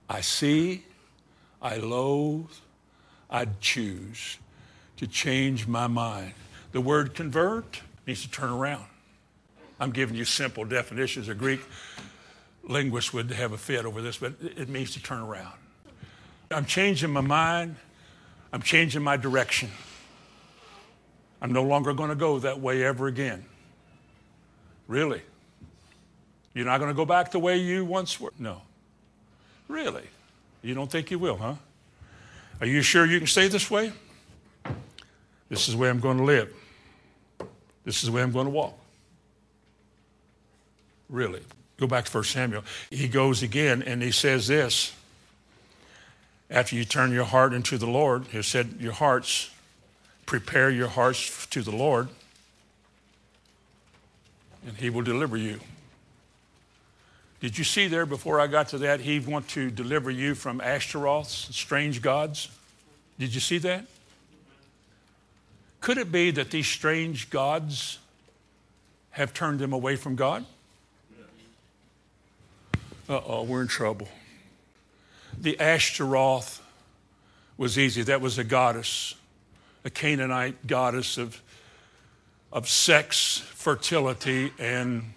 I 0.08 0.20
see, 0.20 0.84
I 1.60 1.78
loathe, 1.78 2.52
I 3.28 3.48
choose 3.60 4.38
to 4.98 5.08
change 5.08 5.66
my 5.66 5.88
mind. 5.88 6.34
The 6.72 6.80
word 6.80 7.14
convert 7.14 7.82
means 8.06 8.22
to 8.22 8.30
turn 8.30 8.50
around. 8.50 8.84
I'm 9.78 9.90
giving 9.90 10.16
you 10.16 10.24
simple 10.24 10.64
definitions. 10.64 11.28
A 11.28 11.34
Greek 11.34 11.60
linguist 12.62 13.14
would 13.14 13.30
have 13.30 13.52
a 13.52 13.58
fit 13.58 13.84
over 13.84 14.02
this, 14.02 14.18
but 14.18 14.34
it 14.40 14.68
means 14.68 14.92
to 14.92 15.02
turn 15.02 15.20
around. 15.20 15.54
I'm 16.50 16.64
changing 16.64 17.10
my 17.10 17.20
mind. 17.20 17.76
I'm 18.52 18.62
changing 18.62 19.02
my 19.02 19.16
direction. 19.16 19.70
I'm 21.40 21.52
no 21.52 21.62
longer 21.62 21.94
going 21.94 22.10
to 22.10 22.16
go 22.16 22.38
that 22.40 22.60
way 22.60 22.84
ever 22.84 23.06
again. 23.06 23.44
Really? 24.86 25.22
You're 26.52 26.66
not 26.66 26.78
going 26.78 26.90
to 26.90 26.96
go 26.96 27.06
back 27.06 27.30
the 27.30 27.38
way 27.38 27.58
you 27.58 27.84
once 27.84 28.20
were? 28.20 28.32
No. 28.38 28.62
Really? 29.68 30.04
You 30.62 30.74
don't 30.74 30.90
think 30.90 31.10
you 31.10 31.18
will, 31.18 31.36
huh? 31.36 31.54
Are 32.60 32.66
you 32.66 32.82
sure 32.82 33.06
you 33.06 33.18
can 33.18 33.26
stay 33.26 33.48
this 33.48 33.70
way? 33.70 33.92
This 35.48 35.68
is 35.68 35.74
the 35.74 35.80
way 35.80 35.88
I'm 35.88 36.00
going 36.00 36.18
to 36.18 36.24
live. 36.24 36.52
This 37.84 38.02
is 38.02 38.08
the 38.08 38.12
way 38.12 38.22
I'm 38.22 38.32
going 38.32 38.46
to 38.46 38.50
walk. 38.50 38.78
Really. 41.08 41.42
Go 41.78 41.86
back 41.86 42.04
to 42.04 42.16
1 42.16 42.24
Samuel. 42.24 42.64
He 42.90 43.08
goes 43.08 43.42
again 43.42 43.82
and 43.82 44.02
he 44.02 44.12
says 44.12 44.46
this 44.46 44.92
after 46.50 46.74
you 46.74 46.84
turn 46.84 47.12
your 47.12 47.24
heart 47.24 47.52
into 47.52 47.78
the 47.78 47.86
Lord, 47.86 48.26
he 48.32 48.42
said, 48.42 48.76
Your 48.80 48.92
hearts, 48.92 49.50
prepare 50.26 50.68
your 50.68 50.88
hearts 50.88 51.46
to 51.46 51.62
the 51.62 51.70
Lord, 51.70 52.08
and 54.66 54.76
he 54.76 54.90
will 54.90 55.02
deliver 55.02 55.36
you. 55.36 55.60
Did 57.40 57.56
you 57.56 57.64
see 57.64 57.86
there 57.86 58.04
before 58.04 58.40
I 58.40 58.48
got 58.48 58.68
to 58.68 58.78
that? 58.78 59.00
He 59.00 59.20
want 59.20 59.48
to 59.50 59.70
deliver 59.70 60.10
you 60.10 60.34
from 60.34 60.60
Ashtaroths, 60.60 61.54
strange 61.54 62.02
gods. 62.02 62.48
Did 63.18 63.32
you 63.32 63.40
see 63.40 63.58
that? 63.58 63.86
Could 65.80 65.98
it 65.98 66.12
be 66.12 66.30
that 66.32 66.50
these 66.50 66.66
strange 66.66 67.30
gods 67.30 67.98
have 69.10 69.32
turned 69.32 69.58
them 69.58 69.72
away 69.72 69.96
from 69.96 70.14
God? 70.14 70.44
Uh 73.08 73.20
oh, 73.26 73.42
we're 73.42 73.62
in 73.62 73.68
trouble. 73.68 74.08
The 75.40 75.58
Ashtaroth 75.58 76.62
was 77.56 77.78
easy. 77.78 78.02
That 78.02 78.20
was 78.20 78.38
a 78.38 78.44
goddess, 78.44 79.14
a 79.84 79.90
Canaanite 79.90 80.66
goddess 80.66 81.18
of, 81.18 81.42
of 82.52 82.68
sex, 82.68 83.38
fertility, 83.38 84.52
and 84.58 85.12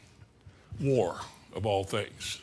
war, 0.79 1.17
of 1.55 1.65
all 1.65 1.83
things. 1.83 2.41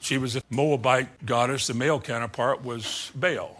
She 0.00 0.18
was 0.18 0.34
a 0.34 0.42
Moabite 0.50 1.24
goddess. 1.24 1.66
The 1.68 1.74
male 1.74 2.00
counterpart 2.00 2.64
was 2.64 3.12
Baal. 3.14 3.59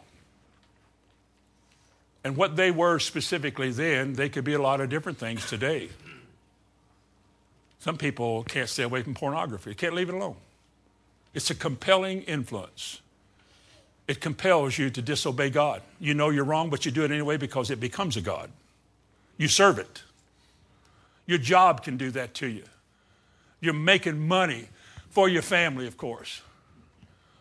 And 2.23 2.37
what 2.37 2.57
they 2.57 2.71
were 2.71 2.99
specifically 2.99 3.71
then, 3.71 4.15
they 4.15 4.29
could 4.29 4.45
be 4.45 4.53
a 4.53 4.61
lot 4.61 4.81
of 4.81 4.91
different 4.91 5.19
things 5.19 5.47
today. 5.49 5.89
Some 7.79 7.97
people 7.97 8.45
can't 8.45 8.69
stay 8.69 8.83
away 8.83 9.03
from 9.03 9.15
pornography, 9.15 9.75
can't 9.75 9.95
leave 9.95 10.11
it 10.11 10.15
alone. 10.15 10.37
It's 11.33 11.51
a 11.51 11.55
compelling 11.55 12.23
influence. 12.23 13.01
It 14.07 14.21
compels 14.21 14.77
you 14.77 14.91
to 14.91 15.01
disobey 15.01 15.51
God. 15.51 15.83
You 15.99 16.15
know 16.15 16.31
you're 16.31 16.45
wrong, 16.45 16.69
but 16.69 16.85
you 16.85 16.91
do 16.91 17.05
it 17.05 17.11
anyway 17.11 17.37
because 17.37 17.71
it 17.71 17.81
becomes 17.81 18.17
a 18.17 18.21
God. 18.21 18.51
You 19.39 19.49
serve 19.49 19.79
it. 19.79 20.03
Your 21.27 21.39
job 21.39 21.85
can 21.85 21.97
do 21.97 22.11
that 22.11 22.35
to 22.35 22.49
you. 22.49 22.65
You're 23.61 23.73
making 23.73 24.27
money 24.27 24.69
for 25.11 25.29
your 25.29 25.43
family, 25.43 25.87
of 25.87 25.97
course. 25.97 26.43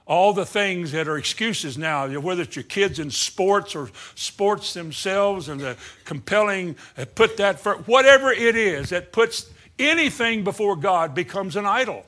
All 0.09 0.33
the 0.33 0.45
things 0.45 0.91
that 0.91 1.07
are 1.07 1.17
excuses 1.17 1.77
now, 1.77 2.07
whether 2.19 2.41
it's 2.41 2.55
your 2.55 2.63
kids 2.63 2.99
in 2.99 3.11
sports 3.11 3.75
or 3.75 3.89
sports 4.15 4.73
themselves 4.73 5.47
and 5.47 5.61
the 5.61 5.77
compelling, 6.03 6.75
put 7.15 7.37
that 7.37 7.59
for 7.59 7.75
whatever 7.75 8.31
it 8.31 8.57
is 8.57 8.89
that 8.89 9.11
puts 9.13 9.49
anything 9.77 10.43
before 10.43 10.75
God 10.75 11.15
becomes 11.15 11.55
an 11.55 11.65
idol. 11.65 12.05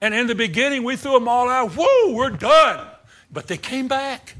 And 0.00 0.14
in 0.14 0.28
the 0.28 0.36
beginning, 0.36 0.84
we 0.84 0.94
threw 0.94 1.14
them 1.14 1.26
all 1.26 1.48
out. 1.48 1.72
Whoa, 1.72 2.14
we're 2.14 2.30
done. 2.30 2.86
But 3.32 3.48
they 3.48 3.56
came 3.56 3.88
back. 3.88 4.36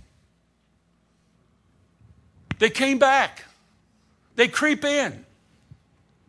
They 2.59 2.71
came 2.71 2.99
back. 2.99 3.43
They 4.37 4.49
creep 4.49 4.85
in. 4.85 5.26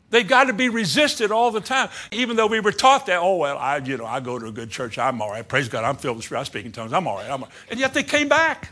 They've 0.10 0.28
got 0.28 0.46
to 0.46 0.54
be 0.54 0.70
resisted 0.70 1.32
all 1.32 1.52
the 1.52 1.60
time. 1.60 1.90
Even 2.12 2.38
though 2.38 2.48
we 2.48 2.62
were 2.62 2.72
taught 2.72 3.08
that, 3.08 3.20
oh, 3.20 3.36
well, 3.36 3.58
I, 3.58 3.78
you 3.78 3.98
know, 3.98 4.06
I 4.06 4.22
go 4.22 4.40
to 4.40 4.48
a 4.48 4.52
good 4.52 4.70
church. 4.70 4.98
I'm 4.98 5.22
all 5.22 5.30
right. 5.30 5.46
Praise 5.46 5.68
God. 5.68 5.84
I'm 5.84 5.98
filled 5.98 6.18
with 6.18 6.26
Spirit. 6.26 6.42
I 6.42 6.44
speak 6.46 6.66
in 6.66 6.72
tongues. 6.72 6.94
I'm 6.94 7.08
all 7.08 7.18
right. 7.18 7.26
I'm 7.26 7.44
all 7.44 7.50
right. 7.50 7.72
And 7.72 7.80
yet 7.80 7.94
they 7.94 8.04
came 8.04 8.30
back. 8.30 8.72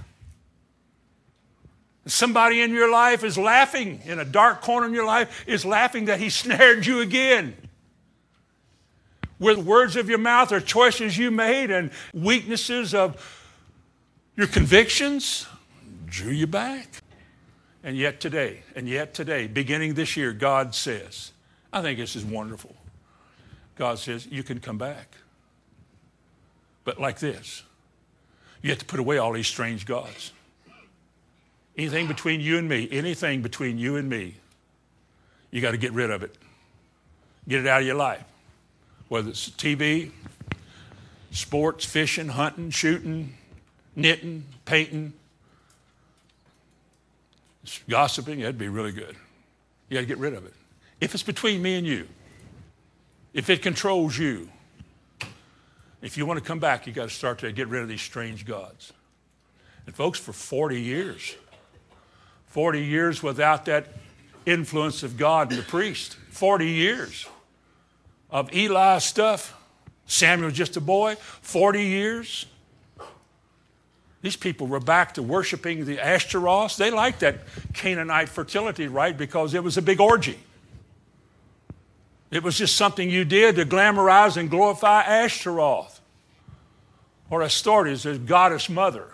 Somebody 2.08 2.62
in 2.62 2.72
your 2.72 2.90
life 2.90 3.24
is 3.24 3.38
laughing, 3.38 4.02
in 4.06 4.20
a 4.20 4.26
dark 4.26 4.62
corner 4.62 4.88
in 4.88 4.94
your 4.94 5.06
life, 5.06 5.44
is 5.48 5.66
laughing 5.66 6.06
that 6.06 6.20
he 6.20 6.30
snared 6.30 6.86
you 6.86 7.02
again 7.02 7.56
With 9.40 9.58
words 9.58 9.96
of 9.98 10.08
your 10.08 10.20
mouth 10.20 10.52
or 10.54 10.62
choices 10.62 11.18
you 11.18 11.32
made 11.32 11.70
and 11.70 11.92
weaknesses 12.14 12.94
of 12.94 13.20
your 14.38 14.48
convictions 14.48 15.48
drew 16.06 16.32
you 16.32 16.48
back. 16.48 17.02
And 17.86 17.96
yet 17.96 18.20
today, 18.20 18.64
and 18.76 18.90
yet 18.90 19.14
today, 19.14 19.48
beginning 19.48 19.94
this 19.94 20.18
year, 20.18 20.34
God 20.34 20.76
says, 20.76 21.32
I 21.72 21.82
think 21.82 22.00
this 22.00 22.18
is 22.18 22.26
wonderful. 22.26 22.76
God 23.78 24.00
says, 24.00 24.28
you 24.28 24.44
can 24.44 24.60
come 24.60 24.78
back. 24.78 25.16
But 26.84 27.00
like 27.00 27.20
this, 27.20 27.64
you 28.62 28.72
have 28.72 28.80
to 28.80 28.86
put 28.86 29.00
away 29.00 29.20
all 29.20 29.32
these 29.32 29.48
strange 29.48 29.86
gods. 29.86 30.34
Anything 31.78 32.08
between 32.08 32.42
you 32.42 32.58
and 32.58 32.68
me, 32.68 32.90
anything 32.92 33.42
between 33.42 33.78
you 33.78 33.96
and 33.96 34.10
me, 34.10 34.36
you 35.52 35.62
got 35.62 35.72
to 35.72 35.78
get 35.78 35.94
rid 35.94 36.10
of 36.10 36.24
it. 36.24 36.36
Get 37.48 37.62
it 37.62 37.68
out 37.68 37.80
of 37.80 37.88
your 37.88 37.96
life 37.96 38.26
whether 39.08 39.30
it's 39.30 39.50
TV, 39.50 40.12
sports, 41.32 41.86
fishing, 41.86 42.30
hunting, 42.30 42.70
shooting, 42.70 43.36
knitting, 43.96 44.46
painting, 44.66 45.14
gossiping, 47.90 48.40
that'd 48.40 48.58
be 48.58 48.70
really 48.70 48.92
good. 48.92 49.16
You 49.90 49.96
got 49.96 50.02
to 50.02 50.06
get 50.06 50.18
rid 50.18 50.34
of 50.34 50.46
it. 50.46 50.54
If 51.02 51.14
it's 51.14 51.24
between 51.24 51.62
me 51.62 51.76
and 51.76 51.86
you, 51.86 52.08
if 53.34 53.50
it 53.50 53.62
controls 53.62 54.18
you, 54.18 54.50
if 56.02 56.18
you 56.18 56.26
want 56.26 56.40
to 56.40 56.46
come 56.46 56.60
back, 56.60 56.88
you 56.88 56.94
got 56.94 57.10
to 57.10 57.16
start 57.16 57.40
to 57.40 57.52
get 57.52 57.68
rid 57.68 57.82
of 57.82 57.90
these 57.90 58.02
strange 58.02 58.46
gods. 58.46 58.94
And 59.86 59.96
folks, 59.96 60.20
for 60.20 60.34
40 60.34 60.82
years, 60.82 61.36
40 62.48 62.84
years 62.84 63.22
without 63.22 63.66
that 63.66 63.88
influence 64.46 65.04
of 65.04 65.18
God 65.18 65.50
and 65.52 65.60
the 65.60 65.64
priest, 65.64 66.16
40 66.30 66.68
years 66.68 67.28
of 68.30 68.54
Eli 68.54 69.00
stuff. 69.00 69.54
Samuel 70.08 70.52
just 70.52 70.78
a 70.78 70.82
boy, 70.82 71.16
40 71.16 71.84
years. 71.84 72.46
These 74.26 74.38
people 74.38 74.66
were 74.66 74.80
back 74.80 75.14
to 75.14 75.22
worshiping 75.22 75.86
the 75.86 76.00
Ashtaroths. 76.00 76.78
They 76.78 76.90
liked 76.90 77.20
that 77.20 77.42
Canaanite 77.76 78.28
fertility 78.28 78.88
right? 78.88 79.16
because 79.16 79.54
it 79.54 79.64
was 79.64 79.78
a 79.78 79.84
big 79.84 80.02
orgy. 80.02 80.40
It 82.32 82.42
was 82.42 82.58
just 82.58 82.76
something 82.76 83.08
you 83.08 83.24
did 83.24 83.58
to 83.58 83.66
glamorize 83.66 84.36
and 84.36 84.50
glorify 84.50 85.04
Ashtaroth 85.04 86.00
or 87.30 87.42
Astartes, 87.42 88.02
the 88.02 88.18
goddess 88.18 88.68
mother. 88.68 89.10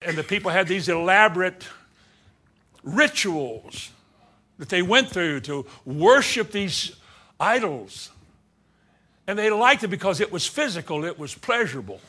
And 0.00 0.16
the 0.16 0.24
people 0.24 0.50
had 0.50 0.68
these 0.68 0.88
elaborate 0.88 1.62
rituals 2.82 3.90
that 4.56 4.70
they 4.70 4.80
went 4.80 5.10
through 5.10 5.40
to 5.40 5.66
worship 5.84 6.50
these 6.50 6.96
idols. 7.38 8.10
And 9.26 9.38
they 9.38 9.50
liked 9.50 9.84
it 9.84 9.88
because 9.88 10.18
it 10.22 10.32
was 10.32 10.46
physical, 10.46 11.04
it 11.04 11.18
was 11.18 11.34
pleasurable. 11.34 12.00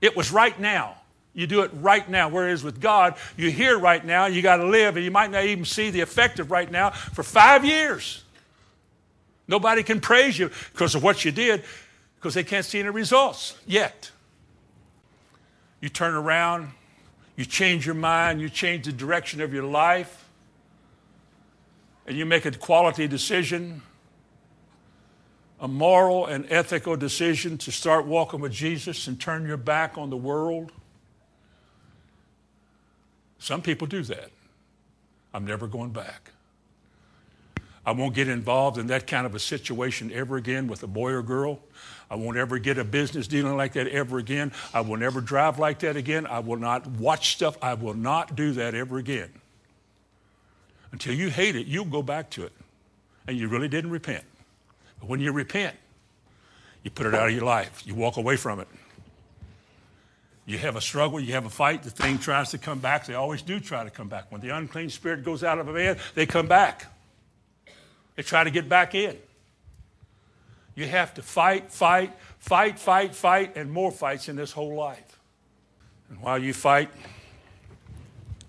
It 0.00 0.16
was 0.16 0.30
right 0.30 0.58
now. 0.58 0.96
You 1.34 1.46
do 1.46 1.62
it 1.62 1.70
right 1.74 2.08
now. 2.08 2.28
Whereas 2.28 2.64
with 2.64 2.80
God, 2.80 3.16
you're 3.36 3.50
here 3.50 3.78
right 3.78 4.04
now, 4.04 4.26
you 4.26 4.42
got 4.42 4.56
to 4.56 4.66
live, 4.66 4.96
and 4.96 5.04
you 5.04 5.10
might 5.10 5.30
not 5.30 5.44
even 5.44 5.64
see 5.64 5.90
the 5.90 6.00
effect 6.00 6.40
of 6.40 6.50
right 6.50 6.70
now 6.70 6.90
for 6.90 7.22
five 7.22 7.64
years. 7.64 8.24
Nobody 9.46 9.82
can 9.82 10.00
praise 10.00 10.38
you 10.38 10.50
because 10.72 10.94
of 10.94 11.02
what 11.02 11.24
you 11.24 11.30
did 11.30 11.64
because 12.16 12.34
they 12.34 12.44
can't 12.44 12.64
see 12.64 12.80
any 12.80 12.90
results 12.90 13.56
yet. 13.66 14.10
You 15.80 15.88
turn 15.88 16.14
around, 16.14 16.72
you 17.36 17.44
change 17.44 17.86
your 17.86 17.94
mind, 17.94 18.40
you 18.40 18.50
change 18.50 18.86
the 18.86 18.92
direction 18.92 19.40
of 19.40 19.54
your 19.54 19.62
life, 19.62 20.28
and 22.06 22.16
you 22.16 22.26
make 22.26 22.44
a 22.46 22.50
quality 22.50 23.06
decision 23.06 23.82
a 25.60 25.68
moral 25.68 26.26
and 26.26 26.46
ethical 26.50 26.96
decision 26.96 27.58
to 27.58 27.72
start 27.72 28.06
walking 28.06 28.40
with 28.40 28.52
Jesus 28.52 29.06
and 29.06 29.20
turn 29.20 29.46
your 29.46 29.56
back 29.56 29.98
on 29.98 30.10
the 30.10 30.16
world? 30.16 30.72
Some 33.38 33.62
people 33.62 33.86
do 33.86 34.02
that. 34.02 34.30
I'm 35.32 35.46
never 35.46 35.66
going 35.66 35.90
back. 35.90 36.30
I 37.84 37.92
won't 37.92 38.14
get 38.14 38.28
involved 38.28 38.76
in 38.76 38.88
that 38.88 39.06
kind 39.06 39.24
of 39.24 39.34
a 39.34 39.38
situation 39.38 40.12
ever 40.12 40.36
again 40.36 40.66
with 40.66 40.82
a 40.82 40.86
boy 40.86 41.12
or 41.12 41.22
girl. 41.22 41.60
I 42.10 42.16
won't 42.16 42.36
ever 42.36 42.58
get 42.58 42.76
a 42.76 42.84
business 42.84 43.26
dealing 43.26 43.56
like 43.56 43.74
that 43.74 43.86
ever 43.88 44.18
again. 44.18 44.52
I 44.74 44.82
will 44.82 44.96
never 44.96 45.20
drive 45.20 45.58
like 45.58 45.78
that 45.80 45.96
again. 45.96 46.26
I 46.26 46.40
will 46.40 46.58
not 46.58 46.86
watch 46.86 47.32
stuff. 47.32 47.56
I 47.62 47.74
will 47.74 47.94
not 47.94 48.36
do 48.36 48.52
that 48.52 48.74
ever 48.74 48.98
again. 48.98 49.30
Until 50.92 51.14
you 51.14 51.30
hate 51.30 51.56
it, 51.56 51.66
you'll 51.66 51.84
go 51.84 52.02
back 52.02 52.30
to 52.30 52.44
it. 52.44 52.52
And 53.26 53.38
you 53.38 53.48
really 53.48 53.68
didn't 53.68 53.90
repent. 53.90 54.24
But 55.00 55.08
when 55.08 55.20
you 55.20 55.32
repent, 55.32 55.76
you 56.82 56.90
put 56.90 57.06
it 57.06 57.14
out 57.14 57.28
of 57.28 57.34
your 57.34 57.44
life, 57.44 57.82
you 57.86 57.94
walk 57.94 58.16
away 58.16 58.36
from 58.36 58.60
it. 58.60 58.68
You 60.46 60.56
have 60.58 60.76
a 60.76 60.80
struggle, 60.80 61.20
you 61.20 61.34
have 61.34 61.44
a 61.44 61.50
fight, 61.50 61.82
the 61.82 61.90
thing 61.90 62.18
tries 62.18 62.52
to 62.52 62.58
come 62.58 62.78
back. 62.78 63.04
They 63.04 63.14
always 63.14 63.42
do 63.42 63.60
try 63.60 63.84
to 63.84 63.90
come 63.90 64.08
back. 64.08 64.32
When 64.32 64.40
the 64.40 64.48
unclean 64.48 64.88
spirit 64.88 65.22
goes 65.22 65.44
out 65.44 65.58
of 65.58 65.68
a 65.68 65.72
man, 65.72 65.98
they 66.14 66.24
come 66.24 66.46
back. 66.46 66.86
They 68.16 68.22
try 68.22 68.44
to 68.44 68.50
get 68.50 68.68
back 68.68 68.94
in. 68.94 69.16
You 70.74 70.86
have 70.86 71.12
to 71.14 71.22
fight, 71.22 71.70
fight, 71.70 72.12
fight, 72.38 72.78
fight, 72.78 73.14
fight, 73.14 73.56
and 73.56 73.70
more 73.70 73.90
fights 73.90 74.28
in 74.28 74.36
this 74.36 74.52
whole 74.52 74.74
life. 74.74 75.18
And 76.08 76.20
while 76.20 76.38
you 76.38 76.54
fight, 76.54 76.88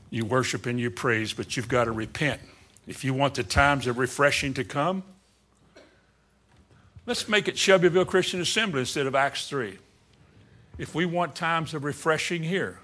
you 0.10 0.26
worship 0.26 0.66
and 0.66 0.80
you 0.80 0.90
praise, 0.90 1.34
but 1.34 1.58
you've 1.58 1.68
got 1.68 1.86
to 1.86 1.92
repent. 1.92 2.40
If 2.88 3.04
you 3.04 3.14
want 3.14 3.36
the 3.36 3.44
times 3.44 3.88
of 3.88 3.98
refreshing 3.98 4.54
to 4.54 4.64
come, 4.64 5.04
let's 7.10 7.28
make 7.28 7.48
it 7.48 7.58
Shelbyville 7.58 8.06
Christian 8.06 8.40
Assembly 8.40 8.82
instead 8.82 9.08
of 9.08 9.16
Acts 9.16 9.50
3. 9.50 9.80
If 10.78 10.94
we 10.94 11.08
want 11.08 11.34
times 11.34 11.74
of 11.74 11.84
refreshing 11.84 12.44
here, 12.44 12.78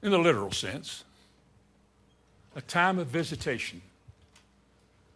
in 0.00 0.12
the 0.12 0.18
literal 0.18 0.52
sense, 0.52 1.02
a 2.54 2.60
time 2.60 3.00
of 3.00 3.08
visitation, 3.08 3.82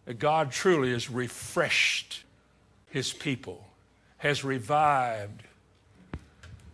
that 0.06 0.18
God 0.18 0.50
truly 0.50 0.90
has 0.90 1.08
refreshed 1.08 2.24
his 2.90 3.12
people, 3.12 3.64
has 4.18 4.42
revived 4.42 5.44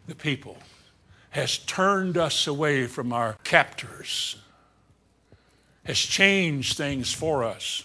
the 0.07 0.15
people, 0.15 0.57
has 1.29 1.59
turned 1.59 2.17
us 2.17 2.47
away 2.47 2.87
from 2.87 3.13
our 3.13 3.37
captors, 3.45 4.37
has 5.85 5.99
changed 5.99 6.79
things 6.79 7.13
for 7.13 7.45
us, 7.45 7.85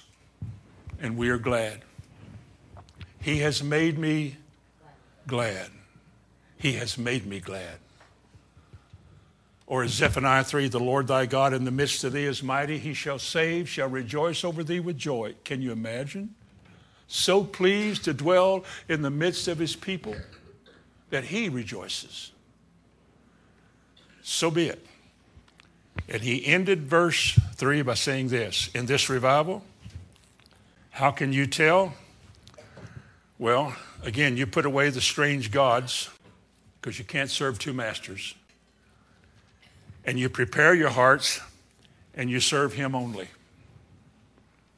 and 1.02 1.18
we 1.18 1.28
are 1.28 1.38
glad. 1.38 1.82
He 3.26 3.40
has 3.40 3.64
made 3.64 3.98
me 3.98 4.36
glad. 5.26 5.72
He 6.60 6.74
has 6.74 6.96
made 6.96 7.26
me 7.26 7.40
glad. 7.40 7.80
Or 9.66 9.82
as 9.82 9.94
Zephaniah 9.94 10.44
3, 10.44 10.68
the 10.68 10.80
Lord 10.80 11.08
thy 11.08 11.26
God 11.26 11.52
in 11.52 11.66
the 11.66 11.72
midst 11.72 12.04
of 12.04 12.14
thee 12.14 12.26
is 12.26 12.44
mighty, 12.44 12.78
he 12.78 12.94
shall 12.94 13.18
save, 13.18 13.68
shall 13.68 13.88
rejoice 13.90 14.44
over 14.44 14.64
thee 14.64 14.80
with 14.80 15.00
joy. 15.00 15.34
Can 15.44 15.60
you 15.60 15.72
imagine? 15.72 16.36
So 17.08 17.44
pleased 17.44 18.04
to 18.04 18.14
dwell 18.14 18.64
in 18.88 19.02
the 19.02 19.10
midst 19.10 19.48
of 19.48 19.58
his 19.58 19.76
people 19.76 20.16
that 21.10 21.24
he 21.24 21.50
rejoices. 21.50 22.32
So 24.22 24.52
be 24.52 24.68
it. 24.68 24.86
And 26.08 26.22
he 26.22 26.46
ended 26.46 26.84
verse 26.84 27.40
3 27.56 27.82
by 27.82 27.96
saying 27.96 28.28
this 28.28 28.70
In 28.76 28.86
this 28.86 29.10
revival, 29.10 29.64
how 30.92 31.10
can 31.10 31.34
you 31.34 31.48
tell? 31.48 31.96
Well, 33.38 33.76
again, 34.04 34.38
you 34.38 34.48
put 34.48 34.66
away 34.66 34.90
the 34.90 35.02
strange 35.02 35.52
gods 35.52 36.10
because 36.80 36.98
you 36.98 37.06
can't 37.06 37.30
serve 37.30 37.60
two 37.60 37.74
masters 37.74 38.36
and 40.06 40.20
you 40.20 40.30
prepare 40.30 40.74
your 40.74 40.90
hearts 40.90 41.42
and 42.14 42.30
you 42.30 42.40
serve 42.40 42.74
Him 42.74 42.96
only. 42.96 43.28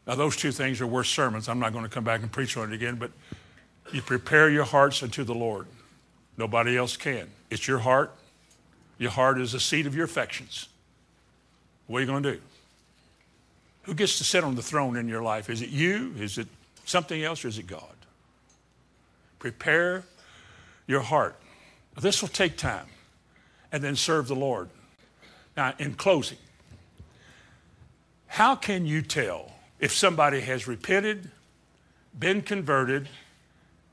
Now, 0.07 0.15
those 0.15 0.37
two 0.37 0.51
things 0.51 0.79
are 0.81 0.87
worth 0.87 1.07
sermons. 1.07 1.49
I'm 1.49 1.59
not 1.59 1.73
going 1.73 1.83
to 1.83 1.89
come 1.89 2.03
back 2.03 2.21
and 2.21 2.31
preach 2.31 2.55
on 2.55 2.71
it 2.71 2.75
again, 2.75 2.95
but 2.95 3.11
you 3.91 4.01
prepare 4.01 4.49
your 4.49 4.63
hearts 4.63 5.03
unto 5.03 5.23
the 5.23 5.35
Lord. 5.35 5.67
Nobody 6.37 6.77
else 6.77 6.95
can. 6.95 7.29
It's 7.49 7.67
your 7.67 7.79
heart. 7.79 8.13
Your 8.97 9.11
heart 9.11 9.39
is 9.39 9.51
the 9.51 9.59
seat 9.59 9.85
of 9.85 9.93
your 9.93 10.05
affections. 10.05 10.69
What 11.87 11.97
are 11.97 12.01
you 12.01 12.07
going 12.07 12.23
to 12.23 12.33
do? 12.33 12.41
Who 13.83 13.93
gets 13.93 14.17
to 14.17 14.23
sit 14.23 14.43
on 14.43 14.55
the 14.55 14.61
throne 14.61 14.95
in 14.97 15.07
your 15.07 15.21
life? 15.21 15.49
Is 15.49 15.61
it 15.61 15.69
you? 15.69 16.13
Is 16.17 16.37
it 16.37 16.47
something 16.85 17.21
else? 17.21 17.45
Or 17.45 17.49
is 17.49 17.59
it 17.59 17.67
God? 17.67 17.96
Prepare 19.39 20.03
your 20.87 21.01
heart. 21.01 21.39
This 21.99 22.21
will 22.21 22.29
take 22.29 22.57
time. 22.57 22.87
And 23.71 23.83
then 23.83 23.95
serve 23.95 24.27
the 24.27 24.35
Lord. 24.35 24.69
Now, 25.57 25.73
in 25.77 25.95
closing, 25.95 26.37
how 28.27 28.55
can 28.55 28.85
you 28.85 29.01
tell 29.01 29.51
if 29.79 29.93
somebody 29.93 30.39
has 30.41 30.67
repented, 30.67 31.29
been 32.17 32.41
converted, 32.41 33.09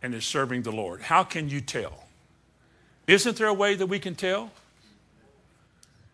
and 0.03 0.15
is 0.15 0.25
serving 0.25 0.63
the 0.63 0.71
Lord? 0.71 1.03
How 1.03 1.25
can 1.25 1.49
you 1.49 1.61
tell? 1.61 2.05
Isn't 3.07 3.37
there 3.37 3.49
a 3.49 3.55
way 3.55 3.75
that 3.75 3.87
we 3.87 3.99
can 3.99 4.15
tell? 4.15 4.51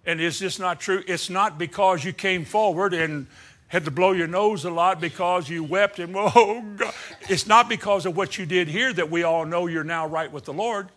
And 0.07 0.21
is 0.21 0.39
this 0.39 0.59
not 0.59 0.81
true? 0.81 1.03
It's 1.07 1.29
not 1.29 1.59
because 1.59 2.05
you 2.05 2.13
came 2.13 2.45
forward 2.45 2.95
and 2.95 3.27
had 3.71 3.85
to 3.85 3.91
blow 3.93 4.11
your 4.11 4.27
nose 4.27 4.65
a 4.65 4.71
lot 4.71 5.01
because 5.01 5.49
you 5.49 5.63
wept 5.63 6.01
and, 6.01 6.13
oh, 6.19 6.61
God. 6.77 6.93
It's 7.29 7.47
not 7.47 7.69
because 7.69 8.05
of 8.05 8.17
what 8.17 8.37
you 8.37 8.45
did 8.45 8.67
here 8.67 8.93
that 8.93 9.11
we 9.11 9.23
all 9.23 9.47
know 9.47 9.69
you're 9.69 9.85
now 9.85 10.07
right 10.07 10.31
with 10.31 10.45
the 10.45 10.53
Lord. 10.53 10.89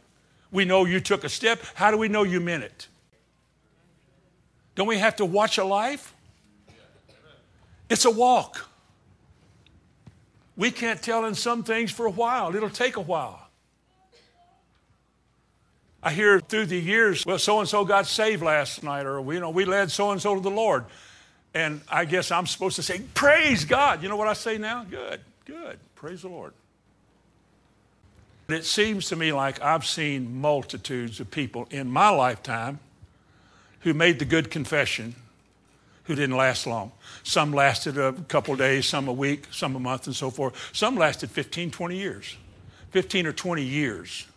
We 0.51 0.65
know 0.65 0.83
you 0.85 0.99
took 0.99 1.23
a 1.23 1.29
step. 1.29 1.61
How 1.75 1.91
do 1.91 1.97
we 1.97 2.07
know 2.07 2.23
you 2.23 2.39
meant 2.39 2.63
it? 2.63 2.87
Don't 4.73 4.87
we 4.87 4.97
have 4.97 5.15
to 5.17 5.25
watch 5.25 5.59
a 5.59 5.63
life? 5.63 6.15
It's 7.89 8.05
a 8.05 8.11
walk. 8.11 8.67
We 10.57 10.71
can't 10.71 10.99
tell 10.99 11.25
in 11.25 11.35
some 11.35 11.63
things 11.63 11.91
for 11.91 12.07
a 12.07 12.11
while, 12.11 12.55
it'll 12.55 12.69
take 12.69 12.97
a 12.97 13.01
while. 13.01 13.39
I 16.01 16.11
hear 16.11 16.39
through 16.39 16.65
the 16.65 16.79
years, 16.79 17.23
well, 17.23 17.37
so 17.37 17.59
and 17.59 17.69
so 17.69 17.85
got 17.85 18.07
saved 18.07 18.41
last 18.41 18.83
night, 18.83 19.05
or 19.05 19.21
you 19.31 19.39
know, 19.39 19.51
we 19.51 19.63
led 19.63 19.91
so 19.91 20.09
and 20.09 20.19
so 20.19 20.35
to 20.35 20.41
the 20.41 20.49
Lord. 20.49 20.85
And 21.53 21.81
I 21.87 22.05
guess 22.05 22.31
I'm 22.31 22.47
supposed 22.47 22.75
to 22.77 22.83
say, 22.83 23.01
Praise 23.13 23.65
God. 23.65 24.01
You 24.01 24.09
know 24.09 24.15
what 24.15 24.27
I 24.27 24.33
say 24.33 24.57
now? 24.57 24.85
Good, 24.89 25.21
good. 25.45 25.79
Praise 25.95 26.23
the 26.23 26.29
Lord. 26.29 26.53
But 28.47 28.57
It 28.57 28.65
seems 28.65 29.07
to 29.09 29.15
me 29.15 29.31
like 29.31 29.61
I've 29.61 29.85
seen 29.85 30.41
multitudes 30.41 31.19
of 31.19 31.31
people 31.31 31.67
in 31.69 31.89
my 31.89 32.09
lifetime 32.09 32.79
who 33.81 33.93
made 33.93 34.19
the 34.19 34.25
good 34.25 34.49
confession 34.49 35.15
who 36.05 36.15
didn't 36.15 36.35
last 36.35 36.67
long. 36.67 36.91
Some 37.23 37.53
lasted 37.53 37.97
a 37.97 38.13
couple 38.13 38.55
days, 38.55 38.85
some 38.85 39.07
a 39.07 39.13
week, 39.13 39.47
some 39.51 39.75
a 39.75 39.79
month, 39.79 40.07
and 40.07 40.15
so 40.15 40.29
forth. 40.29 40.71
Some 40.73 40.97
lasted 40.97 41.31
15, 41.31 41.71
20 41.71 41.97
years. 41.97 42.35
15 42.91 43.25
or 43.25 43.33
20 43.33 43.63
years. 43.63 44.27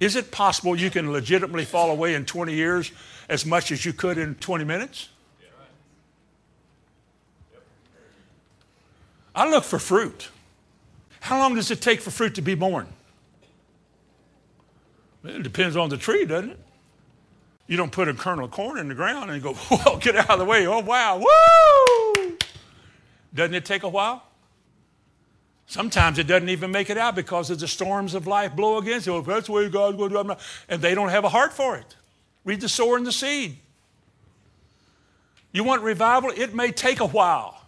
Is 0.00 0.16
it 0.16 0.30
possible 0.30 0.76
you 0.76 0.90
can 0.90 1.12
legitimately 1.12 1.64
fall 1.64 1.90
away 1.90 2.14
in 2.14 2.26
20 2.26 2.52
years 2.52 2.90
as 3.28 3.46
much 3.46 3.70
as 3.70 3.84
you 3.84 3.92
could 3.92 4.18
in 4.18 4.34
20 4.34 4.64
minutes? 4.64 5.08
I 9.34 9.48
look 9.48 9.64
for 9.64 9.78
fruit. 9.78 10.28
How 11.20 11.38
long 11.38 11.54
does 11.54 11.70
it 11.70 11.80
take 11.80 12.00
for 12.00 12.10
fruit 12.10 12.34
to 12.36 12.42
be 12.42 12.54
born? 12.54 12.86
It 15.24 15.42
depends 15.42 15.76
on 15.76 15.88
the 15.88 15.96
tree, 15.96 16.24
doesn't 16.24 16.50
it? 16.50 16.58
You 17.66 17.78
don't 17.78 17.90
put 17.90 18.08
a 18.08 18.14
kernel 18.14 18.44
of 18.44 18.50
corn 18.50 18.78
in 18.78 18.88
the 18.88 18.94
ground 18.94 19.30
and 19.30 19.42
go, 19.42 19.56
well, 19.70 19.96
get 19.96 20.16
out 20.16 20.30
of 20.30 20.38
the 20.38 20.44
way. 20.44 20.66
Oh, 20.66 20.80
wow. 20.80 21.18
Woo! 21.18 22.36
Doesn't 23.34 23.54
it 23.54 23.64
take 23.64 23.82
a 23.82 23.88
while? 23.88 24.22
Sometimes 25.66 26.18
it 26.18 26.26
doesn't 26.26 26.50
even 26.50 26.70
make 26.70 26.90
it 26.90 26.98
out 26.98 27.14
because 27.14 27.50
of 27.50 27.58
the 27.58 27.66
storms 27.66 28.14
of 28.14 28.26
life 28.26 28.54
blow 28.54 28.76
against 28.76 29.06
it. 29.06 29.10
Well, 29.10 29.22
that's 29.22 29.46
the 29.46 29.52
way 29.52 29.68
God's 29.68 29.96
going 29.96 30.10
to 30.10 30.22
do 30.22 30.30
it, 30.30 30.38
and 30.68 30.82
they 30.82 30.94
don't 30.94 31.08
have 31.08 31.24
a 31.24 31.30
heart 31.30 31.54
for 31.54 31.76
it. 31.76 31.96
Read 32.44 32.60
the 32.60 32.68
sower 32.68 32.98
and 32.98 33.06
the 33.06 33.12
seed. 33.12 33.56
You 35.52 35.64
want 35.64 35.82
revival? 35.82 36.30
It 36.36 36.54
may 36.54 36.70
take 36.70 37.00
a 37.00 37.06
while. 37.06 37.63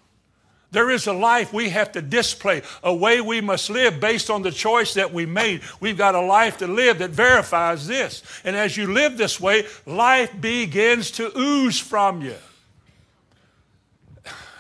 There 0.72 0.90
is 0.90 1.06
a 1.06 1.12
life 1.12 1.52
we 1.52 1.70
have 1.70 1.93
to 1.93 2.02
display, 2.02 2.62
a 2.82 2.94
way 2.94 3.20
we 3.20 3.40
must 3.40 3.70
live 3.70 4.01
based 4.01 4.30
on 4.30 4.43
the 4.43 4.51
choice 4.51 4.94
that 4.94 5.12
we 5.12 5.24
made. 5.24 5.62
We've 5.80 5.97
got 5.97 6.14
a 6.14 6.20
life 6.20 6.59
to 6.59 6.66
live 6.66 6.98
that 6.98 7.10
verifies 7.10 7.86
this. 7.86 8.22
And 8.44 8.56
as 8.56 8.76
you 8.76 8.93
live 8.93 9.16
this 9.16 9.40
way, 9.40 9.66
life 9.86 10.38
begins 10.40 11.12
to 11.12 11.36
ooze 11.38 11.78
from 11.78 12.20
you. 12.20 12.34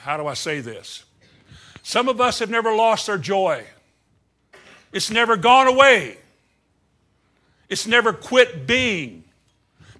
How 0.02 0.16
do 0.16 0.28
I 0.28 0.34
say 0.34 0.60
this? 0.60 1.04
Some 1.82 2.08
of 2.08 2.20
us 2.20 2.38
have 2.38 2.50
never 2.50 2.74
lost 2.74 3.08
our 3.08 3.18
joy, 3.18 3.64
it's 4.92 5.10
never 5.10 5.36
gone 5.36 5.66
away, 5.66 6.18
it's 7.68 7.86
never 7.86 8.12
quit 8.12 8.66
being. 8.66 9.24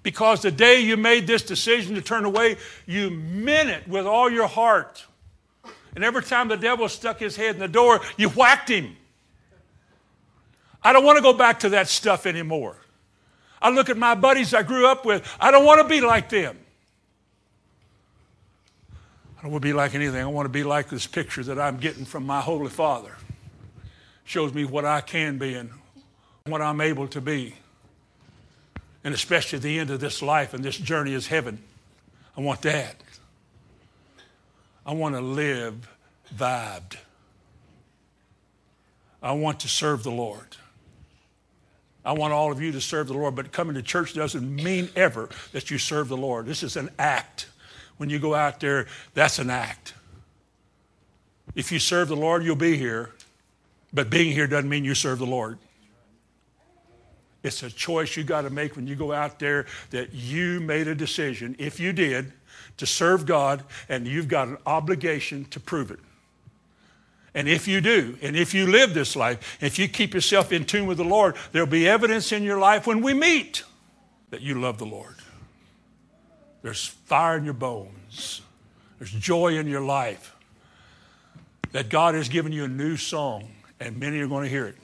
Because 0.03 0.41
the 0.41 0.51
day 0.51 0.79
you 0.79 0.95
made 0.95 1.27
this 1.27 1.43
decision 1.43 1.95
to 1.95 2.01
turn 2.01 2.23
away, 2.23 2.55
you 2.85 3.09
meant 3.09 3.69
it 3.69 3.85
with 3.89 4.05
all 4.05 4.29
your 4.29 4.47
heart. 4.47 5.05
And 5.97 6.03
every 6.03 6.21
time 6.21 6.47
the 6.47 6.57
devil 6.57 6.87
stuck 6.89 7.17
his 7.17 7.35
head 7.35 7.55
in 7.55 7.59
the 7.59 7.67
door, 7.67 8.01
you 8.17 8.29
whacked 8.29 8.69
him. 8.69 8.95
I 10.83 10.93
don't 10.93 11.03
want 11.03 11.15
to 11.15 11.23
go 11.23 11.33
back 11.33 11.61
to 11.61 11.69
that 11.69 11.87
stuff 11.87 12.27
anymore. 12.27 12.75
I 13.59 13.71
look 13.71 13.89
at 13.89 13.97
my 13.97 14.13
buddies 14.13 14.53
I 14.53 14.61
grew 14.61 14.85
up 14.85 15.07
with. 15.07 15.27
I 15.39 15.49
don't 15.49 15.65
want 15.65 15.81
to 15.81 15.87
be 15.87 16.01
like 16.01 16.29
them. 16.29 16.55
I 19.39 19.41
don't 19.41 19.49
want 19.49 19.63
to 19.63 19.67
be 19.67 19.73
like 19.73 19.95
anything. 19.95 20.21
I 20.21 20.27
want 20.27 20.45
to 20.45 20.51
be 20.51 20.63
like 20.63 20.87
this 20.87 21.07
picture 21.07 21.41
that 21.45 21.57
I'm 21.57 21.77
getting 21.77 22.05
from 22.05 22.27
my 22.27 22.41
Holy 22.41 22.69
Father. 22.69 23.15
Shows 24.23 24.53
me 24.53 24.65
what 24.65 24.85
I 24.85 25.01
can 25.01 25.39
be 25.39 25.55
and 25.55 25.71
what 26.45 26.61
I'm 26.61 26.79
able 26.79 27.07
to 27.07 27.21
be. 27.21 27.55
And 29.03 29.15
especially 29.15 29.57
at 29.57 29.63
the 29.63 29.79
end 29.79 29.89
of 29.89 29.99
this 29.99 30.21
life 30.21 30.53
and 30.53 30.63
this 30.63 30.77
journey 30.77 31.13
is 31.13 31.25
heaven. 31.25 31.57
I 32.37 32.41
want 32.41 32.61
that. 32.61 33.01
I 34.87 34.93
want 34.93 35.15
to 35.15 35.21
live 35.21 35.89
vibed. 36.33 36.95
I 39.21 39.33
want 39.33 39.59
to 39.59 39.67
serve 39.67 40.03
the 40.03 40.11
Lord. 40.11 40.55
I 42.05 42.13
want 42.13 42.31
all 42.31 42.53
of 42.53 42.61
you 42.61 42.71
to 42.71 42.79
serve 42.79 43.07
the 43.07 43.13
Lord, 43.13 43.35
but 43.35 43.51
coming 43.51 43.75
to 43.75 43.81
church 43.81 44.13
doesn't 44.13 44.55
mean 44.55 44.87
ever 44.95 45.27
that 45.51 45.69
you 45.69 45.77
serve 45.77 46.07
the 46.07 46.15
Lord. 46.15 46.45
This 46.45 46.63
is 46.63 46.77
an 46.77 46.89
act. 46.97 47.49
When 47.97 48.09
you 48.09 48.17
go 48.17 48.33
out 48.33 48.61
there, 48.61 48.87
that's 49.13 49.39
an 49.39 49.49
act. 49.49 49.93
If 51.53 51.69
you 51.69 51.79
serve 51.79 52.07
the 52.07 52.15
Lord, 52.15 52.45
you'll 52.45 52.55
be 52.55 52.77
here, 52.77 53.11
but 53.91 54.09
being 54.09 54.31
here 54.31 54.47
doesn't 54.47 54.69
mean 54.69 54.85
you 54.85 54.95
serve 54.95 55.19
the 55.19 55.25
Lord. 55.25 55.57
It's 57.43 57.61
a 57.61 57.69
choice 57.69 58.15
you 58.15 58.23
got 58.23 58.43
to 58.43 58.49
make 58.49 58.77
when 58.77 58.87
you 58.87 58.95
go 58.95 59.11
out 59.11 59.39
there 59.39 59.65
that 59.89 60.13
you 60.13 60.61
made 60.61 60.87
a 60.87 60.95
decision, 60.95 61.57
if 61.59 61.77
you 61.77 61.91
did, 61.91 62.31
to 62.77 62.85
serve 62.85 63.25
God, 63.25 63.63
and 63.89 64.07
you've 64.07 64.27
got 64.27 64.47
an 64.47 64.57
obligation 64.65 65.45
to 65.45 65.59
prove 65.59 65.91
it. 65.91 65.99
And 67.33 67.47
if 67.47 67.67
you 67.67 67.81
do, 67.81 68.17
and 68.21 68.35
if 68.35 68.53
you 68.53 68.65
live 68.65 68.93
this 68.93 69.15
life, 69.15 69.57
if 69.61 69.77
you 69.77 69.87
keep 69.87 70.13
yourself 70.13 70.51
in 70.51 70.65
tune 70.65 70.87
with 70.87 70.97
the 70.97 71.03
Lord, 71.03 71.35
there'll 71.51 71.67
be 71.67 71.87
evidence 71.87 72.31
in 72.31 72.43
your 72.43 72.57
life 72.57 72.87
when 72.87 73.01
we 73.01 73.13
meet 73.13 73.63
that 74.31 74.41
you 74.41 74.59
love 74.59 74.77
the 74.77 74.85
Lord. 74.85 75.15
There's 76.63 76.85
fire 76.85 77.37
in 77.37 77.45
your 77.45 77.53
bones, 77.53 78.41
there's 78.97 79.11
joy 79.11 79.57
in 79.57 79.67
your 79.67 79.81
life, 79.81 80.35
that 81.73 81.89
God 81.89 82.15
has 82.15 82.27
given 82.27 82.51
you 82.51 82.63
a 82.63 82.67
new 82.67 82.97
song, 82.97 83.49
and 83.79 83.97
many 83.99 84.19
are 84.19 84.27
going 84.27 84.43
to 84.43 84.49
hear 84.49 84.65
it. 84.65 84.77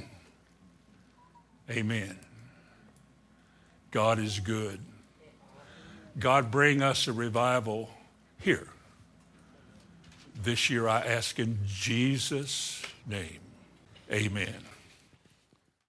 Amen. 1.71 2.19
God 3.89 4.19
is 4.19 4.39
good. 4.39 4.79
God, 6.19 6.51
bring 6.51 6.81
us 6.81 7.07
a 7.07 7.13
revival 7.13 7.89
here. 8.39 8.67
This 10.41 10.69
year 10.69 10.87
I 10.87 11.01
ask 11.01 11.39
in 11.39 11.59
Jesus' 11.65 12.83
name. 13.07 13.39
Amen. 14.11 14.72